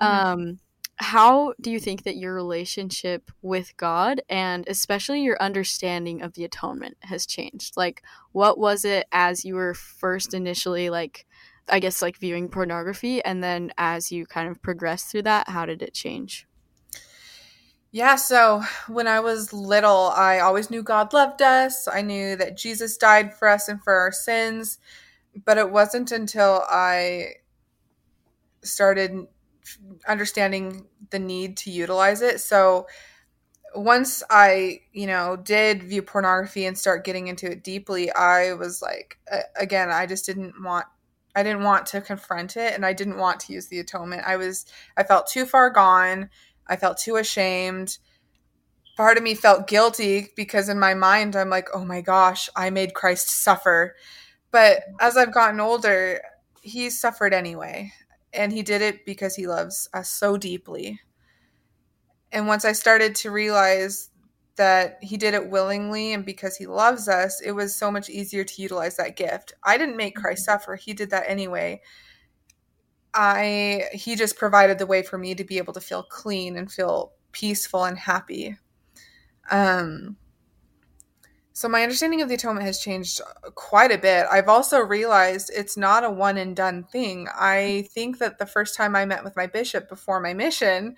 Mhm. 0.00 0.06
Um, 0.06 0.58
how 0.96 1.54
do 1.60 1.70
you 1.70 1.80
think 1.80 2.04
that 2.04 2.16
your 2.16 2.34
relationship 2.34 3.30
with 3.42 3.76
God 3.76 4.22
and 4.28 4.66
especially 4.68 5.22
your 5.22 5.40
understanding 5.42 6.22
of 6.22 6.34
the 6.34 6.44
atonement 6.44 6.96
has 7.02 7.26
changed? 7.26 7.76
Like, 7.76 8.02
what 8.32 8.58
was 8.58 8.84
it 8.84 9.06
as 9.12 9.44
you 9.44 9.56
were 9.56 9.74
first 9.74 10.34
initially, 10.34 10.90
like, 10.90 11.26
I 11.68 11.80
guess, 11.80 12.02
like 12.02 12.16
viewing 12.18 12.48
pornography, 12.48 13.24
and 13.24 13.42
then 13.42 13.72
as 13.78 14.12
you 14.12 14.26
kind 14.26 14.48
of 14.48 14.62
progressed 14.62 15.10
through 15.10 15.22
that, 15.22 15.48
how 15.48 15.66
did 15.66 15.82
it 15.82 15.94
change? 15.94 16.46
Yeah, 17.90 18.16
so 18.16 18.62
when 18.88 19.06
I 19.06 19.20
was 19.20 19.52
little, 19.52 20.10
I 20.16 20.40
always 20.40 20.68
knew 20.70 20.82
God 20.82 21.12
loved 21.12 21.40
us. 21.42 21.86
I 21.86 22.02
knew 22.02 22.34
that 22.36 22.56
Jesus 22.56 22.96
died 22.96 23.32
for 23.34 23.48
us 23.48 23.68
and 23.68 23.82
for 23.82 23.94
our 23.94 24.10
sins. 24.10 24.78
But 25.44 25.58
it 25.58 25.70
wasn't 25.70 26.12
until 26.12 26.64
I 26.68 27.34
started 28.62 29.26
understanding 30.06 30.86
the 31.10 31.18
need 31.18 31.56
to 31.58 31.70
utilize 31.70 32.22
it. 32.22 32.40
So 32.40 32.86
once 33.74 34.22
I, 34.30 34.80
you 34.92 35.06
know, 35.06 35.36
did 35.36 35.82
view 35.82 36.02
pornography 36.02 36.66
and 36.66 36.78
start 36.78 37.04
getting 37.04 37.26
into 37.26 37.50
it 37.50 37.64
deeply, 37.64 38.10
I 38.12 38.54
was 38.54 38.80
like, 38.80 39.18
again, 39.56 39.90
I 39.90 40.06
just 40.06 40.26
didn't 40.26 40.62
want 40.62 40.86
I 41.36 41.42
didn't 41.42 41.64
want 41.64 41.86
to 41.86 42.00
confront 42.00 42.56
it 42.56 42.74
and 42.74 42.86
I 42.86 42.92
didn't 42.92 43.18
want 43.18 43.40
to 43.40 43.52
use 43.52 43.66
the 43.66 43.80
atonement. 43.80 44.22
I 44.24 44.36
was 44.36 44.66
I 44.96 45.02
felt 45.02 45.26
too 45.26 45.46
far 45.46 45.70
gone. 45.70 46.30
I 46.66 46.76
felt 46.76 46.98
too 46.98 47.16
ashamed. 47.16 47.98
Part 48.96 49.16
of 49.16 49.24
me 49.24 49.34
felt 49.34 49.66
guilty 49.66 50.28
because 50.36 50.68
in 50.68 50.78
my 50.78 50.94
mind 50.94 51.34
I'm 51.34 51.50
like, 51.50 51.68
"Oh 51.74 51.84
my 51.84 52.00
gosh, 52.00 52.48
I 52.54 52.70
made 52.70 52.94
Christ 52.94 53.28
suffer." 53.28 53.96
But 54.52 54.84
as 55.00 55.16
I've 55.16 55.34
gotten 55.34 55.58
older, 55.58 56.20
he 56.62 56.88
suffered 56.90 57.34
anyway, 57.34 57.92
and 58.34 58.52
he 58.52 58.62
did 58.62 58.82
it 58.82 59.04
because 59.06 59.34
he 59.34 59.46
loves 59.46 59.88
us 59.94 60.10
so 60.10 60.36
deeply. 60.36 61.00
And 62.32 62.46
once 62.46 62.64
I 62.64 62.72
started 62.72 63.14
to 63.16 63.30
realize 63.30 64.10
that 64.56 64.98
he 65.02 65.16
did 65.16 65.34
it 65.34 65.50
willingly 65.50 66.12
and 66.12 66.24
because 66.24 66.56
he 66.56 66.66
loves 66.66 67.08
us, 67.08 67.40
it 67.40 67.52
was 67.52 67.74
so 67.74 67.90
much 67.90 68.08
easier 68.08 68.44
to 68.44 68.62
utilize 68.62 68.96
that 68.96 69.16
gift. 69.16 69.52
I 69.62 69.78
didn't 69.78 69.96
make 69.96 70.16
Christ 70.16 70.44
suffer, 70.44 70.76
he 70.76 70.92
did 70.92 71.10
that 71.10 71.24
anyway. 71.28 71.80
I 73.14 73.84
he 73.92 74.16
just 74.16 74.36
provided 74.36 74.78
the 74.78 74.86
way 74.86 75.02
for 75.02 75.18
me 75.18 75.36
to 75.36 75.44
be 75.44 75.58
able 75.58 75.72
to 75.74 75.80
feel 75.80 76.02
clean 76.02 76.56
and 76.56 76.70
feel 76.70 77.12
peaceful 77.30 77.84
and 77.84 77.96
happy. 77.96 78.56
Um 79.50 80.16
so 81.56 81.68
my 81.68 81.84
understanding 81.84 82.20
of 82.20 82.28
the 82.28 82.34
atonement 82.34 82.66
has 82.66 82.80
changed 82.80 83.20
uh, 83.20 83.50
quite 83.50 83.92
a 83.92 83.98
bit. 83.98 84.26
I've 84.30 84.48
also 84.48 84.80
realized 84.80 85.52
it's 85.54 85.76
not 85.76 86.02
a 86.02 86.10
one 86.10 86.36
and 86.36 86.54
done 86.56 86.82
thing. 86.82 87.28
I 87.32 87.88
think 87.92 88.18
that 88.18 88.38
the 88.38 88.46
first 88.46 88.74
time 88.74 88.96
I 88.96 89.04
met 89.04 89.22
with 89.22 89.36
my 89.36 89.46
bishop 89.46 89.88
before 89.88 90.20
my 90.20 90.34
mission, 90.34 90.96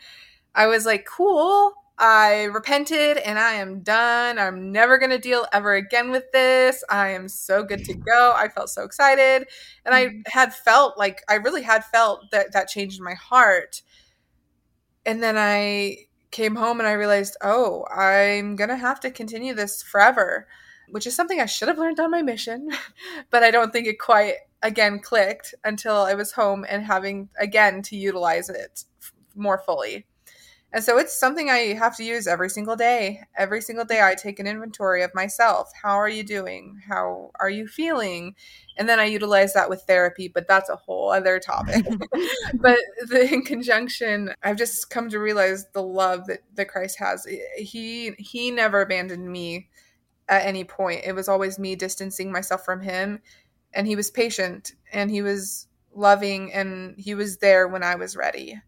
I 0.55 0.67
was 0.67 0.87
like, 0.87 1.05
cool. 1.05 1.75
I 1.99 2.45
repented 2.45 3.19
and 3.19 3.39
I 3.39 3.55
am 3.55 3.81
done. 3.81 4.39
I'm 4.39 4.73
never 4.73 4.97
going 4.97 5.11
to 5.11 5.19
deal 5.19 5.47
ever 5.53 5.75
again 5.75 6.11
with 6.11 6.31
this. 6.33 6.83
I 6.89 7.11
am 7.11 7.29
so 7.29 7.63
good 7.63 7.85
to 7.85 7.95
go. 7.95 8.33
I 8.35 8.49
felt 8.49 8.71
so 8.71 8.83
excited. 8.83 9.49
And 9.85 9.95
I 9.95 10.07
mm-hmm. 10.07 10.21
had 10.27 10.55
felt 10.55 10.97
like, 10.97 11.23
I 11.29 11.35
really 11.35 11.63
had 11.63 11.85
felt 11.85 12.31
that 12.33 12.53
that 12.53 12.69
change 12.69 12.97
in 12.97 13.05
my 13.05 13.15
heart. 13.15 13.83
And 15.05 15.23
then 15.23 15.37
I 15.37 16.07
came 16.37 16.55
home 16.55 16.79
and 16.79 16.87
I 16.87 16.93
realized, 16.93 17.39
oh, 17.41 17.87
I'm 17.91 18.57
going 18.57 18.69
to 18.69 18.77
have 18.77 19.01
to 19.01 19.11
continue 19.11 19.55
this 19.55 19.83
forever, 19.83 20.47
which 20.91 21.07
is 21.07 21.17
something 21.17 21.41
I 21.41 21.47
should 21.47 21.69
have 21.69 21.79
learned 21.79 21.99
on 21.99 22.11
my 22.11 22.21
mission. 22.21 22.69
but 23.31 23.43
I 23.43 23.51
don't 23.51 23.73
think 23.73 23.87
it 23.87 23.99
quite, 23.99 24.35
again, 24.63 25.01
clicked 25.01 25.55
until 25.65 25.97
I 25.97 26.13
was 26.13 26.33
home 26.33 26.67
and 26.69 26.85
having, 26.85 27.31
again, 27.41 27.81
to 27.85 27.97
utilize 27.97 28.51
it 28.51 28.85
more 29.35 29.63
fully. 29.65 30.05
And 30.77 30.85
so 30.85 30.99
it's 30.99 31.19
something 31.19 31.49
I 31.49 31.73
have 31.73 31.97
to 31.97 32.05
use 32.05 32.27
every 32.27 32.51
single 32.51 32.77
day. 32.77 33.23
Every 33.35 33.63
single 33.63 33.87
day, 33.87 34.03
I 34.03 34.15
take 34.15 34.39
an 34.39 34.47
inventory 34.47 35.03
of 35.03 35.15
myself. 35.15 35.71
How 35.83 35.95
are 35.95 36.09
you 36.09 36.23
doing? 36.23 36.83
How 36.87 37.31
are 37.41 37.49
you 37.49 37.67
feeling? 37.67 38.35
And 38.77 38.87
then 38.87 39.01
I 39.01 39.07
utilize 39.07 39.55
that 39.55 39.71
with 39.71 39.85
therapy, 39.85 40.29
but 40.29 40.47
that's 40.47 40.69
a 40.69 40.77
whole 40.77 41.11
other 41.11 41.41
topic. 41.41 41.83
but 42.61 42.79
the, 43.09 43.27
in 43.33 43.41
conjunction, 43.41 44.35
I've 44.43 44.59
just 44.59 44.91
come 44.91 45.09
to 45.09 45.19
realize 45.19 45.65
the 45.73 45.83
love 45.83 46.27
that, 46.27 46.41
that 46.57 46.69
Christ 46.69 46.99
has. 46.99 47.27
He 47.57 48.11
he 48.19 48.51
never 48.51 48.83
abandoned 48.83 49.33
me 49.33 49.71
at 50.29 50.45
any 50.45 50.65
point. 50.65 51.05
It 51.07 51.15
was 51.15 51.27
always 51.27 51.59
me 51.59 51.75
distancing 51.75 52.31
myself 52.31 52.67
from 52.67 52.83
him, 52.83 53.21
and 53.73 53.87
he 53.87 53.97
was 53.97 54.11
patient 54.11 54.75
and 54.93 55.11
he 55.11 55.23
was 55.23 55.69
loving 55.95 56.53
and 56.53 56.97
he 56.99 57.15
was 57.15 57.39
there 57.39 57.67
when 57.67 57.83
I 57.83 57.95
was 57.95 58.15
ready 58.15 58.61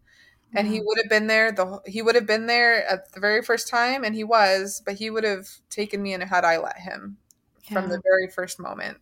and 0.55 0.67
he 0.67 0.81
would 0.81 0.97
have 0.97 1.09
been 1.09 1.27
there 1.27 1.51
the 1.51 1.81
he 1.85 2.01
would 2.01 2.15
have 2.15 2.25
been 2.25 2.47
there 2.47 2.85
at 2.87 3.11
the 3.13 3.19
very 3.19 3.41
first 3.41 3.67
time 3.67 4.03
and 4.03 4.15
he 4.15 4.23
was 4.23 4.81
but 4.85 4.95
he 4.95 5.09
would 5.09 5.23
have 5.23 5.47
taken 5.69 6.01
me 6.01 6.13
in 6.13 6.21
had 6.21 6.45
i 6.45 6.57
let 6.57 6.77
him 6.79 7.17
from 7.63 7.89
the 7.89 8.01
very 8.03 8.27
first 8.29 8.59
moment 8.59 8.97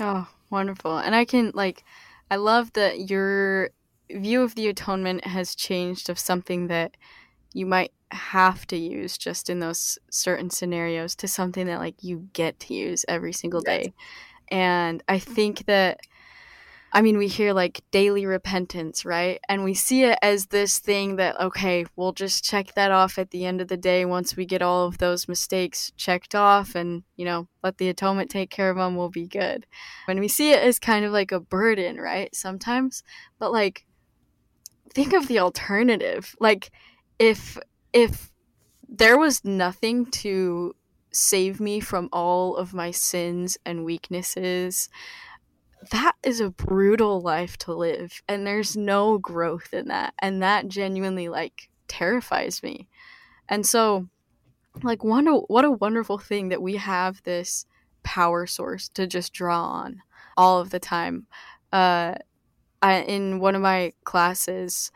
Oh, 0.00 0.28
Wonderful. 0.50 0.96
And 0.98 1.14
I 1.14 1.24
can 1.24 1.52
like 1.54 1.84
I 2.30 2.36
love 2.36 2.72
that 2.72 3.10
your 3.10 3.70
view 4.10 4.42
of 4.42 4.54
the 4.54 4.68
atonement 4.68 5.26
has 5.26 5.54
changed 5.54 6.08
of 6.08 6.18
something 6.18 6.68
that 6.68 6.96
you 7.54 7.66
might 7.66 7.92
have 8.12 8.66
to 8.68 8.76
use 8.76 9.18
just 9.18 9.50
in 9.50 9.60
those 9.60 9.98
certain 10.10 10.50
scenarios 10.50 11.14
to 11.16 11.28
something 11.28 11.66
that 11.66 11.80
like 11.80 12.02
you 12.02 12.28
get 12.32 12.60
to 12.60 12.74
use 12.74 13.04
every 13.08 13.32
single 13.32 13.62
Yes. 13.66 13.88
day. 13.88 13.94
And 14.50 15.02
I 15.08 15.18
think 15.18 15.66
that 15.66 16.00
I 16.90 17.02
mean, 17.02 17.18
we 17.18 17.28
hear 17.28 17.52
like 17.52 17.82
daily 17.90 18.24
repentance, 18.24 19.04
right? 19.04 19.40
And 19.48 19.62
we 19.62 19.74
see 19.74 20.04
it 20.04 20.18
as 20.22 20.46
this 20.46 20.78
thing 20.78 21.16
that, 21.16 21.38
okay, 21.38 21.84
we'll 21.96 22.12
just 22.12 22.44
check 22.44 22.74
that 22.74 22.90
off 22.90 23.18
at 23.18 23.30
the 23.30 23.44
end 23.44 23.60
of 23.60 23.68
the 23.68 23.76
day 23.76 24.06
once 24.06 24.36
we 24.36 24.46
get 24.46 24.62
all 24.62 24.86
of 24.86 24.96
those 24.98 25.28
mistakes 25.28 25.92
checked 25.96 26.34
off 26.34 26.74
and, 26.74 27.02
you 27.16 27.26
know, 27.26 27.46
let 27.62 27.76
the 27.76 27.90
atonement 27.90 28.30
take 28.30 28.48
care 28.50 28.70
of 28.70 28.76
them, 28.78 28.96
we'll 28.96 29.10
be 29.10 29.26
good. 29.26 29.66
And 30.08 30.18
we 30.18 30.28
see 30.28 30.52
it 30.52 30.62
as 30.62 30.78
kind 30.78 31.04
of 31.04 31.12
like 31.12 31.30
a 31.30 31.40
burden, 31.40 31.98
right? 31.98 32.34
Sometimes. 32.34 33.02
But 33.38 33.52
like, 33.52 33.84
think 34.94 35.12
of 35.12 35.28
the 35.28 35.40
alternative. 35.40 36.34
Like, 36.40 36.70
if, 37.18 37.58
if 37.92 38.30
there 38.88 39.18
was 39.18 39.44
nothing 39.44 40.06
to 40.06 40.74
save 41.12 41.60
me 41.60 41.80
from 41.80 42.08
all 42.12 42.56
of 42.56 42.72
my 42.72 42.90
sins 42.92 43.58
and 43.66 43.84
weaknesses, 43.84 44.88
that 45.90 46.12
is 46.22 46.40
a 46.40 46.50
brutal 46.50 47.20
life 47.20 47.56
to 47.58 47.72
live 47.72 48.22
and 48.28 48.46
there's 48.46 48.76
no 48.76 49.18
growth 49.18 49.72
in 49.72 49.88
that 49.88 50.14
and 50.18 50.42
that 50.42 50.68
genuinely 50.68 51.28
like 51.28 51.68
terrifies 51.86 52.62
me. 52.62 52.88
And 53.48 53.66
so 53.66 54.08
like 54.82 55.04
one 55.04 55.26
what 55.26 55.64
a 55.64 55.70
wonderful 55.70 56.18
thing 56.18 56.48
that 56.48 56.62
we 56.62 56.76
have 56.76 57.22
this 57.22 57.66
power 58.02 58.46
source 58.46 58.88
to 58.90 59.06
just 59.06 59.32
draw 59.32 59.64
on 59.64 60.02
all 60.36 60.60
of 60.60 60.70
the 60.70 60.80
time. 60.80 61.26
Uh 61.72 62.14
I, 62.80 63.00
in 63.00 63.40
one 63.40 63.56
of 63.56 63.62
my 63.62 63.92
classes 64.04 64.92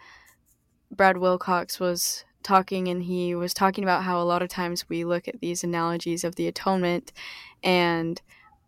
brad 0.90 1.16
wilcox 1.16 1.80
was 1.80 2.24
talking 2.42 2.88
and 2.88 3.02
he 3.02 3.34
was 3.34 3.54
talking 3.54 3.84
about 3.84 4.02
how 4.02 4.20
a 4.20 4.24
lot 4.24 4.42
of 4.42 4.48
times 4.48 4.88
we 4.88 5.04
look 5.04 5.28
at 5.28 5.40
these 5.40 5.64
analogies 5.64 6.24
of 6.24 6.34
the 6.36 6.48
atonement 6.48 7.12
and 7.62 8.20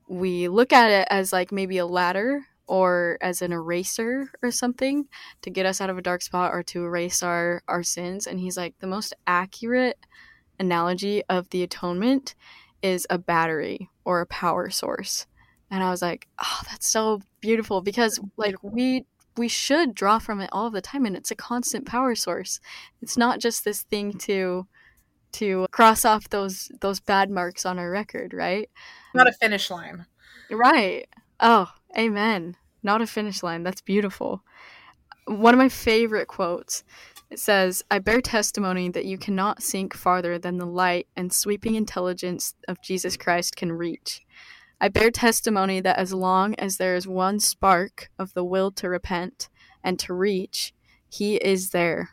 we 0.08 0.48
look 0.48 0.72
at 0.72 0.90
it 0.90 1.08
as 1.10 1.32
like 1.32 1.52
maybe 1.52 1.78
a 1.78 1.86
ladder 1.86 2.46
or 2.66 3.18
as 3.20 3.42
an 3.42 3.52
eraser 3.52 4.30
or 4.42 4.50
something 4.50 5.06
to 5.42 5.50
get 5.50 5.66
us 5.66 5.80
out 5.80 5.90
of 5.90 5.98
a 5.98 6.02
dark 6.02 6.22
spot 6.22 6.52
or 6.54 6.62
to 6.62 6.84
erase 6.84 7.22
our 7.22 7.62
our 7.68 7.82
sins. 7.82 8.26
And 8.26 8.40
he's 8.40 8.56
like 8.56 8.78
the 8.78 8.86
most 8.86 9.14
accurate 9.26 9.98
analogy 10.58 11.22
of 11.28 11.50
the 11.50 11.62
atonement 11.62 12.34
is 12.82 13.06
a 13.10 13.18
battery 13.18 13.90
or 14.04 14.20
a 14.20 14.26
power 14.26 14.70
source. 14.70 15.26
And 15.70 15.82
i 15.82 15.90
was 15.90 16.02
like 16.02 16.28
oh 16.38 16.60
that's 16.70 16.88
so 16.88 17.20
beautiful 17.40 17.80
because 17.80 18.20
like 18.36 18.56
we 18.62 19.06
we 19.36 19.48
should 19.48 19.94
draw 19.94 20.18
from 20.18 20.40
it 20.40 20.50
all 20.52 20.70
the 20.70 20.80
time 20.80 21.04
and 21.04 21.16
it's 21.16 21.30
a 21.30 21.36
constant 21.36 21.86
power 21.86 22.14
source. 22.14 22.60
It's 23.02 23.16
not 23.16 23.40
just 23.40 23.64
this 23.64 23.82
thing 23.82 24.12
to 24.18 24.66
to 25.34 25.66
cross 25.70 26.04
off 26.04 26.28
those 26.30 26.70
those 26.80 27.00
bad 27.00 27.30
marks 27.30 27.66
on 27.66 27.78
our 27.78 27.90
record 27.90 28.32
right 28.32 28.70
Not 29.14 29.28
a 29.28 29.32
finish 29.32 29.70
line. 29.70 30.06
Right. 30.50 31.06
Oh, 31.40 31.70
amen. 31.96 32.56
Not 32.82 33.00
a 33.00 33.06
finish 33.06 33.42
line. 33.42 33.62
That's 33.62 33.80
beautiful. 33.80 34.42
One 35.26 35.54
of 35.54 35.58
my 35.58 35.68
favorite 35.68 36.26
quotes. 36.26 36.84
It 37.30 37.38
says, 37.38 37.82
I 37.90 37.98
bear 37.98 38.20
testimony 38.20 38.90
that 38.90 39.06
you 39.06 39.18
cannot 39.18 39.62
sink 39.62 39.94
farther 39.94 40.38
than 40.38 40.58
the 40.58 40.66
light 40.66 41.06
and 41.16 41.32
sweeping 41.32 41.74
intelligence 41.74 42.54
of 42.68 42.82
Jesus 42.82 43.16
Christ 43.16 43.56
can 43.56 43.72
reach. 43.72 44.20
I 44.80 44.88
bear 44.88 45.10
testimony 45.10 45.80
that 45.80 45.98
as 45.98 46.12
long 46.12 46.54
as 46.56 46.76
there 46.76 46.94
is 46.94 47.08
one 47.08 47.40
spark 47.40 48.10
of 48.18 48.34
the 48.34 48.44
will 48.44 48.70
to 48.72 48.88
repent 48.88 49.48
and 49.82 49.98
to 50.00 50.12
reach, 50.12 50.74
he 51.08 51.36
is 51.36 51.70
there. 51.70 52.10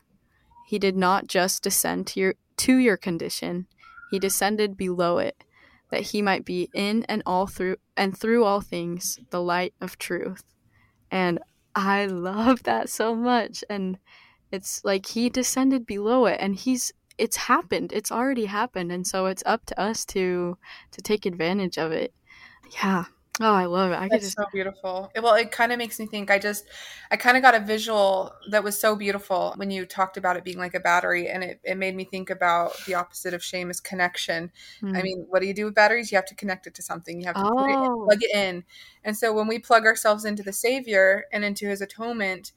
He 0.68 0.80
did 0.80 0.96
not 0.96 1.28
just 1.28 1.64
descend 1.64 2.08
to 2.08 2.20
your 2.20 2.36
to 2.62 2.78
your 2.78 2.98
condition, 2.98 3.66
he 4.12 4.20
descended 4.20 4.78
below 4.78 5.18
it 5.18 5.44
that 5.90 6.02
he 6.02 6.22
might 6.22 6.46
be 6.46 6.70
in 6.74 7.04
and 7.10 7.24
all 7.26 7.48
through 7.48 7.78
and 7.98 8.18
through 8.18 8.44
all 8.44 8.62
things 8.62 9.20
the 9.32 9.42
light 9.42 9.74
of 9.82 9.98
truth. 9.98 10.44
And 11.10 11.40
I 11.76 12.06
love 12.06 12.64
that 12.64 12.90
so 12.90 13.16
much 13.16 13.64
and 13.70 13.98
it's 14.52 14.84
like 14.84 15.08
he 15.08 15.30
descended 15.30 15.86
below 15.86 16.28
it 16.28 16.38
and 16.40 16.56
he's 16.56 16.92
it's 17.18 17.36
happened. 17.36 17.92
It's 17.94 18.12
already 18.12 18.46
happened 18.46 18.92
and 18.92 19.08
so 19.08 19.26
it's 19.26 19.44
up 19.46 19.66
to 19.66 19.80
us 19.80 20.06
to 20.06 20.58
to 20.92 21.02
take 21.02 21.26
advantage 21.26 21.78
of 21.78 21.92
it. 21.92 22.14
Yeah. 22.84 23.06
Oh, 23.42 23.54
I 23.54 23.66
love 23.66 23.92
it. 23.92 23.96
I 24.00 24.10
That's 24.10 24.26
just 24.26 24.38
so 24.38 24.46
beautiful. 24.52 25.10
It- 25.16 25.24
well, 25.24 25.36
it 25.36 25.52
kind 25.52 25.72
of 25.72 25.78
makes 25.78 25.98
me 26.00 26.06
think. 26.06 26.30
I 26.30 26.38
just, 26.38 26.66
I 27.12 27.18
kind 27.18 27.38
of 27.38 27.44
got 27.44 27.56
a 27.56 27.60
visual 27.62 28.34
that 28.50 28.64
was 28.64 28.78
so 28.80 28.96
beautiful 28.96 29.54
when 29.56 29.72
you 29.72 29.86
talked 29.86 30.18
about 30.18 30.36
it 30.36 30.44
being 30.44 30.58
like 30.58 30.74
a 30.76 30.82
battery, 30.82 31.30
and 31.30 31.44
it, 31.44 31.62
it 31.64 31.78
made 31.78 31.96
me 31.96 32.04
think 32.06 32.30
about 32.30 32.74
the 32.86 32.96
opposite 32.96 33.34
of 33.34 33.44
shame 33.44 33.70
is 33.70 33.80
connection. 33.80 34.52
I 34.94 35.02
mm, 35.02 35.04
mean, 35.04 35.26
what 35.30 35.40
do 35.42 35.48
you 35.48 35.54
do 35.54 35.66
with 35.66 35.76
batteries? 35.76 36.12
You 36.12 36.18
have 36.18 36.26
to 36.26 36.36
connect 36.36 36.68
it 36.68 36.74
to 36.76 36.82
something. 36.82 37.20
You 37.22 37.28
have 37.28 37.38
to 37.38 37.46
put 37.46 37.68
it 37.70 37.78
in, 37.82 37.90
Oh. 37.90 38.10
plug 38.10 38.20
it 38.22 38.36
in. 38.36 38.66
And 39.06 39.18
so 39.18 39.32
when 39.34 39.48
we 39.48 39.60
plug 39.60 39.86
ourselves 39.86 40.26
into 40.26 40.44
the 40.44 40.54
Savior 40.54 41.26
and 41.32 41.46
into 41.46 41.68
His 41.68 41.82
atonement, 41.82 42.52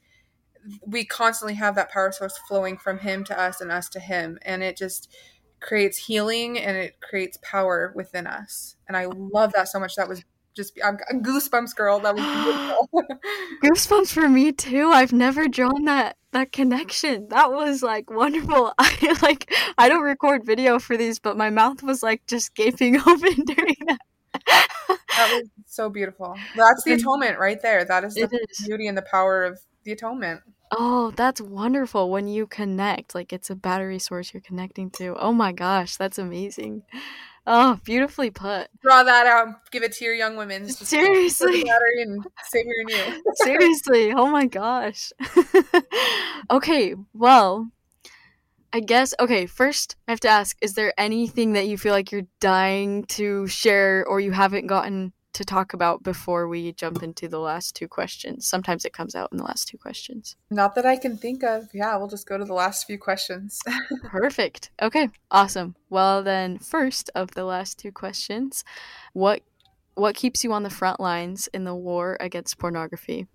we 0.85 1.05
constantly 1.05 1.55
have 1.55 1.75
that 1.75 1.91
power 1.91 2.11
source 2.11 2.37
flowing 2.47 2.77
from 2.77 2.99
Him 2.99 3.23
to 3.25 3.39
us 3.39 3.61
and 3.61 3.71
us 3.71 3.89
to 3.89 3.99
Him, 3.99 4.39
and 4.43 4.63
it 4.63 4.77
just 4.77 5.13
creates 5.61 5.97
healing 5.97 6.59
and 6.59 6.77
it 6.77 6.99
creates 7.01 7.37
power 7.41 7.91
within 7.95 8.27
us. 8.27 8.75
And 8.87 8.97
I 8.97 9.05
love 9.05 9.53
that 9.53 9.67
so 9.69 9.79
much. 9.79 9.95
That 9.95 10.09
was 10.09 10.23
just 10.55 10.79
I'm, 10.83 10.97
I'm 11.09 11.21
goosebumps, 11.21 11.75
girl. 11.75 11.99
That 11.99 12.15
was 12.15 12.23
beautiful. 12.23 13.17
goosebumps 13.63 14.11
for 14.11 14.29
me 14.29 14.51
too. 14.51 14.89
I've 14.91 15.13
never 15.13 15.47
drawn 15.47 15.85
that 15.85 16.17
that 16.31 16.51
connection. 16.51 17.27
That 17.29 17.51
was 17.51 17.83
like 17.83 18.09
wonderful. 18.09 18.73
I 18.77 19.17
like 19.21 19.53
I 19.77 19.89
don't 19.89 20.03
record 20.03 20.45
video 20.45 20.79
for 20.79 20.97
these, 20.97 21.19
but 21.19 21.37
my 21.37 21.49
mouth 21.49 21.83
was 21.83 22.01
like 22.01 22.25
just 22.27 22.55
gaping 22.55 22.97
open 23.07 23.45
during 23.45 23.75
that. 23.87 23.99
that 24.47 25.29
was 25.31 25.49
so 25.65 25.89
beautiful. 25.89 26.35
That's 26.55 26.83
the 26.83 26.93
atonement 26.93 27.39
right 27.39 27.61
there. 27.61 27.85
That 27.85 28.03
is 28.03 28.15
the 28.15 28.29
is. 28.49 28.65
beauty 28.65 28.87
and 28.87 28.97
the 28.97 29.05
power 29.09 29.43
of 29.43 29.59
the 29.83 29.91
atonement. 29.91 30.41
Oh, 30.71 31.11
that's 31.11 31.39
wonderful 31.39 32.09
when 32.09 32.27
you 32.27 32.47
connect. 32.47 33.15
Like 33.15 33.31
it's 33.31 33.49
a 33.49 33.55
battery 33.55 33.99
source 33.99 34.33
you're 34.33 34.41
connecting 34.41 34.89
to. 34.91 35.15
Oh 35.17 35.31
my 35.31 35.51
gosh, 35.51 35.95
that's 35.95 36.17
amazing. 36.17 36.83
Oh, 37.47 37.79
beautifully 37.83 38.31
put. 38.31 38.69
Draw 38.81 39.03
that 39.03 39.27
out. 39.27 39.69
Give 39.71 39.83
it 39.83 39.91
to 39.93 40.05
your 40.05 40.15
young 40.15 40.35
women. 40.35 40.65
Just 40.67 40.79
put 40.79 40.85
the 40.85 40.87
Seriously. 40.87 41.63
and 42.01 42.25
Savior 42.43 42.73
in 42.81 42.89
you. 42.89 43.23
Seriously. 43.35 44.11
Oh 44.13 44.27
my 44.27 44.45
gosh. 44.47 45.11
okay, 46.51 46.95
well, 47.13 47.69
I 48.73 48.79
guess 48.79 49.13
okay, 49.19 49.45
first 49.45 49.95
I 50.07 50.11
have 50.11 50.19
to 50.21 50.27
ask, 50.27 50.57
is 50.61 50.73
there 50.73 50.93
anything 50.97 51.53
that 51.53 51.67
you 51.67 51.77
feel 51.77 51.93
like 51.93 52.11
you're 52.11 52.27
dying 52.39 53.05
to 53.05 53.47
share 53.47 54.05
or 54.07 54.19
you 54.19 54.31
haven't 54.31 54.67
gotten 54.67 55.13
to 55.35 55.45
talk 55.45 55.73
about 55.73 56.03
before 56.03 56.47
we 56.47 56.71
jump 56.73 57.03
into 57.03 57.27
the 57.27 57.39
last 57.39 57.75
two 57.75 57.87
questions? 57.87 58.47
Sometimes 58.47 58.85
it 58.85 58.93
comes 58.93 59.15
out 59.15 59.29
in 59.31 59.37
the 59.37 59.43
last 59.43 59.67
two 59.67 59.77
questions. 59.77 60.35
Not 60.49 60.75
that 60.75 60.85
I 60.85 60.97
can 60.97 61.17
think 61.17 61.43
of. 61.43 61.67
Yeah, 61.73 61.95
we'll 61.97 62.07
just 62.07 62.27
go 62.27 62.37
to 62.37 62.45
the 62.45 62.53
last 62.53 62.87
few 62.87 62.97
questions. 62.97 63.59
Perfect. 64.03 64.71
Okay, 64.81 65.09
awesome. 65.29 65.75
Well, 65.89 66.23
then 66.23 66.57
first 66.57 67.09
of 67.15 67.31
the 67.31 67.43
last 67.43 67.77
two 67.77 67.91
questions, 67.91 68.63
what 69.13 69.41
what 69.95 70.15
keeps 70.15 70.43
you 70.43 70.51
on 70.51 70.63
the 70.63 70.69
front 70.69 70.99
lines 70.99 71.47
in 71.53 71.63
the 71.63 71.75
war 71.75 72.17
against 72.19 72.57
pornography? 72.57 73.27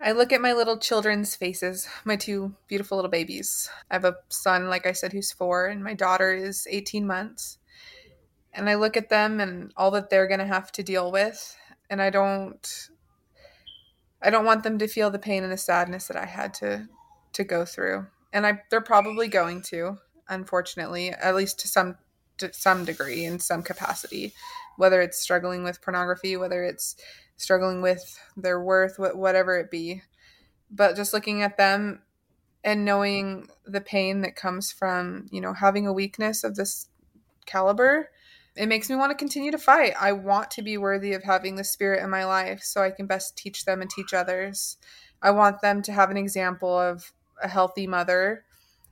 I 0.00 0.12
look 0.12 0.32
at 0.32 0.40
my 0.40 0.52
little 0.52 0.78
children's 0.78 1.36
faces, 1.36 1.88
my 2.04 2.16
two 2.16 2.54
beautiful 2.66 2.96
little 2.96 3.10
babies. 3.10 3.70
I 3.88 3.94
have 3.94 4.04
a 4.04 4.16
son, 4.30 4.68
like 4.68 4.84
I 4.84 4.92
said, 4.92 5.12
who's 5.12 5.30
four, 5.30 5.66
and 5.66 5.84
my 5.84 5.94
daughter 5.94 6.32
is 6.32 6.66
18 6.68 7.06
months. 7.06 7.58
And 8.54 8.68
I 8.68 8.74
look 8.74 8.96
at 8.96 9.08
them 9.08 9.40
and 9.40 9.72
all 9.76 9.90
that 9.92 10.10
they're 10.10 10.28
going 10.28 10.40
to 10.40 10.46
have 10.46 10.70
to 10.72 10.82
deal 10.82 11.10
with. 11.10 11.56
And 11.90 12.00
I 12.02 12.10
don't. 12.10 12.88
I 14.24 14.30
don't 14.30 14.44
want 14.44 14.62
them 14.62 14.78
to 14.78 14.86
feel 14.86 15.10
the 15.10 15.18
pain 15.18 15.42
and 15.42 15.52
the 15.52 15.56
sadness 15.56 16.06
that 16.06 16.16
I 16.16 16.26
had 16.26 16.54
to 16.54 16.88
to 17.32 17.44
go 17.44 17.64
through. 17.64 18.06
And 18.32 18.46
I 18.46 18.60
they're 18.70 18.80
probably 18.80 19.28
going 19.28 19.62
to, 19.62 19.98
unfortunately, 20.28 21.10
at 21.10 21.34
least 21.34 21.60
to 21.60 21.68
some 21.68 21.96
to 22.38 22.52
some 22.52 22.84
degree 22.84 23.24
in 23.24 23.38
some 23.38 23.62
capacity, 23.62 24.32
whether 24.76 25.00
it's 25.00 25.18
struggling 25.18 25.64
with 25.64 25.82
pornography, 25.82 26.36
whether 26.36 26.64
it's 26.64 26.96
struggling 27.36 27.82
with 27.82 28.18
their 28.36 28.62
worth, 28.62 28.96
wh- 28.96 29.16
whatever 29.16 29.58
it 29.58 29.70
be. 29.70 30.02
But 30.70 30.96
just 30.96 31.12
looking 31.12 31.42
at 31.42 31.56
them 31.56 32.02
and 32.64 32.84
knowing 32.84 33.48
the 33.64 33.80
pain 33.80 34.22
that 34.22 34.36
comes 34.36 34.70
from, 34.72 35.26
you 35.30 35.40
know, 35.40 35.52
having 35.52 35.86
a 35.86 35.92
weakness 35.92 36.44
of 36.44 36.54
this 36.54 36.88
caliber, 37.46 38.10
it 38.56 38.66
makes 38.66 38.90
me 38.90 38.96
want 38.96 39.10
to 39.10 39.16
continue 39.16 39.50
to 39.50 39.58
fight. 39.58 39.94
I 39.98 40.12
want 40.12 40.50
to 40.52 40.62
be 40.62 40.76
worthy 40.76 41.14
of 41.14 41.22
having 41.22 41.56
the 41.56 41.64
spirit 41.64 42.02
in 42.02 42.10
my 42.10 42.24
life 42.24 42.62
so 42.62 42.82
I 42.82 42.90
can 42.90 43.06
best 43.06 43.36
teach 43.36 43.64
them 43.64 43.80
and 43.80 43.90
teach 43.90 44.12
others. 44.12 44.76
I 45.22 45.30
want 45.30 45.60
them 45.62 45.82
to 45.82 45.92
have 45.92 46.10
an 46.10 46.16
example 46.16 46.78
of 46.78 47.12
a 47.42 47.48
healthy 47.48 47.86
mother 47.86 48.44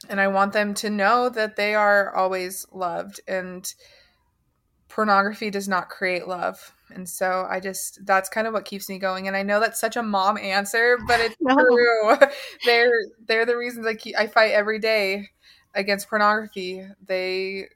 and 0.08 0.20
I 0.20 0.28
want 0.28 0.52
them 0.54 0.72
to 0.74 0.88
know 0.90 1.28
that 1.28 1.56
they 1.56 1.74
are 1.74 2.14
always 2.14 2.66
loved 2.72 3.20
and 3.28 3.72
pornography 4.88 5.50
does 5.50 5.68
not 5.68 5.88
create 5.88 6.26
love. 6.26 6.72
And 6.92 7.08
so 7.08 7.46
I 7.48 7.60
just 7.60 8.04
that's 8.04 8.28
kind 8.28 8.46
of 8.46 8.52
what 8.52 8.64
keeps 8.64 8.88
me 8.88 8.98
going. 8.98 9.28
And 9.28 9.36
I 9.36 9.42
know 9.42 9.60
that's 9.60 9.80
such 9.80 9.96
a 9.96 10.02
mom 10.02 10.36
answer, 10.38 10.98
but 11.06 11.20
it's 11.20 11.36
No. 11.40 11.54
true. 11.54 12.16
they're 12.64 12.90
they're 13.26 13.46
the 13.46 13.56
reasons 13.56 13.86
I 13.86 13.94
keep 13.94 14.16
I 14.18 14.26
fight 14.26 14.52
every 14.52 14.78
day 14.78 15.28
against 15.74 16.08
pornography. 16.08 16.84
They 17.06 17.68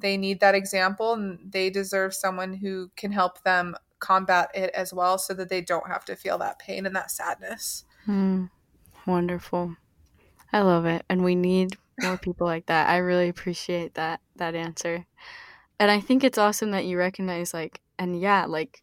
they 0.00 0.16
need 0.16 0.40
that 0.40 0.54
example 0.54 1.14
and 1.14 1.38
they 1.44 1.70
deserve 1.70 2.14
someone 2.14 2.54
who 2.54 2.90
can 2.96 3.12
help 3.12 3.42
them 3.42 3.76
combat 3.98 4.50
it 4.54 4.70
as 4.74 4.92
well 4.92 5.18
so 5.18 5.34
that 5.34 5.48
they 5.48 5.60
don't 5.60 5.88
have 5.88 6.04
to 6.04 6.16
feel 6.16 6.38
that 6.38 6.58
pain 6.58 6.86
and 6.86 6.94
that 6.94 7.10
sadness. 7.10 7.84
Mm, 8.06 8.50
wonderful. 9.06 9.76
I 10.52 10.60
love 10.60 10.86
it. 10.86 11.04
And 11.08 11.24
we 11.24 11.34
need 11.34 11.76
more 12.02 12.18
people 12.18 12.46
like 12.46 12.66
that. 12.66 12.88
I 12.88 12.98
really 12.98 13.28
appreciate 13.28 13.94
that 13.94 14.20
that 14.36 14.54
answer. 14.54 15.06
And 15.78 15.90
I 15.90 16.00
think 16.00 16.24
it's 16.24 16.38
awesome 16.38 16.70
that 16.70 16.86
you 16.86 16.98
recognize 16.98 17.52
like 17.52 17.80
and 17.98 18.20
yeah, 18.20 18.46
like 18.46 18.82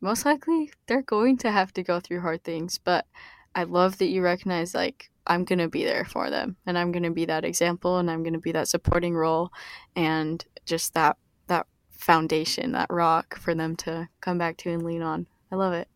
most 0.00 0.24
likely 0.24 0.70
they're 0.86 1.02
going 1.02 1.36
to 1.38 1.50
have 1.50 1.72
to 1.74 1.82
go 1.82 2.00
through 2.00 2.20
hard 2.20 2.44
things, 2.44 2.78
but 2.78 3.06
I 3.54 3.64
love 3.64 3.98
that 3.98 4.06
you 4.08 4.22
recognize 4.22 4.74
like 4.74 5.10
I'm 5.26 5.44
going 5.44 5.58
to 5.58 5.68
be 5.68 5.84
there 5.84 6.04
for 6.04 6.28
them 6.28 6.56
and 6.66 6.76
I'm 6.76 6.92
going 6.92 7.04
to 7.04 7.10
be 7.10 7.24
that 7.26 7.44
example 7.44 7.98
and 7.98 8.10
I'm 8.10 8.22
going 8.22 8.34
to 8.34 8.38
be 8.40 8.52
that 8.52 8.68
supporting 8.68 9.14
role 9.14 9.50
and 9.96 10.44
just 10.64 10.94
that 10.94 11.16
that 11.46 11.66
foundation, 11.90 12.72
that 12.72 12.90
rock 12.90 13.38
for 13.38 13.54
them 13.54 13.76
to 13.76 14.08
come 14.20 14.38
back 14.38 14.56
to 14.58 14.70
and 14.70 14.82
lean 14.82 15.02
on. 15.02 15.26
I 15.50 15.56
love 15.56 15.72
it. 15.72 15.88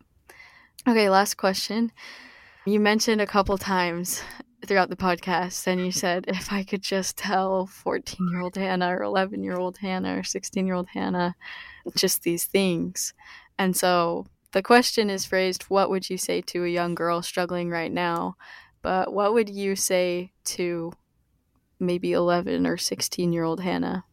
Okay, 0.87 1.11
last 1.11 1.37
question. 1.37 1.93
You 2.65 2.81
mentioned 2.81 3.21
a 3.21 3.27
couple 3.27 3.59
times 3.59 4.23
throughout 4.67 4.91
the 4.91 4.97
podcast, 4.97 5.67
and 5.67 5.85
you 5.85 5.93
said 5.93 6.25
if 6.29 6.53
I 6.53 6.65
could 6.65 6.83
just 6.83 7.17
tell 7.17 7.67
14 7.67 8.29
year 8.29 8.41
old 8.41 8.57
Hannah 8.57 8.97
or 8.97 9.03
11 9.03 9.43
year 9.43 9.57
old 9.57 9.79
Hannah 9.79 10.19
or 10.19 10.23
16 10.23 10.67
year 10.67 10.75
old 10.75 10.89
Hannah 10.89 11.35
just 11.97 12.23
these 12.23 12.45
things. 12.45 13.15
And 13.59 13.77
so 13.77 14.27
the 14.53 14.63
question 14.63 15.11
is 15.11 15.27
phrased 15.27 15.65
What 15.65 15.91
would 15.91 16.09
you 16.09 16.19
say 16.19 16.41
to 16.43 16.65
a 16.65 16.69
young 16.69 16.95
girl 16.95 17.23
struggling 17.23 17.71
right 17.71 17.93
now? 17.93 18.37
But 18.83 19.13
what 19.13 19.35
would 19.35 19.49
you 19.49 19.77
say 19.77 20.33
to 20.45 20.93
maybe 21.81 22.13
11 22.13 22.67
or 22.67 22.77
16 22.77 23.33
year 23.33 23.45
old 23.45 23.61
Hannah? 23.61 24.05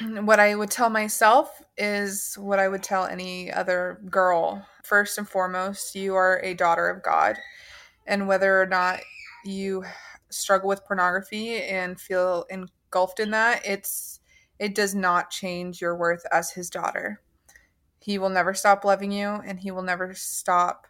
what 0.22 0.40
I 0.40 0.54
would 0.54 0.70
tell 0.70 0.90
myself 0.90 1.62
is 1.76 2.34
what 2.38 2.58
I 2.58 2.68
would 2.68 2.82
tell 2.82 3.06
any 3.06 3.52
other 3.52 4.00
girl. 4.10 4.66
First 4.82 5.18
and 5.18 5.28
foremost, 5.28 5.94
you 5.94 6.14
are 6.14 6.40
a 6.42 6.54
daughter 6.54 6.88
of 6.88 7.02
God. 7.02 7.36
And 8.06 8.26
whether 8.26 8.60
or 8.60 8.66
not 8.66 9.00
you 9.44 9.84
struggle 10.30 10.68
with 10.68 10.84
pornography 10.84 11.62
and 11.62 12.00
feel 12.00 12.46
engulfed 12.50 13.20
in 13.20 13.30
that, 13.30 13.62
it's 13.64 14.20
it 14.58 14.74
does 14.74 14.94
not 14.94 15.30
change 15.30 15.80
your 15.80 15.96
worth 15.96 16.22
as 16.30 16.50
his 16.50 16.68
daughter. 16.68 17.22
He 18.00 18.18
will 18.18 18.28
never 18.28 18.52
stop 18.54 18.84
loving 18.84 19.12
you 19.12 19.28
and 19.28 19.60
he 19.60 19.70
will 19.70 19.82
never 19.82 20.14
stop 20.14 20.86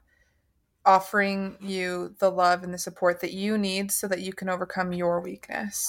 offering 0.85 1.57
you 1.61 2.15
the 2.19 2.31
love 2.31 2.63
and 2.65 2.73
the 2.73 2.79
support 2.79 3.21
that 3.21 3.33
you 3.33 3.59
need 3.59 3.93
so 3.93 4.09
that 4.09 4.21
you 4.21 4.33
can 4.33 4.49
overcome 4.49 4.93
your 4.93 5.21
weakness 5.21 5.89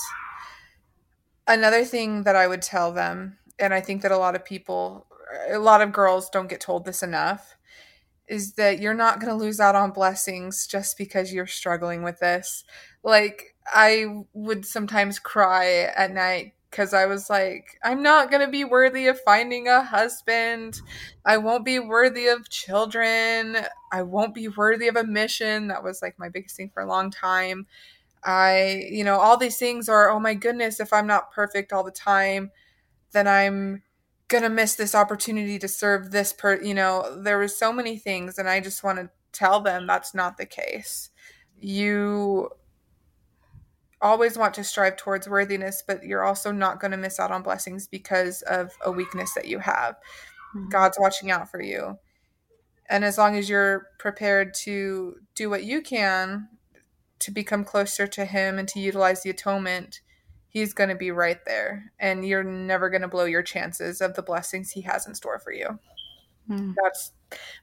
another 1.54 1.84
thing 1.86 2.24
that 2.24 2.36
I 2.36 2.48
would 2.48 2.62
tell 2.62 2.92
them, 2.92 3.38
and 3.60 3.74
I 3.74 3.82
think 3.82 4.02
that 4.02 4.12
a 4.12 4.18
lot 4.18 4.36
of 4.36 4.46
people, 4.46 5.08
a 5.50 5.60
lot 5.60 5.82
of 5.82 5.94
girls 5.94 6.30
don't 6.30 6.50
get 6.50 6.62
told 6.62 6.86
this 6.86 7.04
enough, 7.04 7.56
is 8.28 8.54
that 8.54 8.80
you're 8.80 8.94
not 8.94 9.20
going 9.20 9.32
to 9.32 9.44
lose 9.44 9.60
out 9.60 9.76
on 9.76 9.92
blessings 9.92 10.66
just 10.66 10.98
because 10.98 11.34
you're 11.34 11.48
struggling 11.48 12.02
with 12.02 12.20
this. 12.20 12.64
Like, 13.04 13.56
I 13.68 14.24
would 14.34 14.66
sometimes 14.66 15.20
cry 15.20 15.92
at 15.96 16.12
night 16.12 16.54
because 16.70 16.94
I 16.94 17.06
was 17.06 17.30
like, 17.30 17.78
I'm 17.84 18.02
not 18.02 18.32
going 18.32 18.46
to 18.46 18.52
be 18.52 18.64
worthy 18.64 19.08
of 19.08 19.20
finding 19.20 19.68
a 19.68 19.84
husband. 19.84 20.80
I 21.26 21.38
won't 21.38 21.66
be 21.66 21.80
worthy 21.80 22.28
of 22.28 22.50
children. 22.50 23.58
I 23.92 24.04
won't 24.04 24.34
be 24.34 24.48
worthy 24.48 24.88
of 24.88 24.96
a 24.96 25.04
mission. 25.04 25.68
That 25.68 25.84
was 25.84 26.02
like 26.02 26.18
my 26.18 26.30
biggest 26.30 26.56
thing 26.56 26.72
for 26.74 26.82
a 26.82 26.88
long 26.88 27.12
time. 27.12 27.68
I, 28.24 28.88
you 28.90 29.04
know, 29.04 29.20
all 29.20 29.38
these 29.38 29.58
things 29.58 29.90
are, 29.90 30.10
oh 30.10 30.20
my 30.20 30.34
goodness, 30.34 30.80
if 30.80 30.94
I'm 30.94 31.08
not 31.08 31.32
perfect 31.32 31.74
all 31.74 31.84
the 31.84 31.92
time, 31.92 32.52
then 33.14 33.28
I'm 33.28 33.82
going 34.28 34.44
to 34.44 34.50
miss 34.50 34.76
this 34.76 34.96
opportunity 34.96 35.60
to 35.60 35.68
serve 35.68 36.12
this 36.12 36.32
per, 36.32 36.62
you 36.62 36.74
know, 36.74 37.22
there 37.22 37.40
was 37.40 37.58
so 37.58 37.74
many 37.74 37.98
things 37.98 38.38
and 38.38 38.48
I 38.48 38.60
just 38.60 38.84
want 38.84 39.00
to 39.00 39.10
tell 39.32 39.62
them 39.62 39.88
that's 39.88 40.14
not 40.14 40.38
the 40.38 40.46
case. 40.46 41.10
You 41.60 42.50
always 44.02 44.38
want 44.38 44.54
to 44.56 44.64
strive 44.64 44.98
towards 44.98 45.28
worthiness, 45.28 45.84
but 45.86 46.04
you're 46.04 46.24
also 46.24 46.52
not 46.52 46.80
going 46.80 46.92
to 46.92 46.98
miss 46.98 47.20
out 47.20 47.32
on 47.32 47.44
blessings 47.44 47.88
because 47.88 48.42
of 48.44 48.72
a 48.84 48.92
weakness 48.92 49.34
that 49.34 49.48
you 49.48 49.60
have. 49.60 49.96
Mm-hmm. 50.56 50.70
God's 50.70 50.98
watching 51.00 51.32
out 51.32 51.50
for 51.50 51.62
you. 51.62 51.98
And 52.90 53.06
as 53.06 53.18
long 53.18 53.38
as 53.38 53.50
you're 53.50 53.88
prepared 54.00 54.54
to 54.66 55.16
do 55.36 55.50
what 55.50 55.64
you 55.64 55.82
can 55.82 56.50
to 57.22 57.32
become 57.32 57.64
closer 57.64 58.08
to 58.08 58.26
him 58.26 58.60
and 58.60 58.68
to 58.70 58.80
utilize 58.80 59.24
the 59.24 59.30
atonement, 59.30 60.02
he's 60.50 60.74
going 60.74 60.90
to 60.90 60.96
be 60.96 61.12
right 61.12 61.44
there. 61.46 61.92
And 62.00 62.26
you're 62.26 62.44
never 62.44 62.90
going 62.90 63.02
to 63.02 63.08
blow 63.08 63.26
your 63.26 63.44
chances 63.44 64.02
of 64.02 64.16
the 64.16 64.24
blessings 64.24 64.72
he 64.72 64.82
has 64.82 65.08
in 65.08 65.16
store 65.16 65.40
for 65.40 65.54
you. 65.54 65.80
Mm. 66.50 66.76
That's 66.82 67.12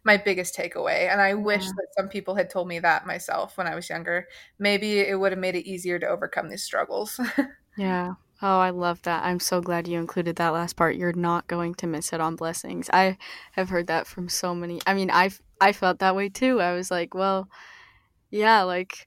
my 0.04 0.16
biggest 0.16 0.56
takeaway. 0.56 1.10
And 1.10 1.20
I 1.20 1.34
wish 1.34 1.64
yeah. 1.64 1.72
that 1.76 1.94
some 1.96 2.08
people 2.08 2.34
had 2.34 2.50
told 2.50 2.68
me 2.68 2.78
that 2.78 3.06
myself 3.06 3.58
when 3.58 3.66
I 3.66 3.74
was 3.74 3.88
younger. 3.88 4.26
Maybe 4.58 5.00
it 5.00 5.18
would 5.18 5.32
have 5.32 5.38
made 5.38 5.56
it 5.56 5.68
easier 5.68 5.98
to 5.98 6.08
overcome 6.08 6.48
these 6.48 6.62
struggles. 6.62 7.20
yeah. 7.76 8.14
Oh, 8.40 8.60
I 8.60 8.70
love 8.70 9.02
that. 9.02 9.24
I'm 9.24 9.40
so 9.40 9.60
glad 9.60 9.88
you 9.88 9.98
included 9.98 10.36
that 10.36 10.50
last 10.52 10.76
part. 10.76 10.94
You're 10.94 11.12
not 11.12 11.48
going 11.48 11.74
to 11.76 11.88
miss 11.88 12.12
it 12.12 12.20
on 12.20 12.36
blessings. 12.36 12.88
I 12.92 13.18
have 13.52 13.68
heard 13.68 13.88
that 13.88 14.06
from 14.06 14.28
so 14.28 14.54
many. 14.54 14.80
I 14.86 14.94
mean, 14.94 15.10
I 15.10 15.30
I 15.60 15.72
felt 15.72 15.98
that 15.98 16.14
way 16.14 16.28
too. 16.28 16.60
I 16.60 16.72
was 16.74 16.88
like, 16.88 17.14
well, 17.14 17.48
yeah, 18.30 18.62
like 18.62 19.06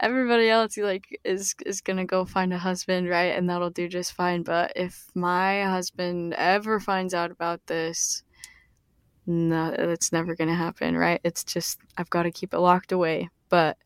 everybody 0.00 0.48
else 0.48 0.76
like 0.76 1.18
is 1.24 1.54
is 1.64 1.80
gonna 1.80 2.04
go 2.04 2.24
find 2.24 2.52
a 2.52 2.58
husband 2.58 3.08
right 3.08 3.36
and 3.36 3.48
that'll 3.48 3.70
do 3.70 3.88
just 3.88 4.12
fine 4.12 4.42
but 4.42 4.72
if 4.74 5.06
my 5.14 5.62
husband 5.62 6.34
ever 6.34 6.80
finds 6.80 7.14
out 7.14 7.30
about 7.30 7.64
this 7.66 8.24
no 9.26 9.72
it's 9.78 10.12
never 10.12 10.34
gonna 10.34 10.54
happen 10.54 10.96
right? 10.96 11.20
It's 11.24 11.44
just 11.44 11.78
i've 11.96 12.10
got 12.10 12.24
to 12.24 12.30
keep 12.30 12.52
it 12.52 12.58
locked 12.58 12.92
away 12.92 13.30
but 13.48 13.78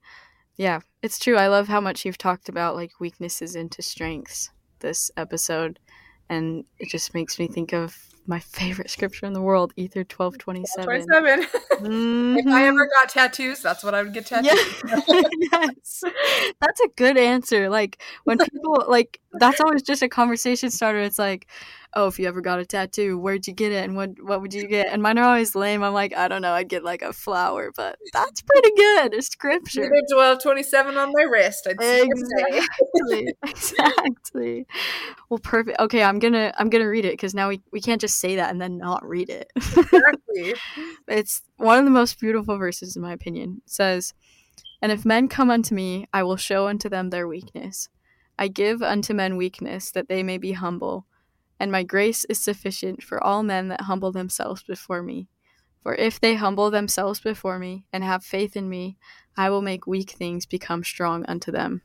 yeah 0.57 0.81
it's 1.03 1.19
true 1.19 1.37
i 1.37 1.47
love 1.47 1.69
how 1.69 1.81
much 1.81 2.05
you've 2.05 2.19
talked 2.19 2.49
about 2.49 2.75
like 2.75 2.99
weaknesses 2.99 3.55
into 3.55 3.83
strengths 3.83 4.51
this 4.81 5.11
episode 5.17 5.79
and 6.29 6.65
it 6.79 6.89
just 6.89 7.15
makes 7.15 7.39
me 7.39 7.47
think 7.47 7.73
of 7.73 8.08
my 8.29 8.39
favorite 8.39 8.91
scripture 8.91 9.24
in 9.24 9.33
the 9.33 9.41
world, 9.41 9.72
Ether 9.76 10.05
twelve 10.05 10.37
twenty 10.37 10.64
seven. 10.66 11.07
Mm-hmm. 11.07 12.37
If 12.39 12.47
I 12.47 12.66
ever 12.66 12.87
got 12.87 13.09
tattoos, 13.09 13.62
that's 13.62 13.83
what 13.83 13.95
I 13.95 14.03
would 14.03 14.12
get 14.12 14.26
tattooed. 14.26 14.53
Yeah. 14.87 15.22
yes, 15.53 16.05
that's 16.61 16.81
a 16.81 16.89
good 16.97 17.16
answer. 17.16 17.70
Like 17.70 18.03
when 18.24 18.39
people 18.53 18.85
like, 18.87 19.20
that's 19.33 19.61
always 19.61 19.83
just 19.83 20.03
a 20.03 20.09
conversation 20.09 20.70
starter. 20.70 21.01
It's 21.01 21.18
like, 21.18 21.47
oh, 21.95 22.07
if 22.07 22.18
you 22.18 22.26
ever 22.26 22.41
got 22.41 22.61
a 22.61 22.66
tattoo, 22.66 23.18
where'd 23.18 23.47
you 23.47 23.55
get 23.55 23.72
it, 23.72 23.84
and 23.84 23.97
what 23.97 24.11
what 24.22 24.41
would 24.41 24.55
you 24.55 24.66
get? 24.66 24.89
And 24.89 25.03
mine 25.03 25.18
are 25.18 25.28
always 25.28 25.55
lame. 25.55 25.82
I'm 25.82 25.93
like, 25.93 26.14
I 26.14 26.28
don't 26.28 26.43
know. 26.43 26.53
I'd 26.53 26.68
get 26.68 26.84
like 26.84 27.03
a 27.03 27.12
flower, 27.12 27.72
but 27.74 27.99
that's 28.12 28.43
pretty 28.43 28.70
good. 28.76 29.14
It's 29.14 29.28
scripture. 29.28 29.91
Twelve 30.12 30.43
twenty 30.43 30.62
seven 30.62 30.97
on 30.97 31.12
my 31.14 31.22
wrist. 31.22 31.66
I'd 31.68 31.76
exactly. 31.80 33.34
exactly. 33.45 34.66
Well, 35.28 35.39
perfect. 35.39 35.80
Okay, 35.80 36.03
I'm 36.03 36.18
gonna 36.18 36.53
I'm 36.59 36.70
gonna 36.70 36.89
read 36.89 37.05
it 37.05 37.12
because 37.12 37.34
now 37.34 37.49
we 37.49 37.62
we 37.72 37.80
can't 37.80 38.01
just 38.01 38.20
say 38.20 38.36
that 38.36 38.51
and 38.51 38.61
then 38.61 38.78
not 38.78 39.05
read 39.05 39.30
it. 39.30 39.51
exactly. 39.57 40.55
it's 41.09 41.43
one 41.57 41.78
of 41.78 41.84
the 41.84 41.91
most 41.91 42.20
beautiful 42.20 42.59
verses 42.59 42.97
in 42.97 43.03
my 43.03 43.12
opinion. 43.12 43.62
It 43.64 43.70
says. 43.70 44.14
And 44.80 44.93
if 44.93 45.05
men 45.05 45.26
come 45.26 45.51
unto 45.51 45.74
me, 45.74 46.07
I 46.12 46.22
will 46.22 46.36
show 46.36 46.68
unto 46.68 46.89
them 46.89 47.11
their 47.11 47.26
weakness. 47.26 47.89
I 48.39 48.47
give 48.47 48.80
unto 48.80 49.12
men 49.12 49.36
weakness, 49.36 49.91
that 49.91 50.09
they 50.09 50.22
may 50.22 50.39
be 50.39 50.53
humble 50.53 51.08
and 51.61 51.73
my 51.73 51.83
grace 51.83 52.25
is 52.27 52.39
sufficient 52.39 53.03
for 53.03 53.23
all 53.23 53.43
men 53.43 53.69
that 53.69 53.83
humble 53.83 54.13
themselves 54.13 54.63
before 54.63 55.03
me. 55.03 55.29
For 55.83 55.95
if 55.95 56.21
they 56.21 56.35
humble 56.35 56.71
themselves 56.71 57.21
before 57.21 57.59
me 57.59 57.87
and 57.93 58.05
have 58.05 58.25
faith 58.25 58.57
in 58.57 58.69
me, 58.69 58.99
I 59.37 59.51
will 59.51 59.63
make 59.63 59.87
weak 59.87 60.11
things 60.11 60.47
become 60.47 60.85
strong 60.85 61.25
unto 61.27 61.51
them. 61.51 61.83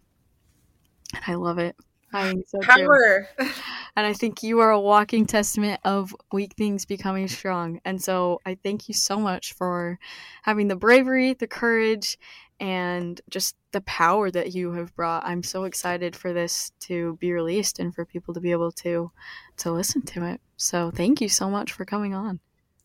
And 1.14 1.24
I 1.28 1.36
love 1.36 1.60
it. 1.60 1.76
I 2.14 2.34
so 2.48 2.60
Power. 2.62 3.28
And 3.96 4.08
I 4.08 4.14
think 4.14 4.42
you 4.42 4.60
are 4.60 4.72
a 4.72 4.80
walking 4.80 5.28
testament 5.28 5.80
of 5.86 6.16
weak 6.32 6.56
things 6.58 6.84
becoming 6.84 7.28
strong. 7.28 7.80
And 7.86 8.02
so 8.02 8.42
I 8.44 8.56
thank 8.56 8.88
you 8.88 8.96
so 8.96 9.20
much 9.20 9.54
for 9.54 10.00
having 10.42 10.68
the 10.68 10.76
bravery, 10.76 11.34
the 11.34 11.48
courage, 11.48 12.18
and 12.60 13.20
just 13.30 13.56
the 13.72 13.82
power 13.82 14.32
that 14.32 14.54
you 14.54 14.74
have 14.74 14.96
brought. 14.96 15.26
I'm 15.26 15.44
so 15.44 15.64
excited 15.64 16.16
for 16.16 16.34
this 16.34 16.72
to 16.82 17.18
be 17.18 17.32
released 17.32 17.80
and 17.80 17.94
for 17.94 18.06
people 18.06 18.34
to 18.34 18.40
be 18.40 18.52
able 18.52 18.72
to 18.72 19.12
to 19.58 19.72
listen 19.72 20.02
to 20.04 20.26
it. 20.26 20.42
So 20.58 20.92
thank 20.92 21.22
you 21.22 21.30
so 21.30 21.50
much 21.50 21.72
for 21.72 21.86
coming 21.86 22.14
on. 22.14 22.40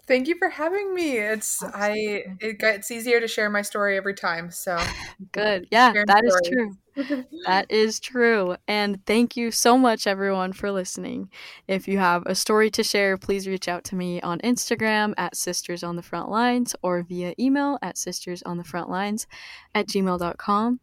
Thank 0.09 0.26
you 0.26 0.36
for 0.38 0.48
having 0.48 0.94
me. 0.94 1.18
It's 1.18 1.62
Absolutely. 1.62 2.24
I 2.24 2.36
it 2.40 2.59
gets 2.59 2.90
easier 2.90 3.20
to 3.20 3.28
share 3.28 3.50
my 3.50 3.62
story 3.62 3.96
every 3.96 4.14
time. 4.14 4.50
So 4.50 4.78
good. 5.32 5.68
Yeah, 5.70 5.92
that 5.92 6.24
story. 6.24 6.40
is 6.42 6.48
true. 6.48 7.24
that 7.44 7.66
is 7.70 8.00
true. 8.00 8.56
And 8.66 9.04
thank 9.04 9.36
you 9.36 9.50
so 9.50 9.76
much, 9.76 10.06
everyone, 10.06 10.54
for 10.54 10.72
listening. 10.72 11.30
If 11.68 11.86
you 11.86 11.98
have 11.98 12.22
a 12.24 12.34
story 12.34 12.70
to 12.70 12.82
share, 12.82 13.18
please 13.18 13.46
reach 13.46 13.68
out 13.68 13.84
to 13.84 13.96
me 13.96 14.20
on 14.22 14.38
Instagram 14.40 15.12
at 15.18 15.36
Sisters 15.36 15.82
on 15.84 15.96
the 15.96 16.02
Front 16.02 16.30
Lines 16.30 16.74
or 16.82 17.02
via 17.02 17.34
email 17.38 17.78
at 17.82 17.98
Sisters 17.98 18.42
on 18.44 18.56
the 18.56 18.64
Front 18.64 18.88
Lines 18.88 19.26
at 19.74 19.86
gmail.com. 19.86 20.80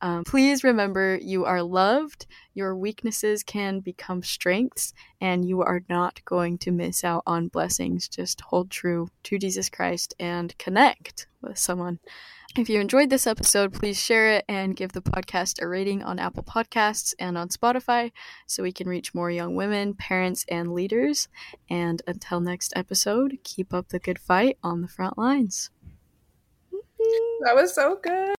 Um, 0.00 0.24
please 0.24 0.62
remember 0.62 1.18
you 1.20 1.44
are 1.44 1.62
loved, 1.62 2.26
your 2.54 2.76
weaknesses 2.76 3.42
can 3.42 3.80
become 3.80 4.22
strengths, 4.22 4.92
and 5.20 5.48
you 5.48 5.62
are 5.62 5.82
not 5.88 6.24
going 6.24 6.58
to 6.58 6.70
miss 6.70 7.02
out 7.04 7.22
on 7.26 7.48
blessings. 7.48 8.08
Just 8.08 8.40
hold 8.40 8.70
true 8.70 9.08
to 9.24 9.38
Jesus 9.38 9.70
Christ 9.70 10.14
and 10.20 10.56
connect 10.58 11.26
with 11.40 11.58
someone. 11.58 11.98
If 12.56 12.70
you 12.70 12.80
enjoyed 12.80 13.10
this 13.10 13.26
episode, 13.26 13.74
please 13.74 14.00
share 14.00 14.36
it 14.36 14.46
and 14.48 14.74
give 14.74 14.92
the 14.92 15.02
podcast 15.02 15.60
a 15.60 15.68
rating 15.68 16.02
on 16.02 16.18
Apple 16.18 16.42
Podcasts 16.42 17.12
and 17.18 17.36
on 17.36 17.50
Spotify 17.50 18.12
so 18.46 18.62
we 18.62 18.72
can 18.72 18.88
reach 18.88 19.14
more 19.14 19.30
young 19.30 19.56
women, 19.56 19.92
parents, 19.92 20.46
and 20.48 20.72
leaders. 20.72 21.28
And 21.68 22.00
until 22.06 22.40
next 22.40 22.72
episode, 22.74 23.38
keep 23.44 23.74
up 23.74 23.88
the 23.88 23.98
good 23.98 24.18
fight 24.18 24.56
on 24.62 24.80
the 24.80 24.88
front 24.88 25.18
lines. 25.18 25.70
That 27.44 27.54
was 27.54 27.74
so 27.74 27.98
good. 28.02 28.35